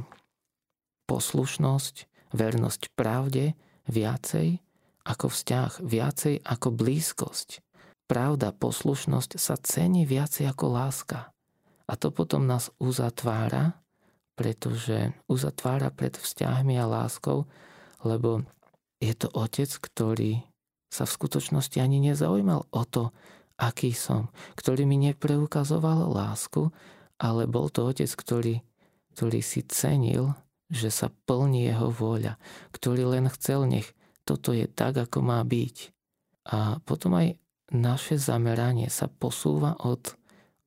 poslušnosť, 1.08 2.06
vernosť 2.36 2.92
pravde 2.92 3.56
viacej 3.88 4.60
ako 5.08 5.32
vzťah, 5.32 5.80
viacej 5.80 6.44
ako 6.44 6.68
blízkosť. 6.68 7.64
Pravda, 8.04 8.52
poslušnosť 8.52 9.40
sa 9.40 9.56
cení 9.56 10.04
viacej 10.04 10.52
ako 10.52 10.66
láska. 10.68 11.32
A 11.88 11.92
to 11.96 12.12
potom 12.12 12.44
nás 12.44 12.68
uzatvára 12.76 13.80
pretože 14.38 15.10
uzatvára 15.26 15.90
pred 15.90 16.14
vzťahmi 16.14 16.78
a 16.78 16.86
láskou, 16.86 17.50
lebo 18.06 18.46
je 19.02 19.10
to 19.18 19.26
otec, 19.34 19.66
ktorý 19.66 20.46
sa 20.86 21.02
v 21.02 21.14
skutočnosti 21.18 21.74
ani 21.82 21.98
nezaujímal 21.98 22.70
o 22.70 22.82
to, 22.86 23.10
aký 23.58 23.90
som, 23.90 24.30
ktorý 24.54 24.86
mi 24.86 24.94
nepreukazoval 25.10 26.14
lásku, 26.14 26.70
ale 27.18 27.50
bol 27.50 27.66
to 27.66 27.90
otec, 27.90 28.06
ktorý, 28.06 28.62
ktorý 29.18 29.42
si 29.42 29.66
cenil, 29.66 30.38
že 30.68 30.92
sa 30.92 31.08
plní 31.28 31.68
jeho 31.72 31.88
vôľa, 31.88 32.36
ktorý 32.72 33.16
len 33.18 33.26
chcel, 33.32 33.64
nech 33.64 33.92
toto 34.28 34.52
je 34.52 34.68
tak, 34.68 35.00
ako 35.00 35.24
má 35.24 35.40
byť. 35.40 35.76
A 36.52 36.80
potom 36.84 37.16
aj 37.16 37.40
naše 37.72 38.20
zameranie 38.20 38.92
sa 38.92 39.08
posúva 39.08 39.76
od, 39.80 40.16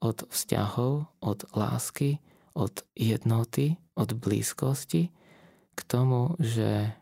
od 0.01 0.25
vzťahov, 0.29 1.09
od 1.21 1.39
lásky, 1.53 2.21
od 2.53 2.81
jednoty, 2.97 3.77
od 3.93 4.13
blízkosti 4.17 5.13
k 5.73 5.79
tomu, 5.85 6.35
že 6.37 6.93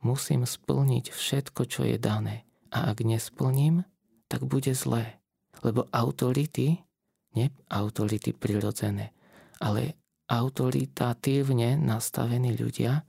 musím 0.00 0.44
splniť 0.44 1.12
všetko, 1.12 1.60
čo 1.68 1.84
je 1.84 1.96
dané. 2.00 2.44
A 2.68 2.92
ak 2.92 3.00
nesplním, 3.04 3.84
tak 4.28 4.44
bude 4.44 4.76
zlé. 4.76 5.20
Lebo 5.64 5.88
autority, 5.90 6.84
nie 7.32 7.46
autority 7.72 8.36
prirodzené, 8.36 9.16
ale 9.58 9.96
autoritatívne 10.28 11.80
nastavení 11.80 12.52
ľudia, 12.54 13.02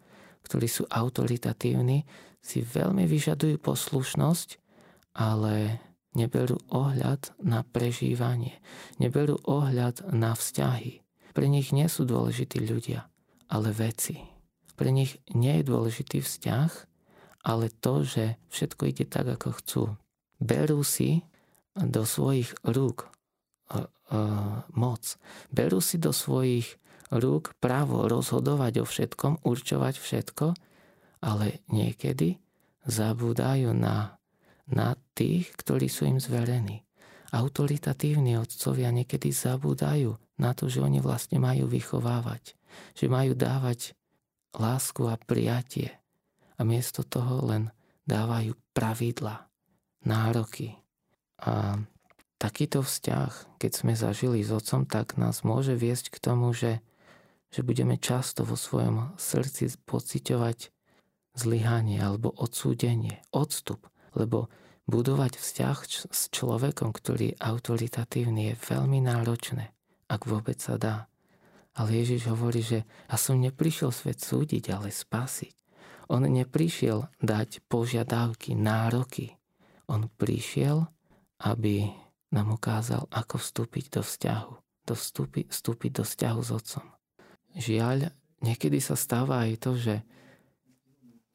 ktorí 0.47 0.67
sú 0.71 0.87
autoritatívni, 0.87 2.07
si 2.39 2.63
veľmi 2.63 3.03
vyžadujú 3.03 3.59
poslušnosť, 3.59 4.49
ale 5.19 5.83
neberú 6.15 6.57
ohľad 6.71 7.35
na 7.43 7.61
prežívanie, 7.67 8.57
neberú 8.97 9.37
ohľad 9.45 10.09
na 10.15 10.33
vzťahy. 10.33 11.03
Pre 11.35 11.45
nich 11.45 11.69
nie 11.75 11.85
sú 11.85 12.07
dôležití 12.07 12.63
ľudia, 12.63 13.05
ale 13.51 13.69
veci. 13.75 14.17
Pre 14.73 14.89
nich 14.89 15.19
nie 15.35 15.59
je 15.59 15.69
dôležitý 15.69 16.23
vzťah, 16.23 16.71
ale 17.45 17.71
to, 17.83 18.07
že 18.07 18.39
všetko 18.49 18.83
ide 18.89 19.05
tak, 19.05 19.27
ako 19.27 19.49
chcú. 19.59 19.83
Berú 20.39 20.81
si 20.87 21.23
do 21.75 22.03
svojich 22.03 22.51
rúk 22.63 23.07
uh, 23.71 23.87
uh, 24.11 24.63
moc. 24.73 25.19
Berú 25.51 25.79
si 25.79 25.99
do 25.99 26.15
svojich 26.15 26.79
rúk 27.09 27.57
právo 27.57 28.05
rozhodovať 28.05 28.81
o 28.81 28.85
všetkom, 28.85 29.45
určovať 29.45 29.95
všetko, 29.97 30.47
ale 31.25 31.65
niekedy 31.69 32.37
zabúdajú 32.85 33.73
na, 33.75 34.17
na 34.69 34.95
tých, 35.17 35.51
ktorí 35.57 35.89
sú 35.89 36.07
im 36.07 36.21
zverení. 36.21 36.85
Autoritatívni 37.29 38.41
otcovia 38.41 38.89
niekedy 38.89 39.29
zabúdajú 39.29 40.17
na 40.41 40.57
to, 40.57 40.65
že 40.71 40.81
oni 40.81 40.97
vlastne 40.97 41.37
majú 41.37 41.69
vychovávať, 41.69 42.57
že 42.97 43.05
majú 43.05 43.37
dávať 43.37 43.93
lásku 44.57 45.05
a 45.05 45.19
prijatie 45.19 45.93
a 46.57 46.65
miesto 46.65 47.05
toho 47.05 47.45
len 47.45 47.69
dávajú 48.09 48.57
pravidla, 48.73 49.45
nároky. 50.01 50.73
A 51.45 51.77
takýto 52.41 52.81
vzťah, 52.81 53.61
keď 53.61 53.71
sme 53.71 53.93
zažili 53.93 54.41
s 54.41 54.49
otcom, 54.49 54.89
tak 54.89 55.19
nás 55.19 55.45
môže 55.45 55.77
viesť 55.77 56.09
k 56.09 56.17
tomu, 56.17 56.49
že, 56.55 56.81
že 57.49 57.65
budeme 57.65 57.97
často 57.97 58.45
vo 58.45 58.53
svojom 58.53 59.17
srdci 59.17 59.73
pociťovať 59.85 60.71
zlyhanie 61.33 62.01
alebo 62.01 62.29
odsúdenie, 62.29 63.21
odstup, 63.33 63.89
lebo 64.13 64.49
budovať 64.89 65.37
vzťah 65.37 65.77
s 66.09 66.21
človekom, 66.33 66.93
ktorý 66.93 67.33
je 67.33 67.39
autoritatívny, 67.41 68.53
je 68.53 68.61
veľmi 68.73 68.99
náročné 69.01 69.73
ak 70.09 70.25
vôbec 70.25 70.57
sa 70.57 70.75
dá. 70.75 71.05
Ale 71.77 71.95
Ježiš 72.01 72.27
hovorí, 72.33 72.65
že 72.65 72.83
ja 73.07 73.15
som 73.15 73.37
neprišiel 73.37 73.93
svet 73.93 74.19
súdiť, 74.19 74.73
ale 74.73 74.89
spasiť. 74.89 75.55
On 76.09 76.25
neprišiel 76.25 77.05
dať 77.21 77.61
požiadavky, 77.69 78.57
nároky. 78.57 79.37
On 79.85 80.09
prišiel, 80.09 80.89
aby 81.45 81.93
nám 82.33 82.57
ukázal, 82.57 83.05
ako 83.13 83.37
vstúpiť 83.37 83.85
do 83.93 84.01
vzťahu. 84.01 84.53
Do 84.89 84.93
vstúpi, 84.97 85.45
vstúpiť 85.45 86.01
do 86.01 86.03
vzťahu 86.03 86.39
s 86.41 86.49
Otcom. 86.49 86.98
Žiaľ, 87.59 88.15
niekedy 88.39 88.79
sa 88.79 88.95
stáva 88.95 89.43
aj 89.43 89.53
to, 89.59 89.75
že 89.75 89.99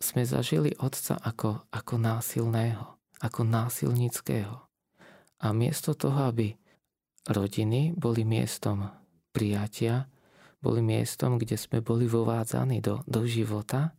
sme 0.00 0.24
zažili 0.24 0.72
Otca 0.80 1.20
ako, 1.20 1.68
ako 1.68 1.94
násilného, 2.00 2.96
ako 3.20 3.40
násilnického. 3.44 4.56
A 5.44 5.46
miesto 5.52 5.92
toho, 5.92 6.32
aby 6.32 6.56
Rodiny 7.28 7.92
boli 7.92 8.24
miestom 8.24 8.88
prijatia, 9.36 10.08
boli 10.64 10.80
miestom, 10.80 11.36
kde 11.36 11.60
sme 11.60 11.84
boli 11.84 12.08
vovádzaní 12.08 12.80
do, 12.80 13.04
do 13.04 13.28
života, 13.28 13.92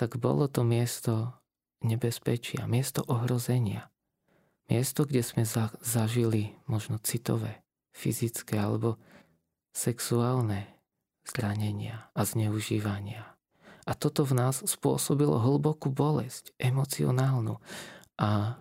tak 0.00 0.16
bolo 0.16 0.48
to 0.48 0.64
miesto 0.64 1.36
nebezpečia, 1.84 2.64
miesto 2.64 3.04
ohrozenia. 3.04 3.92
Miesto, 4.72 5.04
kde 5.04 5.20
sme 5.20 5.44
za, 5.44 5.68
zažili 5.84 6.56
možno 6.64 6.96
citové, 7.04 7.60
fyzické 7.92 8.56
alebo 8.56 8.96
sexuálne 9.76 10.79
zranenia 11.26 12.08
a 12.14 12.24
zneužívania. 12.24 13.36
A 13.88 13.92
toto 13.96 14.22
v 14.22 14.38
nás 14.38 14.62
spôsobilo 14.62 15.40
hlbokú 15.40 15.90
bolesť, 15.90 16.54
emocionálnu. 16.60 17.58
A 18.20 18.60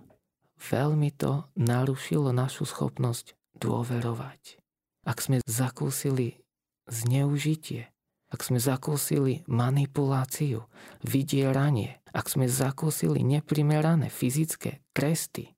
veľmi 0.57 1.13
to 1.13 1.45
narušilo 1.53 2.33
našu 2.33 2.65
schopnosť 2.65 3.37
dôverovať. 3.59 4.57
Ak 5.05 5.21
sme 5.21 5.43
zakúsili 5.45 6.41
zneužitie, 6.89 7.91
ak 8.29 8.41
sme 8.41 8.57
zakúsili 8.61 9.45
manipuláciu, 9.49 10.65
vydieranie, 11.05 12.01
ak 12.09 12.25
sme 12.29 12.49
zakúsili 12.49 13.21
neprimerané 13.21 14.09
fyzické 14.09 14.81
tresty 14.93 15.53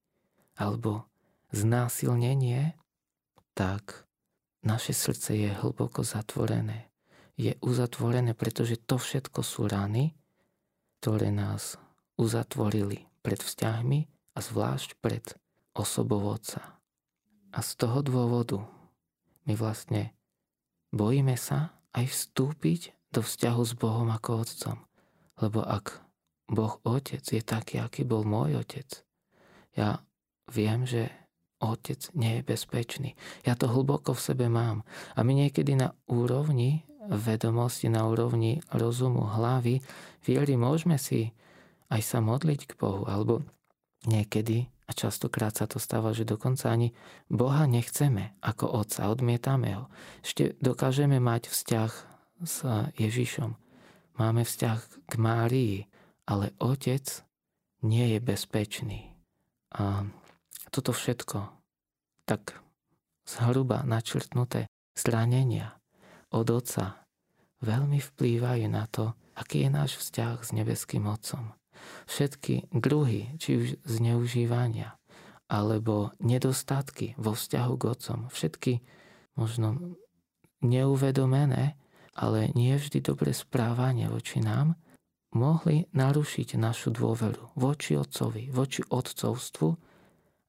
alebo 0.55 1.07
znásilnenie, 1.51 2.75
tak 3.55 4.07
naše 4.63 4.95
srdce 4.95 5.35
je 5.35 5.49
hlboko 5.51 6.03
zatvorené. 6.03 6.90
Je 7.41 7.57
uzatvorené, 7.57 8.37
pretože 8.37 8.77
to 8.77 9.01
všetko 9.01 9.41
sú 9.41 9.65
rany, 9.65 10.13
ktoré 11.01 11.33
nás 11.33 11.81
uzatvorili 12.13 13.09
pred 13.25 13.41
vzťahmi 13.41 13.99
a 14.37 14.39
zvlášť 14.45 15.01
pred 15.01 15.25
osobou 15.73 16.21
Otca. 16.29 16.77
A 17.49 17.65
z 17.65 17.71
toho 17.81 18.05
dôvodu 18.05 18.61
my 19.49 19.57
vlastne 19.57 20.13
bojíme 20.93 21.33
sa 21.33 21.73
aj 21.97 22.13
vstúpiť 22.13 22.93
do 23.09 23.25
vzťahu 23.25 23.61
s 23.65 23.73
Bohom 23.73 24.13
ako 24.13 24.45
Otcom. 24.45 24.77
Lebo 25.41 25.65
ak 25.65 25.97
Boh 26.45 26.77
Otec 26.85 27.25
je 27.25 27.41
taký, 27.41 27.81
aký 27.81 28.05
bol 28.05 28.21
môj 28.21 28.61
Otec, 28.61 29.01
ja 29.73 30.05
viem, 30.45 30.85
že 30.85 31.09
otec 31.61 32.09
nie 32.17 32.41
je 32.41 32.43
bezpečný. 32.43 33.09
Ja 33.45 33.53
to 33.53 33.69
hlboko 33.69 34.17
v 34.17 34.25
sebe 34.25 34.45
mám. 34.49 34.83
A 35.15 35.21
my 35.21 35.45
niekedy 35.45 35.77
na 35.77 35.93
úrovni 36.09 36.83
vedomosti, 37.09 37.89
na 37.89 38.05
úrovni 38.05 38.61
rozumu, 38.69 39.25
hlavy, 39.25 39.81
viery 40.21 40.53
môžeme 40.53 41.01
si 41.01 41.33
aj 41.89 42.01
sa 42.05 42.19
modliť 42.21 42.69
k 42.69 42.73
Bohu. 42.77 43.09
Alebo 43.09 43.41
niekedy, 44.05 44.69
a 44.85 44.91
častokrát 44.93 45.55
sa 45.55 45.65
to 45.65 45.81
stáva, 45.81 46.13
že 46.13 46.27
dokonca 46.27 46.69
ani 46.69 46.93
Boha 47.31 47.65
nechceme 47.65 48.37
ako 48.43 48.69
otca, 48.85 49.09
odmietame 49.09 49.81
ho. 49.81 49.85
Ešte 50.21 50.53
dokážeme 50.61 51.17
mať 51.17 51.49
vzťah 51.49 51.91
s 52.45 52.55
Ježišom. 52.97 53.57
Máme 54.19 54.45
vzťah 54.45 54.77
k 55.09 55.13
Márii, 55.17 55.75
ale 56.29 56.53
otec 56.61 57.25
nie 57.81 58.13
je 58.13 58.19
bezpečný. 58.21 59.09
A 59.73 60.05
toto 60.69 60.93
všetko, 60.93 61.49
tak 62.29 62.61
zhruba 63.25 63.81
načrtnuté 63.87 64.69
zranenia 64.93 65.80
od 66.31 66.47
Otca 66.49 67.05
veľmi 67.61 67.99
vplývajú 68.01 68.67
na 68.71 68.87
to, 68.87 69.13
aký 69.37 69.67
je 69.67 69.69
náš 69.69 69.91
vzťah 70.01 70.35
s 70.41 70.49
nebeským 70.55 71.05
Otcom. 71.07 71.53
Všetky 72.07 72.71
druhy, 72.71 73.35
či 73.37 73.49
už 73.57 73.67
zneužívania, 73.85 74.95
alebo 75.51 76.15
nedostatky 76.23 77.17
vo 77.19 77.35
vzťahu 77.35 77.73
k 77.75 77.83
Otcom, 77.83 78.19
všetky 78.31 78.73
možno 79.35 79.97
neuvedomené, 80.63 81.75
ale 82.15 82.51
nie 82.53 82.75
vždy 82.77 83.01
dobre 83.01 83.35
správanie 83.35 84.07
voči 84.07 84.39
nám, 84.39 84.77
mohli 85.31 85.87
narušiť 85.95 86.59
našu 86.59 86.91
dôveru 86.91 87.55
voči 87.55 87.95
Otcovi, 87.95 88.51
voči 88.51 88.83
Otcovstvu 88.83 89.69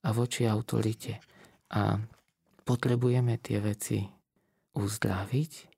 a 0.03 0.09
voči 0.11 0.43
autorite. 0.45 1.23
A 1.73 1.97
potrebujeme 2.67 3.39
tie 3.39 3.63
veci 3.63 4.03
uzdraviť, 4.75 5.72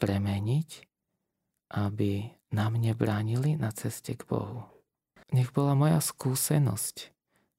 premeniť, 0.00 0.88
aby 1.76 2.32
nám 2.50 2.80
nebránili 2.80 3.54
na 3.54 3.70
ceste 3.70 4.16
k 4.16 4.26
Bohu. 4.26 4.66
Nech 5.30 5.54
bola 5.54 5.78
moja 5.78 6.02
skúsenosť 6.02 6.96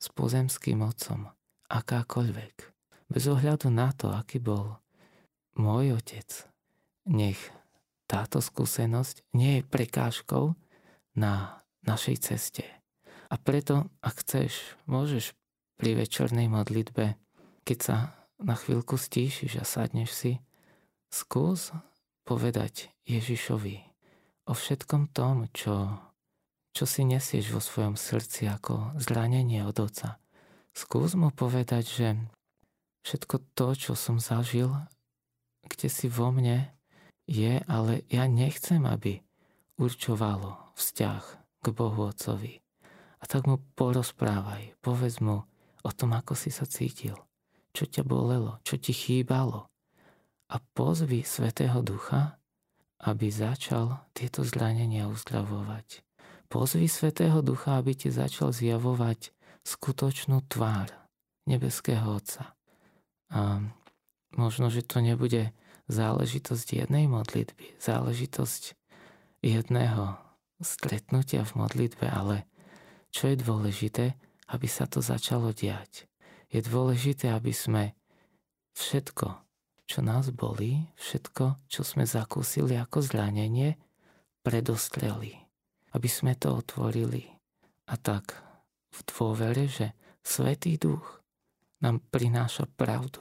s 0.01 0.05
pozemským 0.11 0.83
otcom 0.83 1.31
akákoľvek, 1.71 2.55
bez 3.07 3.23
ohľadu 3.31 3.71
na 3.71 3.95
to, 3.95 4.11
aký 4.11 4.43
bol 4.43 4.81
môj 5.55 5.95
otec, 5.95 6.27
nech 7.07 7.39
táto 8.11 8.43
skúsenosť 8.43 9.23
nie 9.31 9.61
je 9.61 9.67
prekážkou 9.71 10.51
na 11.15 11.63
našej 11.87 12.17
ceste. 12.19 12.65
A 13.31 13.39
preto, 13.39 13.87
ak 14.03 14.19
chceš, 14.19 14.75
môžeš 14.83 15.31
pri 15.79 15.95
večernej 15.95 16.51
modlitbe, 16.51 17.15
keď 17.63 17.77
sa 17.79 17.97
na 18.35 18.59
chvíľku 18.59 18.99
stíšiš 18.99 19.61
a 19.61 19.65
sadneš 19.65 20.11
si, 20.11 20.31
skús 21.07 21.71
povedať 22.23 22.93
Ježišovi 23.09 23.91
o 24.49 24.53
všetkom 24.53 25.13
tom, 25.15 25.47
čo, 25.55 26.01
čo 26.75 26.83
si 26.89 27.07
nesieš 27.07 27.53
vo 27.53 27.61
svojom 27.61 27.95
srdci 27.95 28.49
ako 28.49 28.97
zranenie 28.99 29.63
od 29.63 29.77
oca. 29.79 30.19
Skús 30.71 31.15
mu 31.19 31.31
povedať, 31.31 31.83
že 31.87 32.07
všetko 33.07 33.55
to, 33.55 33.67
čo 33.75 33.93
som 33.95 34.21
zažil, 34.21 34.71
kde 35.67 35.87
si 35.87 36.07
vo 36.11 36.31
mne, 36.31 36.71
je, 37.29 37.63
ale 37.65 38.03
ja 38.11 38.27
nechcem, 38.27 38.83
aby 38.83 39.23
určovalo 39.79 40.75
vzťah 40.75 41.23
k 41.63 41.65
Bohu 41.71 42.11
Otcovi. 42.11 42.59
A 43.21 43.23
tak 43.29 43.45
mu 43.45 43.61
porozprávaj, 43.77 44.81
povedz 44.81 45.21
mu 45.21 45.45
o 45.85 45.91
tom, 45.93 46.17
ako 46.17 46.33
si 46.33 46.49
sa 46.49 46.65
cítil, 46.65 47.15
čo 47.71 47.85
ťa 47.85 48.03
bolelo, 48.03 48.59
čo 48.65 48.81
ti 48.81 48.91
chýbalo. 48.91 49.70
A 50.51 50.59
pozvi 50.75 51.23
Svetého 51.23 51.79
Ducha, 51.79 52.35
aby 53.07 53.31
začal 53.31 54.03
tieto 54.11 54.43
zranenia 54.43 55.07
uzdravovať. 55.07 56.03
Pozvi 56.51 56.91
Svetého 56.91 57.39
Ducha, 57.39 57.79
aby 57.79 57.95
ti 57.95 58.11
začal 58.11 58.51
zjavovať 58.51 59.31
skutočnú 59.63 60.43
tvár 60.51 60.91
nebeského 61.47 62.03
Otca. 62.03 62.59
A 63.31 63.63
možno, 64.35 64.67
že 64.67 64.83
to 64.83 64.99
nebude 64.99 65.55
záležitosť 65.87 66.67
jednej 66.83 67.07
modlitby, 67.07 67.79
záležitosť 67.79 68.75
jedného 69.39 70.19
stretnutia 70.59 71.47
v 71.47 71.63
modlitbe, 71.63 72.05
ale 72.11 72.43
čo 73.09 73.31
je 73.31 73.39
dôležité, 73.39 74.19
aby 74.51 74.67
sa 74.67 74.83
to 74.83 74.99
začalo 74.99 75.55
diať. 75.55 76.11
Je 76.51 76.59
dôležité, 76.59 77.31
aby 77.31 77.55
sme 77.55 77.95
všetko, 78.75 79.50
čo 79.91 79.99
nás 79.99 80.31
bolí, 80.31 80.87
všetko, 80.95 81.67
čo 81.67 81.83
sme 81.83 82.07
zakúsili 82.07 82.79
ako 82.79 83.03
zranenie, 83.03 83.75
predostreli. 84.39 85.35
Aby 85.91 86.07
sme 86.07 86.39
to 86.39 86.55
otvorili. 86.63 87.27
A 87.91 87.99
tak 87.99 88.39
v 88.95 88.99
dôvere, 89.03 89.67
že 89.67 89.91
Svetý 90.23 90.79
Duch 90.79 91.19
nám 91.83 91.99
prináša 92.07 92.71
pravdu, 92.79 93.19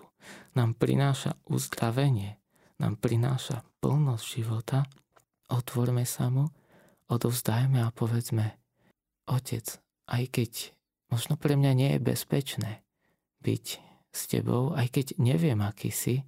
nám 0.54 0.78
prináša 0.78 1.34
uzdravenie, 1.50 2.38
nám 2.78 2.94
prináša 3.02 3.66
plnosť 3.82 4.24
života, 4.30 4.86
otvorme 5.50 6.06
sa 6.06 6.30
mu, 6.30 6.54
odovzdajme 7.10 7.82
a 7.82 7.90
povedzme, 7.90 8.54
Otec, 9.26 9.66
aj 10.06 10.22
keď 10.30 10.52
možno 11.10 11.34
pre 11.34 11.58
mňa 11.58 11.72
nie 11.74 11.90
je 11.98 12.06
bezpečné 12.06 12.70
byť 13.42 13.66
s 14.14 14.20
tebou, 14.30 14.70
aj 14.74 14.86
keď 14.94 15.06
neviem, 15.18 15.58
aký 15.62 15.90
si, 15.90 16.22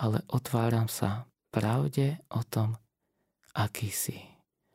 ale 0.00 0.24
otváram 0.32 0.88
sa 0.88 1.28
pravde 1.52 2.16
o 2.32 2.40
tom, 2.40 2.80
aký 3.52 3.92
si. 3.92 4.16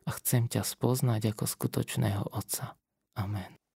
A 0.06 0.14
chcem 0.22 0.46
ťa 0.46 0.62
spoznať 0.62 1.34
ako 1.34 1.50
skutočného 1.50 2.38
Otca. 2.38 2.78
Amen. 3.18 3.65